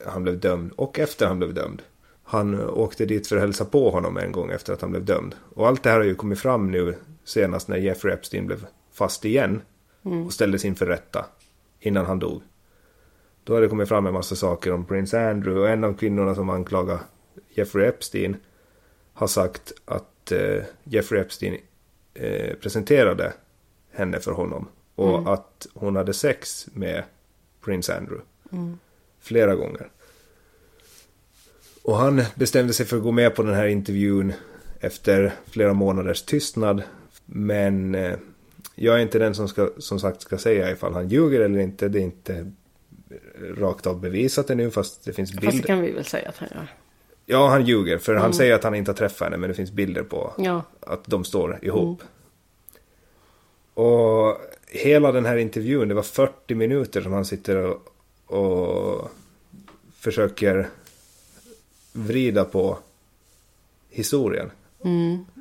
han 0.06 0.24
blev 0.24 0.40
dömd 0.40 0.72
och 0.76 1.00
efter 1.00 1.28
han 1.28 1.38
blev 1.38 1.54
dömd. 1.54 1.82
Han 2.24 2.70
åkte 2.70 3.06
dit 3.06 3.28
för 3.28 3.36
att 3.36 3.42
hälsa 3.42 3.66
på 3.66 3.90
honom 3.90 4.18
en 4.18 4.32
gång 4.32 4.52
efter 4.52 4.74
att 4.74 4.82
han 4.82 4.92
blev 4.92 5.06
dömd. 5.06 5.36
Och 5.56 5.68
allt 5.68 5.84
det 5.84 5.90
här 5.90 5.98
har 5.98 6.06
ju 6.06 6.16
kommit 6.16 6.40
fram 6.40 6.72
nu 6.72 6.96
senast 7.24 7.68
när 7.68 7.78
Jeffrey 7.78 8.14
Epstein 8.14 8.48
blev 8.48 8.66
fast 8.92 9.26
igen. 9.26 9.62
och 10.26 10.34
ställdes 10.34 10.66
inför 10.66 10.86
rätta 10.86 11.26
innan 11.80 12.06
han 12.06 12.20
dog. 12.20 12.42
Då 13.44 13.54
har 13.54 13.62
det 13.62 13.68
kommit 13.68 13.90
fram 13.90 14.06
en 14.06 14.14
massa 14.14 14.36
saker 14.36 14.72
om 14.74 14.86
Prince 14.86 15.30
Andrew 15.30 15.62
och 15.62 15.70
en 15.70 15.84
av 15.84 15.94
kvinnorna 15.94 16.36
som 16.36 16.50
anklagar 16.50 17.00
Jeffrey 17.50 17.88
Epstein 17.88 18.38
har 19.14 19.28
sagt 19.28 19.74
att 19.86 20.32
eh, 20.32 20.64
Jeffrey 20.84 21.22
Epstein 21.22 21.58
eh, 22.14 22.56
presenterade 22.56 23.34
henne 23.92 24.20
för 24.20 24.32
honom 24.32 24.68
och 24.96 25.34
att 25.34 25.68
hon 25.74 25.96
hade 25.96 26.14
sex 26.14 26.68
med 26.74 27.04
Prince 27.62 27.98
Andrew 27.98 28.26
flera 29.20 29.56
gånger. 29.56 29.90
Och 31.84 31.98
han 31.98 32.22
bestämde 32.36 32.74
sig 32.74 32.86
för 32.86 32.98
att 32.98 33.04
gå 33.04 33.12
med 33.12 33.36
på 33.36 33.44
den 33.44 33.54
här 33.56 33.66
intervjun 33.68 34.34
efter 34.80 35.34
flera 35.46 35.74
månaders 35.74 36.22
tystnad. 36.22 36.84
Men 37.26 37.96
eh, 37.96 38.16
jag 38.76 38.96
är 38.96 39.00
inte 39.00 39.20
den 39.20 39.36
som 39.36 39.48
ska, 39.48 39.70
som 39.78 40.00
sagt 40.00 40.22
ska 40.22 40.38
säga 40.38 40.72
ifall 40.72 40.94
han 40.94 41.08
ljuger 41.10 41.42
eller 41.42 41.60
inte. 41.60 41.88
Det 41.90 42.00
är 42.00 42.04
inte 42.04 42.52
rakt 43.58 43.88
av 43.88 44.00
bevisat 44.00 44.50
ännu 44.50 44.72
fast 44.72 45.06
det 45.06 45.14
finns 45.14 45.32
Fast 45.32 45.42
det 45.42 45.48
bilder. 45.52 45.68
kan 45.68 45.82
vi 45.82 45.92
väl 45.92 46.06
säga 46.06 46.30
att 46.30 46.38
han 46.38 46.50
gör. 46.56 46.68
Ja, 47.26 47.48
han 47.50 47.66
ljuger 47.66 47.98
för 47.98 48.16
han 48.16 48.34
säger 48.34 48.54
att 48.56 48.64
han 48.64 48.76
inte 48.76 48.92
har 48.92 48.96
träffat 48.96 49.26
henne 49.26 49.38
men 49.38 49.50
det 49.50 49.54
finns 49.56 49.72
bilder 49.72 50.04
på 50.04 50.34
Ja. 50.38 50.64
att 50.80 51.06
de 51.06 51.24
står 51.26 51.60
ihop. 51.62 52.02
Och 53.74 54.38
hela 54.76 55.12
den 55.12 55.26
här 55.26 55.38
intervjun, 55.38 55.88
det 55.88 55.96
var 55.96 56.04
40 56.04 56.56
minuter 56.56 57.02
som 57.02 57.14
han 57.14 57.26
sitter 57.26 57.58
och, 57.58 57.94
och 58.26 59.12
försöker 60.00 60.70
vrida 61.94 62.46
på 62.46 62.78
historien. 63.90 64.52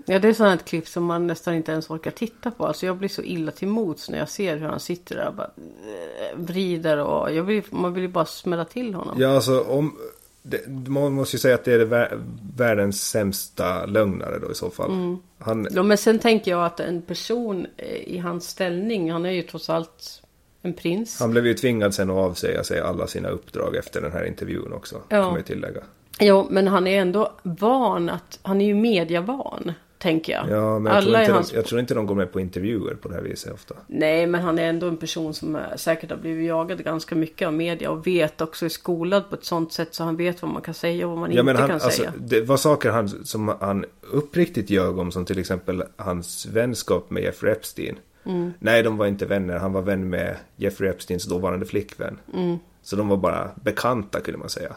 Ja, 0.07 0.19
det 0.19 0.41
är 0.41 0.55
ett 0.55 0.65
klipp 0.65 0.89
som 0.89 1.05
man 1.05 1.27
nästan 1.27 1.55
inte 1.55 1.73
ens 1.73 1.91
orkar 1.91 2.11
titta 2.11 2.51
på. 2.51 2.67
Alltså 2.67 2.87
jag 2.87 2.97
blir 2.97 3.09
så 3.09 3.23
illa 3.23 3.53
till 3.53 3.69
mots 3.69 4.11
när 4.11 4.19
jag 4.19 4.29
ser 4.29 4.57
hur 4.57 4.67
han 4.67 4.81
sitter 4.81 5.17
där 5.17 5.29
och 5.29 5.35
bara 5.35 5.51
eh, 5.57 6.39
vrider 6.39 6.99
och 6.99 7.35
jag 7.35 7.43
vill, 7.43 7.63
man 7.71 7.95
vill 7.95 8.03
ju 8.03 8.09
bara 8.09 8.27
smälla 8.27 8.65
till 8.65 8.95
honom. 8.95 9.21
Ja, 9.21 9.35
alltså 9.35 9.61
om... 9.61 9.99
Det, 10.47 10.69
man 10.89 11.13
måste 11.13 11.37
ju 11.37 11.41
säga 11.41 11.55
att 11.55 11.65
det 11.65 11.73
är 11.73 12.19
världens 12.57 13.11
sämsta 13.11 13.87
lögnare 13.87 14.39
då 14.39 14.51
i 14.51 14.55
så 14.55 14.71
fall. 14.71 15.17
Han, 15.39 15.69
Ja, 15.71 15.83
men 15.83 15.99
sen 15.99 16.19
tänker 16.19 16.51
jag 16.51 16.65
att 16.65 16.81
en 16.81 17.03
person 17.03 17.67
eh, 17.77 17.87
i 17.87 18.19
hans 18.19 18.49
ställning, 18.49 19.13
han 19.13 19.27
är 19.27 19.31
ju 19.31 19.43
trots 19.43 19.71
allt 19.71 20.23
en 20.63 20.73
prins. 20.75 21.21
han 21.21 21.31
blev 21.31 21.47
ju 21.47 21.55
tvingad 21.55 21.95
sen 21.95 22.11
att 22.11 22.17
avsäga 22.17 22.65
sig 22.65 22.81
alla 22.81 23.07
sina 23.07 23.29
uppdrag 23.29 23.77
efter 23.77 24.01
den 24.01 24.13
här 24.13 24.25
intervjun 24.25 24.73
också. 24.73 24.97
Ja. 25.09 25.23
Kan 25.23 25.25
man 25.25 25.37
ju 25.37 25.43
tillägga. 25.43 25.81
Jo, 26.21 26.47
men 26.51 26.69
han 26.69 26.87
är 26.87 27.01
ändå 27.01 27.33
van 27.43 28.09
att, 28.09 28.39
han 28.43 28.61
är 28.61 28.67
ju 28.67 28.75
mediavan, 28.75 29.73
tänker 30.05 30.33
jag. 30.33 30.51
Ja, 30.51 30.79
men 30.79 30.93
jag 30.93 31.03
tror, 31.03 31.11
Alla 31.11 31.19
är 31.19 31.23
inte 31.23 31.33
hans... 31.33 31.51
de, 31.51 31.57
jag 31.57 31.65
tror 31.65 31.81
inte 31.81 31.95
de 31.95 32.07
går 32.07 32.15
med 32.15 32.33
på 32.33 32.41
intervjuer 32.41 32.95
på 32.95 33.09
det 33.09 33.15
här 33.15 33.23
viset 33.23 33.53
ofta. 33.53 33.75
Nej, 33.87 34.27
men 34.27 34.43
han 34.43 34.59
är 34.59 34.69
ändå 34.69 34.89
en 34.89 34.97
person 34.97 35.35
som 35.35 35.57
är, 35.57 35.77
säkert 35.77 36.11
har 36.11 36.17
blivit 36.17 36.49
jagad 36.49 36.85
ganska 36.85 37.15
mycket 37.15 37.47
av 37.47 37.55
media 37.55 37.91
och 37.91 38.07
vet 38.07 38.41
också 38.41 38.65
är 38.65 38.69
skolad 38.69 39.29
på 39.29 39.35
ett 39.35 39.45
sånt 39.45 39.73
sätt 39.73 39.95
så 39.95 40.05
han 40.05 40.17
vet 40.17 40.43
vad 40.43 40.51
man 40.51 40.63
kan 40.63 40.75
säga 40.75 41.07
och 41.07 41.11
vad 41.11 41.21
man 41.21 41.31
Ja, 41.31 41.41
inte 41.41 41.43
men 41.43 41.57
han, 41.57 41.67
kan 41.67 41.75
alltså, 41.75 41.91
säga. 41.91 42.13
det 42.17 42.41
var 42.41 42.57
saker 42.57 42.91
han, 42.91 43.09
som 43.09 43.49
han 43.61 43.85
uppriktigt 44.01 44.71
ljög 44.71 44.99
om, 44.99 45.13
som 45.13 45.25
till 45.25 45.39
exempel 45.39 45.83
hans 45.97 46.47
vänskap 46.47 47.11
med 47.11 47.23
Jeffrey 47.23 47.53
Epstein. 47.53 47.97
Mm. 48.27 48.53
Nej, 48.59 48.83
de 48.83 48.97
var 48.97 49.07
inte 49.07 49.27
vänner. 49.27 49.59
Han 49.59 49.73
var 49.73 49.83
vän 49.83 50.09
med 50.11 50.37
Jeffrey 50.57 50.91
Epsteins 50.91 51.25
dåvarande 51.25 51.67
flickvän. 51.67 52.19
Mm. 52.35 52.59
Så 52.83 52.97
de 52.97 53.09
var 53.09 53.17
bara 53.17 53.51
bekanta, 53.55 54.21
kunde 54.21 54.39
man 54.39 54.49
säga. 54.49 54.73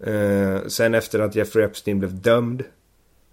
Eh, 0.00 0.66
sen 0.66 0.94
efter 0.94 1.20
att 1.20 1.34
Jeffrey 1.34 1.64
Epstein 1.64 1.98
blev 1.98 2.20
dömd 2.20 2.64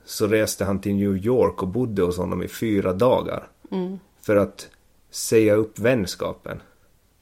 så 0.06 0.28
reste 0.28 0.66
han 0.66 0.82
till 0.82 0.95
New 0.95 1.18
York 1.18 1.62
och 1.62 1.68
bodde 1.68 2.01
hos 2.01 2.18
honom 2.18 2.43
i 2.43 2.47
fyra 2.47 2.93
dagar. 2.93 3.47
Mm. 3.72 3.99
För 4.22 4.36
att 4.36 4.70
säga 5.12 5.56
upp 5.56 5.80
vänskapen. 5.80 6.62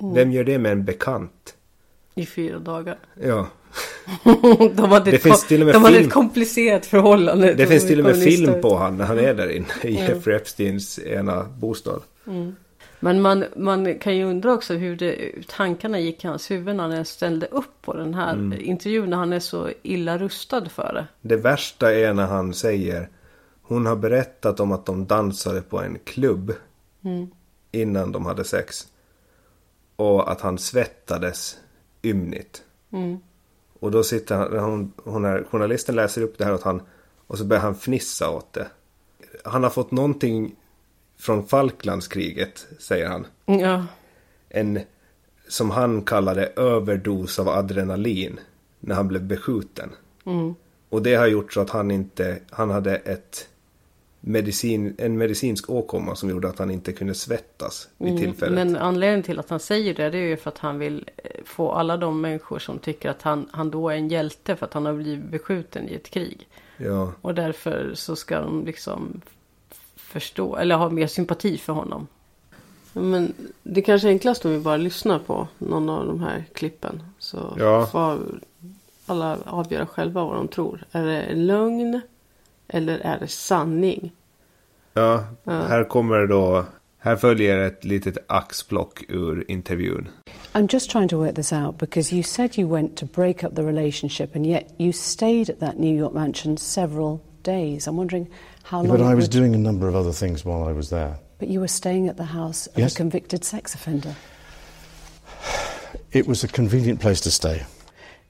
Mm. 0.02 0.14
Vem 0.14 0.32
gör 0.32 0.44
det 0.44 0.60
med 0.60 0.72
en 0.72 0.86
bekant? 0.86 1.56
I 2.16 2.26
fyra 2.26 2.60
dagar. 2.60 3.00
Ja. 3.22 3.48
de 4.76 4.92
hade, 4.92 5.12
Det 5.12 5.16
ett, 5.16 5.24
finns 5.24 5.48
till 5.48 5.62
och 5.62 5.66
med 5.66 5.76
de 5.76 5.84
hade 5.84 6.00
ett 6.00 6.12
komplicerat 6.12 6.86
förhållande. 6.86 7.48
Det 7.48 7.54
De 7.54 7.68
finns 7.68 7.88
till 7.88 8.00
och 8.00 8.06
med 8.06 8.24
film 8.24 8.62
på 8.62 8.78
han 8.78 8.98
när 8.98 9.06
han 9.06 9.20
är 9.20 9.34
där 9.34 9.50
inne 9.50 9.68
i 9.84 9.94
Jeffrey 9.94 10.36
Epsteins 10.36 11.00
ena 11.00 11.44
bostad. 11.44 12.02
Men 13.04 13.22
man, 13.22 13.46
man 13.56 14.00
kan 14.00 14.18
ju 14.18 14.24
undra 14.24 14.54
också 14.54 14.74
hur 14.74 14.96
det, 14.96 15.34
tankarna 15.48 16.00
gick 16.00 16.24
i 16.24 16.28
hans 16.28 16.52
huvud 16.52 16.76
när 16.76 16.96
han 16.96 17.06
ställde 17.06 17.46
upp 17.46 17.82
på 17.82 17.94
den 17.94 18.14
här 18.14 18.34
Mm. 18.34 18.60
intervjun. 18.62 19.10
När 19.10 19.18
han 19.18 19.34
är 19.34 19.40
så 19.40 19.70
illa 19.84 20.18
rustad 20.18 20.70
för 20.70 20.94
det. 20.94 21.08
Det 21.22 21.36
värsta 21.36 21.94
är 21.94 22.14
när 22.14 22.28
han 22.28 22.54
säger 22.54 23.10
Hon 23.62 23.86
har 23.86 23.96
berättat 23.96 24.60
om 24.60 24.72
att 24.72 24.86
de 24.86 25.06
dansade 25.06 25.62
på 25.62 25.80
en 25.80 25.98
klubb 26.04 26.54
innan 27.72 28.12
de 28.12 28.26
hade 28.26 28.44
sex. 28.44 28.88
Och 29.96 30.32
att 30.32 30.42
han 30.42 30.58
svettades 30.58 31.58
ymnigt. 32.04 32.64
Och 33.80 33.92
då 33.92 34.04
sitter 34.04 34.36
han, 34.36 34.60
hon, 34.60 34.94
hon 35.04 35.26
är, 35.26 35.44
journalisten 35.44 35.96
läser 35.96 36.22
upp 36.22 36.38
det 36.38 36.46
här 36.46 36.54
åt 36.54 36.64
han 36.64 36.82
och 37.28 37.38
så 37.38 37.46
börjar 37.46 37.64
han 37.64 37.76
fnissa 37.76 38.30
åt 38.30 38.54
det. 38.54 38.68
Han 39.44 39.64
har 39.64 39.70
fått 39.70 39.92
någonting 39.92 40.56
från 41.22 41.48
Falklandskriget, 41.48 42.68
säger 42.80 43.08
han. 43.08 43.26
Ja. 43.46 43.86
en 44.50 44.80
som 45.48 45.70
han 45.70 46.02
kallade 46.02 46.46
överdos 46.46 47.40
av 47.40 47.50
adrenalin 47.50 48.40
när 48.80 48.96
han 48.96 49.08
blev 49.08 49.24
beskjuten. 49.24 49.90
Och 50.90 51.02
det 51.02 51.16
har 51.16 51.28
gjort 51.28 51.54
så 51.54 51.62
att 51.62 51.70
han 51.70 51.92
inte, 51.92 52.40
han 52.50 52.70
hade 52.70 52.96
ett 52.96 53.50
medicin, 54.20 54.96
en 54.98 55.18
medicinsk 55.18 55.70
åkomma 55.70 56.16
som 56.16 56.30
gjorde 56.30 56.50
att 56.50 56.60
han 56.60 56.72
inte 56.72 56.94
kunde 56.94 57.14
svettas 57.14 57.90
vid 57.98 58.18
tillfället. 58.18 58.56
Men 58.56 58.76
anledningen 58.78 59.24
till 59.24 59.40
att 59.40 59.50
han 59.50 59.60
säger 59.60 59.94
det, 59.94 60.10
det 60.10 60.18
är 60.18 60.28
ju 60.28 60.38
för 60.38 60.50
att 60.50 60.58
han 60.58 60.80
vill 60.80 61.10
eh, 61.18 61.32
få 61.46 61.72
alla 61.72 61.98
de 61.98 62.22
människor 62.22 62.60
som 62.60 62.80
tycker 62.80 63.10
att 63.10 63.22
han, 63.22 63.50
han 63.52 63.72
då 63.72 63.90
är 63.90 63.96
en 63.96 64.08
hjälte 64.08 64.56
för 64.56 64.66
att 64.66 64.74
han 64.74 64.86
har 64.86 64.94
blivit 64.94 65.26
beskjuten 65.26 65.90
i 65.90 65.94
ett 65.94 66.10
krig. 66.10 66.48
Ja, 66.78 67.14
Och 67.22 67.36
därför 67.36 67.92
så 67.94 68.16
ska 68.16 68.42
de 68.42 68.66
liksom 68.66 69.22
förstå, 70.12 70.56
eller 70.56 70.76
ha 70.76 70.90
mer 70.90 71.08
sympati 71.08 71.58
för 71.58 71.74
honom. 71.74 72.08
Men 72.94 73.34
det 73.64 73.82
kanske 73.82 74.08
är 74.08 74.12
enklast 74.12 74.46
om 74.46 74.52
vi 74.52 74.60
bara 74.60 74.78
lyssnar 74.78 75.20
på 75.20 75.48
någon 75.58 75.90
av 75.90 76.06
de 76.08 76.24
här 76.24 76.44
klippen. 76.54 77.04
Så 77.20 77.56
Ja. 77.60 77.86
får 77.92 78.20
alla 79.06 79.38
avgöra 79.46 79.86
själva 79.86 80.24
vad 80.26 80.36
de 80.36 80.48
tror. 80.48 80.84
Är 80.92 81.06
det 81.06 81.22
en 81.22 81.46
lögn? 81.48 82.02
Eller 82.68 83.00
är 83.00 83.20
det 83.20 83.28
sanning? 83.28 84.12
ja, 84.94 85.24
här 85.46 85.84
kommer 85.84 86.28
då, 86.28 86.66
här 87.00 87.16
följer 87.16 87.58
ett 87.58 87.84
litet 87.86 88.18
axplock 88.28 89.04
ur 89.10 89.46
intervjun. 89.52 90.08
I'm 90.54 90.68
just 90.74 90.92
trying 90.92 91.08
to 91.08 91.18
work 91.18 91.36
this 91.36 91.54
out 91.54 91.78
because 91.78 92.16
you 92.16 92.24
said 92.24 92.58
you 92.60 92.70
went 92.76 92.98
to 92.98 93.06
break 93.06 93.44
up 93.44 93.56
the 93.56 93.62
relationship 93.64 94.36
and 94.36 94.46
yet 94.48 94.64
you 94.78 94.94
stayed 94.94 95.50
at 95.50 95.60
that 95.60 95.78
New 95.80 95.96
York 96.00 96.14
mansion 96.14 96.58
several 96.58 97.20
days. 97.42 97.88
I'm 97.88 97.96
wondering 97.98 98.28
how 98.64 98.82
long. 98.82 98.98
But 98.98 99.02
I 99.02 99.14
was 99.16 99.26
would- 99.26 99.32
doing 99.32 99.56
a 99.56 99.58
number 99.58 99.88
of 99.88 99.96
other 99.96 100.12
things 100.12 100.44
while 100.46 100.64
I 100.64 100.72
was 100.72 100.90
there. 100.90 101.18
But 101.40 101.48
you 101.50 101.60
were 101.60 101.68
staying 101.68 102.08
at 102.08 102.18
the 102.18 102.26
house 102.26 102.68
of 102.68 102.78
Yes. 102.80 102.94
a 102.94 102.98
convicted 102.98 103.44
sex 103.44 103.74
offender. 103.74 104.16
It 106.12 106.28
was 106.28 106.44
a 106.44 106.48
convenient 106.48 107.00
place 107.00 107.22
to 107.22 107.32
stay. 107.32 107.64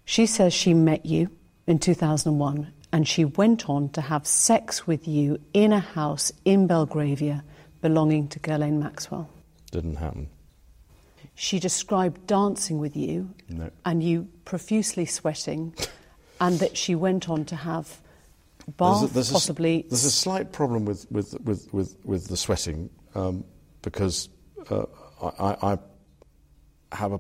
She 0.06 0.26
says 0.26 0.54
she 0.54 0.74
met 0.74 1.06
you 1.06 1.30
in 1.68 1.80
2001 1.80 2.72
and 2.94 3.08
she 3.08 3.26
went 3.26 3.70
on 3.70 3.90
to 3.90 4.02
have 4.02 4.28
sex 4.28 4.86
with 4.86 5.08
you 5.08 5.40
in 5.54 5.74
a 5.74 5.80
house 5.80 6.32
in 6.46 6.68
Belgravia 6.68 7.44
belonging 7.82 8.28
to 8.30 8.40
Ghislaine 8.40 8.80
Maxwell. 8.80 9.30
Didn't 9.72 9.96
happen. 9.96 10.28
She 11.34 11.60
described 11.60 12.28
dancing 12.28 12.78
with 12.80 12.96
you 12.96 13.34
No. 13.50 13.70
and 13.86 14.04
you 14.04 14.28
profusely 14.46 15.06
sweating, 15.06 15.74
and 16.40 16.60
that 16.60 16.78
she 16.78 16.94
went 16.94 17.30
on 17.30 17.46
to 17.46 17.56
have 17.56 18.00
bath, 18.78 19.00
There's 19.00 19.12
a, 19.12 19.14
there's 19.14 19.30
a 19.30 19.34
possibly. 19.34 19.86
there's 19.90 20.06
a 20.06 20.12
slight 20.12 20.52
problem 20.52 20.86
with, 20.86 21.10
with, 21.12 21.40
with, 21.42 21.74
with, 21.74 21.98
with 22.06 22.28
the 22.28 22.38
sweating 22.38 22.90
um, 23.16 23.44
because 23.82 24.30
uh, 24.70 24.86
I, 25.40 25.74
I 25.74 25.78
have 26.92 27.14
a 27.14 27.20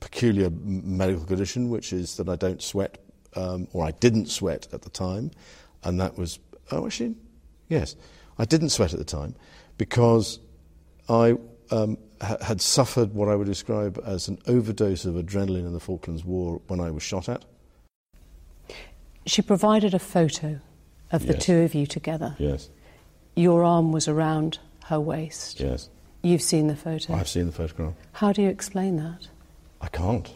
peculiar 0.00 0.50
medical 0.50 1.24
condition, 1.24 1.70
which 1.70 1.92
is 1.92 2.16
that 2.16 2.28
I 2.28 2.36
don't 2.36 2.62
sweat, 2.62 2.98
um, 3.34 3.68
or 3.72 3.84
I 3.84 3.90
didn't 3.92 4.26
sweat 4.26 4.68
at 4.72 4.82
the 4.82 4.90
time, 4.90 5.30
and 5.84 6.00
that 6.00 6.16
was 6.16 6.38
oh 6.70 6.86
actually, 6.86 7.14
yes, 7.68 7.96
I 8.38 8.44
didn't 8.44 8.70
sweat 8.70 8.92
at 8.92 8.98
the 8.98 9.04
time 9.04 9.34
because 9.78 10.38
I 11.08 11.36
um, 11.70 11.98
ha- 12.20 12.38
had 12.42 12.60
suffered 12.60 13.14
what 13.14 13.28
I 13.28 13.34
would 13.34 13.46
describe 13.46 14.00
as 14.04 14.28
an 14.28 14.38
overdose 14.46 15.04
of 15.04 15.14
adrenaline 15.14 15.66
in 15.66 15.72
the 15.72 15.80
Falklands 15.80 16.24
War 16.24 16.60
when 16.68 16.80
I 16.80 16.90
was 16.90 17.02
shot 17.02 17.28
at. 17.28 17.44
She 19.26 19.42
provided 19.42 19.92
a 19.94 19.98
photo 19.98 20.60
of 21.12 21.26
the 21.26 21.34
Yes. 21.34 21.44
two 21.44 21.58
of 21.58 21.74
you 21.74 21.86
together. 21.86 22.36
Yes, 22.38 22.68
Your 23.34 23.64
arm 23.64 23.92
was 23.92 24.08
around 24.08 24.58
her 24.86 25.00
waist. 25.00 25.60
yes, 25.60 25.88
You've 26.22 26.42
seen 26.42 26.66
the 26.68 26.76
photo. 26.76 27.14
I've 27.14 27.28
seen 27.28 27.46
the 27.46 27.52
photograph. 27.52 27.94
How 28.12 28.32
do 28.32 28.42
you 28.42 28.48
explain 28.48 28.96
that? 28.96 29.28
I 29.80 29.88
can't. 29.88 30.34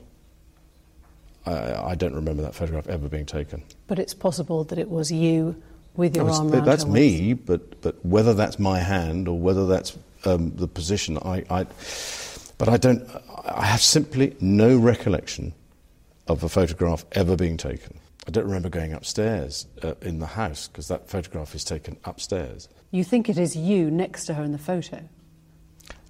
I, 1.47 1.75
I 1.93 1.95
don't 1.95 2.15
remember 2.15 2.43
that 2.43 2.55
photograph 2.55 2.87
ever 2.89 3.09
being 3.09 3.27
taken. 3.27 3.63
But 3.87 3.99
it's 3.99 4.15
possible 4.15 4.63
that 4.65 4.79
it 4.79 4.91
was 4.91 5.11
you 5.11 5.61
with 5.97 6.15
your 6.17 6.31
arm 6.31 6.53
around 6.53 6.65
that's 6.65 6.85
her 6.85 6.91
waist. 6.91 7.21
me, 7.23 7.33
but, 7.35 7.81
but 7.81 8.05
whether 8.05 8.35
that's 8.35 8.59
my 8.59 8.79
hand 8.79 9.27
or 9.27 9.39
whether 9.39 9.67
that's 9.67 9.97
um, 10.25 10.53
the 10.57 10.69
position. 10.69 11.19
I, 11.19 11.45
I, 11.51 11.67
but 12.59 12.69
I 12.69 12.77
don't. 12.77 13.03
I 13.45 13.65
have 13.67 13.81
simply 13.81 14.37
no 14.41 14.77
recollection 14.77 15.55
of 16.29 16.45
a 16.45 16.49
photograph 16.49 17.05
ever 17.13 17.37
being 17.37 17.57
taken. 17.57 17.99
I 18.27 18.31
don't 18.31 18.45
remember 18.45 18.69
going 18.69 18.93
upstairs 18.93 19.67
uh, 19.83 19.95
in 20.03 20.19
the 20.19 20.27
house 20.27 20.69
because 20.69 20.89
that 20.89 21.09
photograph 21.09 21.55
is 21.55 21.65
taken 21.65 21.97
upstairs. 22.05 22.69
You 22.91 23.05
think 23.05 23.29
it 23.29 23.39
is 23.39 23.57
you 23.57 23.91
next 23.91 24.27
to 24.27 24.35
her 24.35 24.43
in 24.43 24.53
the 24.53 24.59
photo? 24.59 25.09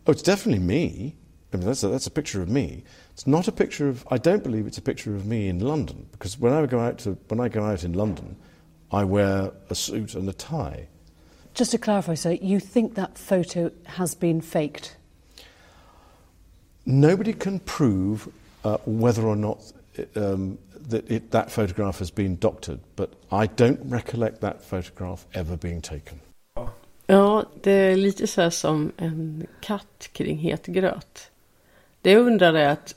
Oh, 0.06 0.12
it's 0.12 0.22
definitely 0.22 0.64
me. 0.64 1.16
I 1.52 1.56
mean, 1.56 1.66
that's 1.66 1.82
a, 1.82 1.88
that's 1.88 2.06
a 2.06 2.10
picture 2.10 2.42
of 2.42 2.48
me. 2.48 2.84
It's 3.12 3.26
not 3.26 3.48
a 3.48 3.52
picture 3.52 3.88
of. 3.88 4.06
I 4.10 4.18
don't 4.18 4.42
believe 4.42 4.66
it's 4.66 4.78
a 4.78 4.82
picture 4.82 5.14
of 5.14 5.26
me 5.26 5.48
in 5.48 5.60
London 5.60 6.08
because 6.12 6.38
when 6.38 6.52
I 6.52 6.64
go 6.66 6.80
out 6.80 6.98
to 7.00 7.12
when 7.28 7.40
I 7.40 7.48
go 7.48 7.64
out 7.64 7.84
in 7.84 7.92
London, 7.92 8.36
I 8.90 9.04
wear 9.04 9.52
a 9.68 9.74
suit 9.74 10.14
and 10.14 10.28
a 10.28 10.32
tie. 10.32 10.88
Just 11.54 11.72
to 11.72 11.78
clarify, 11.78 12.14
sir, 12.14 12.32
you 12.32 12.60
think 12.60 12.94
that 12.94 13.18
photo 13.18 13.72
has 13.86 14.14
been 14.14 14.40
faked? 14.40 14.96
Nobody 16.86 17.32
can 17.32 17.58
prove 17.60 18.32
uh, 18.64 18.78
whether 18.84 19.22
or 19.22 19.36
not 19.36 19.72
um, 20.14 20.58
that 20.90 21.10
it, 21.10 21.30
that 21.30 21.50
photograph 21.52 21.98
has 21.98 22.14
been 22.14 22.36
doctored, 22.36 22.80
but 22.96 23.10
I 23.30 23.46
don't 23.56 23.78
recollect 23.84 24.40
that 24.40 24.64
photograph 24.64 25.26
ever 25.32 25.56
being 25.56 25.82
taken. 25.82 26.20
Ja, 27.06 27.44
det 27.62 27.70
är 27.70 27.96
lite 27.96 28.26
så 28.26 28.40
här 28.40 28.50
som 28.50 28.92
en 28.96 29.46
katt 29.60 30.08
kring 30.12 30.38
het 30.38 30.66
gröt. 30.66 31.30
Det 32.02 32.10
jag 32.12 32.26
undrar 32.26 32.54
är 32.54 32.68
att, 32.68 32.94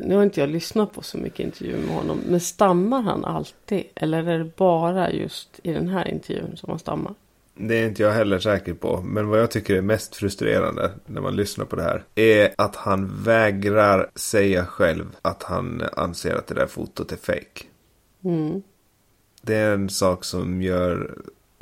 nu 0.00 0.14
har 0.14 0.22
inte 0.22 0.40
jag 0.40 0.48
lyssnat 0.48 0.92
på 0.92 1.02
så 1.02 1.18
mycket 1.18 1.40
intervjuer 1.40 1.78
med 1.78 1.94
honom, 1.94 2.20
men 2.28 2.40
stammar 2.40 3.02
han 3.02 3.24
alltid? 3.24 3.84
Eller 3.94 4.28
är 4.28 4.38
det 4.38 4.56
bara 4.56 5.12
just 5.12 5.60
i 5.62 5.72
den 5.72 5.88
här 5.88 6.08
intervjun 6.08 6.56
som 6.56 6.70
han 6.70 6.78
stammar? 6.78 7.14
Det 7.54 7.74
är 7.74 7.86
inte 7.86 8.02
jag 8.02 8.12
heller 8.12 8.38
säker 8.38 8.74
på. 8.74 9.00
Men 9.02 9.28
vad 9.28 9.40
jag 9.40 9.50
tycker 9.50 9.76
är 9.76 9.82
mest 9.82 10.16
frustrerande 10.16 10.90
när 11.06 11.20
man 11.20 11.36
lyssnar 11.36 11.64
på 11.64 11.76
det 11.76 11.82
här. 11.82 12.04
Är 12.14 12.54
att 12.58 12.76
han 12.76 13.22
vägrar 13.22 14.10
säga 14.14 14.66
själv 14.66 15.16
att 15.22 15.42
han 15.42 15.82
anser 15.92 16.34
att 16.34 16.46
det 16.46 16.54
där 16.54 16.66
fotot 16.66 17.12
är 17.12 17.16
fake. 17.16 17.64
Mm. 18.24 18.62
Det 19.42 19.54
är 19.54 19.74
en 19.74 19.90
sak 19.90 20.24
som 20.24 20.62
gör, 20.62 21.18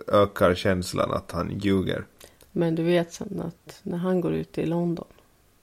ökar 0.07 0.55
känslan 0.55 1.11
att 1.11 1.31
han 1.31 1.59
ljuger. 1.59 2.05
Men 2.53 2.75
du 2.75 2.83
vet 2.83 3.13
sen 3.13 3.43
att 3.47 3.81
när 3.83 3.99
han 3.99 4.21
går 4.21 4.33
ut 4.33 4.59
i 4.59 4.67
London, 4.67 5.05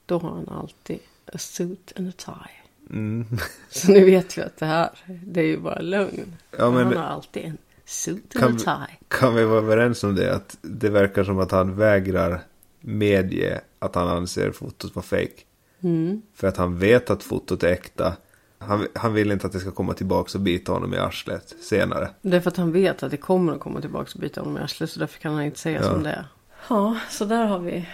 då 0.06 0.18
har 0.20 0.30
han 0.30 0.50
alltid 0.50 1.00
a 1.34 1.38
suit 1.38 1.94
and 1.96 2.10
a 2.10 2.12
tie. 2.18 2.96
Mm. 2.98 3.26
Så 3.70 3.92
nu 3.92 4.06
vet 4.06 4.38
vi 4.38 4.42
att 4.42 4.58
det 4.58 4.66
här, 4.66 4.90
det 5.06 5.42
är 5.42 5.46
ju 5.46 5.58
bara 5.58 5.80
lögn. 5.80 6.36
Ja, 6.58 6.72
men- 6.72 6.86
han 6.86 6.98
har 6.98 7.04
alltid 7.04 7.46
en 7.46 7.58
suit 7.88 8.34
Kan 8.34 8.44
and 8.50 8.60
tie. 8.60 8.98
Kan 9.08 9.36
vi 9.36 9.44
vara 9.44 9.58
överens 9.58 10.04
om 10.04 10.16
det? 10.16 10.36
Att 10.36 10.58
det 10.62 10.90
verkar 10.90 11.24
som 11.24 11.40
att 11.40 11.52
han 11.52 11.76
vägrar 11.76 12.42
medge 12.82 13.62
att 13.80 13.96
han 13.96 14.08
anser 14.08 14.52
fotot 14.52 14.96
vara 14.96 15.04
fake. 15.06 15.42
Mm. 15.82 16.22
För 16.34 16.48
att 16.48 16.58
han 16.58 16.78
vet 16.78 17.10
att 17.10 17.24
fotot 17.24 17.64
är 17.64 17.68
äkta. 17.68 18.14
Han, 18.60 18.88
han 18.96 19.14
vill 19.14 19.32
inte 19.32 19.48
att 19.48 19.54
det 19.54 19.60
ska 19.60 19.72
komma 19.72 19.94
tillbaka 19.94 20.38
och 20.38 20.42
bita 20.42 20.72
honom 20.72 20.94
i 20.94 20.98
arslet 20.98 21.56
senare. 21.62 22.10
Det 22.22 22.38
är 22.38 22.42
för 22.42 22.50
att 22.50 22.58
han 22.58 22.72
vet 22.72 23.04
att 23.04 23.12
det 23.12 23.18
kommer 23.18 23.54
att 23.54 23.60
komma 23.60 23.82
tillbaka 23.82 24.12
och 24.16 24.20
bita 24.22 24.42
honom 24.42 24.58
i 24.58 24.60
arslet. 24.60 24.90
Så 24.90 25.00
därför 25.00 25.20
kan 25.20 25.34
han 25.34 25.44
inte 25.44 25.60
säga 25.60 25.80
Ja. 25.82 25.92
som 25.92 26.04
det 26.04 26.10
är. 26.10 26.26
Ja, 26.70 26.98
så 27.10 27.26
där 27.26 27.46
har 27.46 27.60
vi 27.60 27.90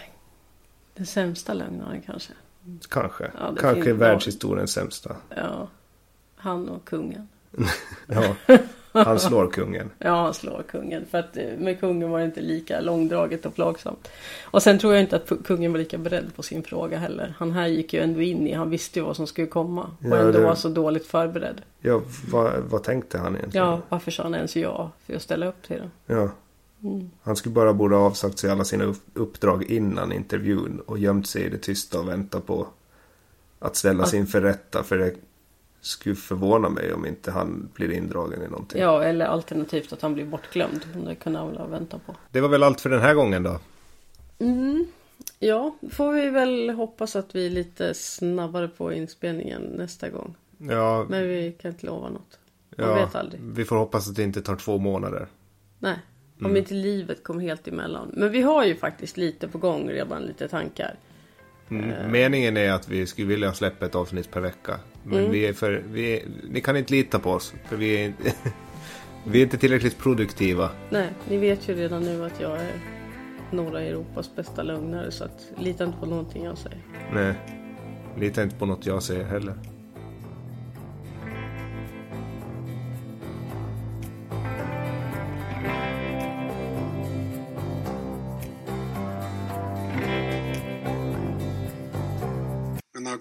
den 0.96 1.06
sämsta 1.06 1.54
lögnaren 1.54 2.02
kanske. 2.02 2.34
Kanske. 2.90 3.32
Ja, 3.40 3.56
Kanske 3.60 3.94
världshistoriens 3.94 4.72
sämsta. 4.72 5.16
Ja, 5.36 5.68
han 6.36 6.70
och 6.70 6.86
kungen. 6.86 7.28
Ja, 8.08 8.36
han 8.94 9.20
slår 9.20 9.48
kungen. 9.48 9.90
Ja, 10.00 10.24
han 10.24 10.34
slår 10.34 10.64
kungen. 10.72 11.06
För 11.12 11.18
att 11.18 11.38
eh, 11.38 11.44
med 11.58 11.80
kungen 11.80 12.10
var 12.10 12.20
det 12.20 12.26
inte 12.26 12.42
lika 12.42 12.82
långdraget 12.82 13.46
och 13.46 13.56
plågsamt. 13.56 14.08
Och 14.44 14.64
sen 14.64 14.80
tror 14.80 14.94
jag 14.94 15.02
inte 15.04 15.16
att 15.16 15.32
kungen 15.46 15.72
var 15.72 15.80
lika 15.80 15.98
beredd 15.98 16.36
på 16.36 16.44
sin 16.44 16.64
fråga 16.64 16.98
heller. 16.98 17.34
Han 17.38 17.52
här 17.52 17.68
gick 17.68 17.94
ju 17.94 18.00
ändå 18.00 18.22
in 18.22 18.48
i, 18.48 18.54
han 18.54 18.70
visste 18.70 19.00
ju 19.00 19.06
vad 19.06 19.16
som 19.16 19.28
skulle 19.28 19.48
komma. 19.48 19.82
Och 19.84 20.06
Ja, 20.10 20.18
ändå 20.18 20.32
det- 20.32 20.44
var 20.46 20.56
så 20.56 20.70
dåligt 20.70 21.06
förberedd. 21.06 21.62
Ja, 21.82 22.02
vad, 22.32 22.54
vad 22.70 22.84
tänkte 22.84 23.18
han 23.18 23.36
egentligen? 23.36 23.68
Ja, 23.68 23.82
varför 23.90 24.12
sa 24.12 24.24
han 24.24 24.36
ens 24.36 24.56
ja 24.56 24.92
för 25.06 25.16
att 25.16 25.22
ställa 25.22 25.46
upp 25.48 25.62
till 25.68 25.78
det? 26.06 26.14
Ja. 26.14 26.30
Mm. 26.84 27.10
Han 27.24 27.36
skulle 27.36 27.56
bara 27.56 27.74
borde 27.74 27.96
ha 27.96 28.06
avsagt 28.06 28.40
sig 28.40 28.50
alla 28.52 28.64
sina 28.64 28.84
upp- 28.84 29.06
uppdrag 29.14 29.64
innan 29.64 30.12
intervjun 30.12 30.82
och 30.86 30.98
gömt 31.00 31.28
sig 31.28 31.42
i 31.44 31.50
det 31.50 31.58
tysta 31.58 32.00
och 32.00 32.08
vänta 32.08 32.40
på 32.40 32.68
att 33.60 33.76
ställas 33.76 34.08
Att- 34.08 34.14
inför 34.14 34.42
rätta. 34.42 34.84
För 34.84 34.98
det 34.98 35.14
skulle 35.86 36.16
förvåna 36.16 36.70
mig 36.70 36.94
om 36.94 37.06
inte 37.06 37.32
han 37.32 37.70
blir 37.74 37.92
indragen 37.92 38.42
i 38.44 38.48
någonting. 38.48 38.82
Ja, 38.82 39.04
eller 39.04 39.26
alternativt 39.26 39.94
att 39.94 40.02
han 40.02 40.14
blir 40.14 40.26
bortglömd. 40.26 40.86
Det 41.06 41.16
kunde 41.16 41.40
han 41.40 41.48
väl 41.48 41.58
ha 41.58 41.66
väntat 41.66 42.06
på. 42.06 42.16
Det 42.32 42.42
var 42.42 42.50
väl 42.50 42.64
allt 42.64 42.82
för 42.82 42.90
den 42.90 43.02
här 43.02 43.14
gången 43.14 43.44
då. 43.44 43.60
Mm. 44.40 44.86
Ja, 45.40 45.76
får 45.92 46.12
vi 46.14 46.30
väl 46.30 46.70
hoppas 46.70 47.16
att 47.16 47.36
vi 47.36 47.46
är 47.46 47.50
lite 47.50 47.94
snabbare 47.94 48.68
på 48.68 48.94
inspelningen 48.94 49.62
nästa 49.62 50.10
gång. 50.10 50.36
Ja, 50.58 51.06
Men 51.10 51.28
vi 51.28 51.52
kan 51.62 51.72
inte 51.72 51.86
lova 51.86 52.10
något. 52.10 52.40
Man 52.78 52.88
ja 52.90 52.96
vet 52.96 53.16
aldrig. 53.16 53.42
vi 53.42 53.66
får 53.66 53.76
hoppas 53.76 54.10
att 54.10 54.16
det 54.16 54.24
inte 54.24 54.42
tar 54.42 54.56
två 54.56 54.78
månader. 54.78 55.28
Nej, 55.80 55.96
om 56.40 56.46
Mm. 56.46 56.58
inte 56.58 56.74
livet 56.74 57.24
kommer 57.24 57.42
helt 57.42 57.68
emellan. 57.68 58.10
Men 58.14 58.32
vi 58.32 58.42
har 58.42 58.66
ju 58.66 58.76
faktiskt 58.76 59.18
lite 59.18 59.48
på 59.48 59.58
gång 59.58 59.90
redan, 59.90 60.22
lite 60.24 60.48
tankar. 60.48 60.96
Mm. 61.82 62.12
Meningen 62.12 62.58
är 62.58 62.72
att 62.72 62.90
vi 62.90 63.08
skulle 63.08 63.28
vilja 63.28 63.54
släppa 63.54 63.86
ett 63.86 63.96
avsnitt 63.96 64.32
per 64.32 64.42
vecka. 64.42 64.80
Men 65.04 65.20
Mm. 65.20 65.32
vi 65.32 65.46
är 65.48 65.54
för, 65.54 65.84
vi 65.92 66.14
är, 66.18 66.24
ni 66.50 66.62
kan 66.62 66.78
inte 66.78 66.94
lita 66.94 67.20
på 67.20 67.30
oss. 67.32 67.54
För 67.70 67.76
vi 67.78 67.96
är, 67.98 68.06
inte- 68.06 68.34
vi 69.26 69.40
är 69.40 69.44
inte 69.44 69.58
tillräckligt 69.58 69.98
produktiva. 69.98 70.70
Nej, 70.90 71.08
ni 71.30 71.38
vet 71.38 71.70
ju 71.70 71.76
redan 71.76 72.04
nu 72.04 72.26
att 72.26 72.40
jag 72.42 72.52
är 72.52 72.72
norra 73.52 73.82
Europas 73.82 74.36
bästa 74.36 74.64
lögnare. 74.64 75.12
Så 75.12 75.24
att 75.24 75.52
lita 75.58 75.84
inte 75.84 75.98
på 76.00 76.06
någonting 76.06 76.44
jag 76.46 76.58
säger. 76.58 76.78
Nej, 77.14 77.34
lita 78.20 78.44
inte 78.44 78.56
på 78.56 78.66
något 78.66 78.86
jag 78.86 79.04
säger 79.04 79.24
heller. 79.26 79.54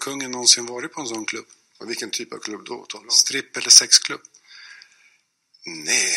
Kungen 0.05 0.30
någonsin 0.30 0.66
varit 0.66 0.92
på 0.92 1.00
en 1.00 1.07
sån 1.07 1.26
klubb? 1.26 1.46
Och 1.78 1.90
vilken 1.90 2.11
typ 2.11 2.32
av 2.32 2.38
klubb 2.38 2.64
då? 2.64 2.86
Stripp 3.11 3.57
eller 3.57 3.70
sexklubb? 3.70 4.20
Nej, 5.66 6.16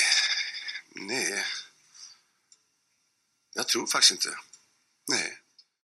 nej. 0.96 1.46
Jag 3.54 3.68
tror 3.68 3.88
faktiskt 3.88 4.12
inte. 4.12 4.38
Nej. 5.08 5.40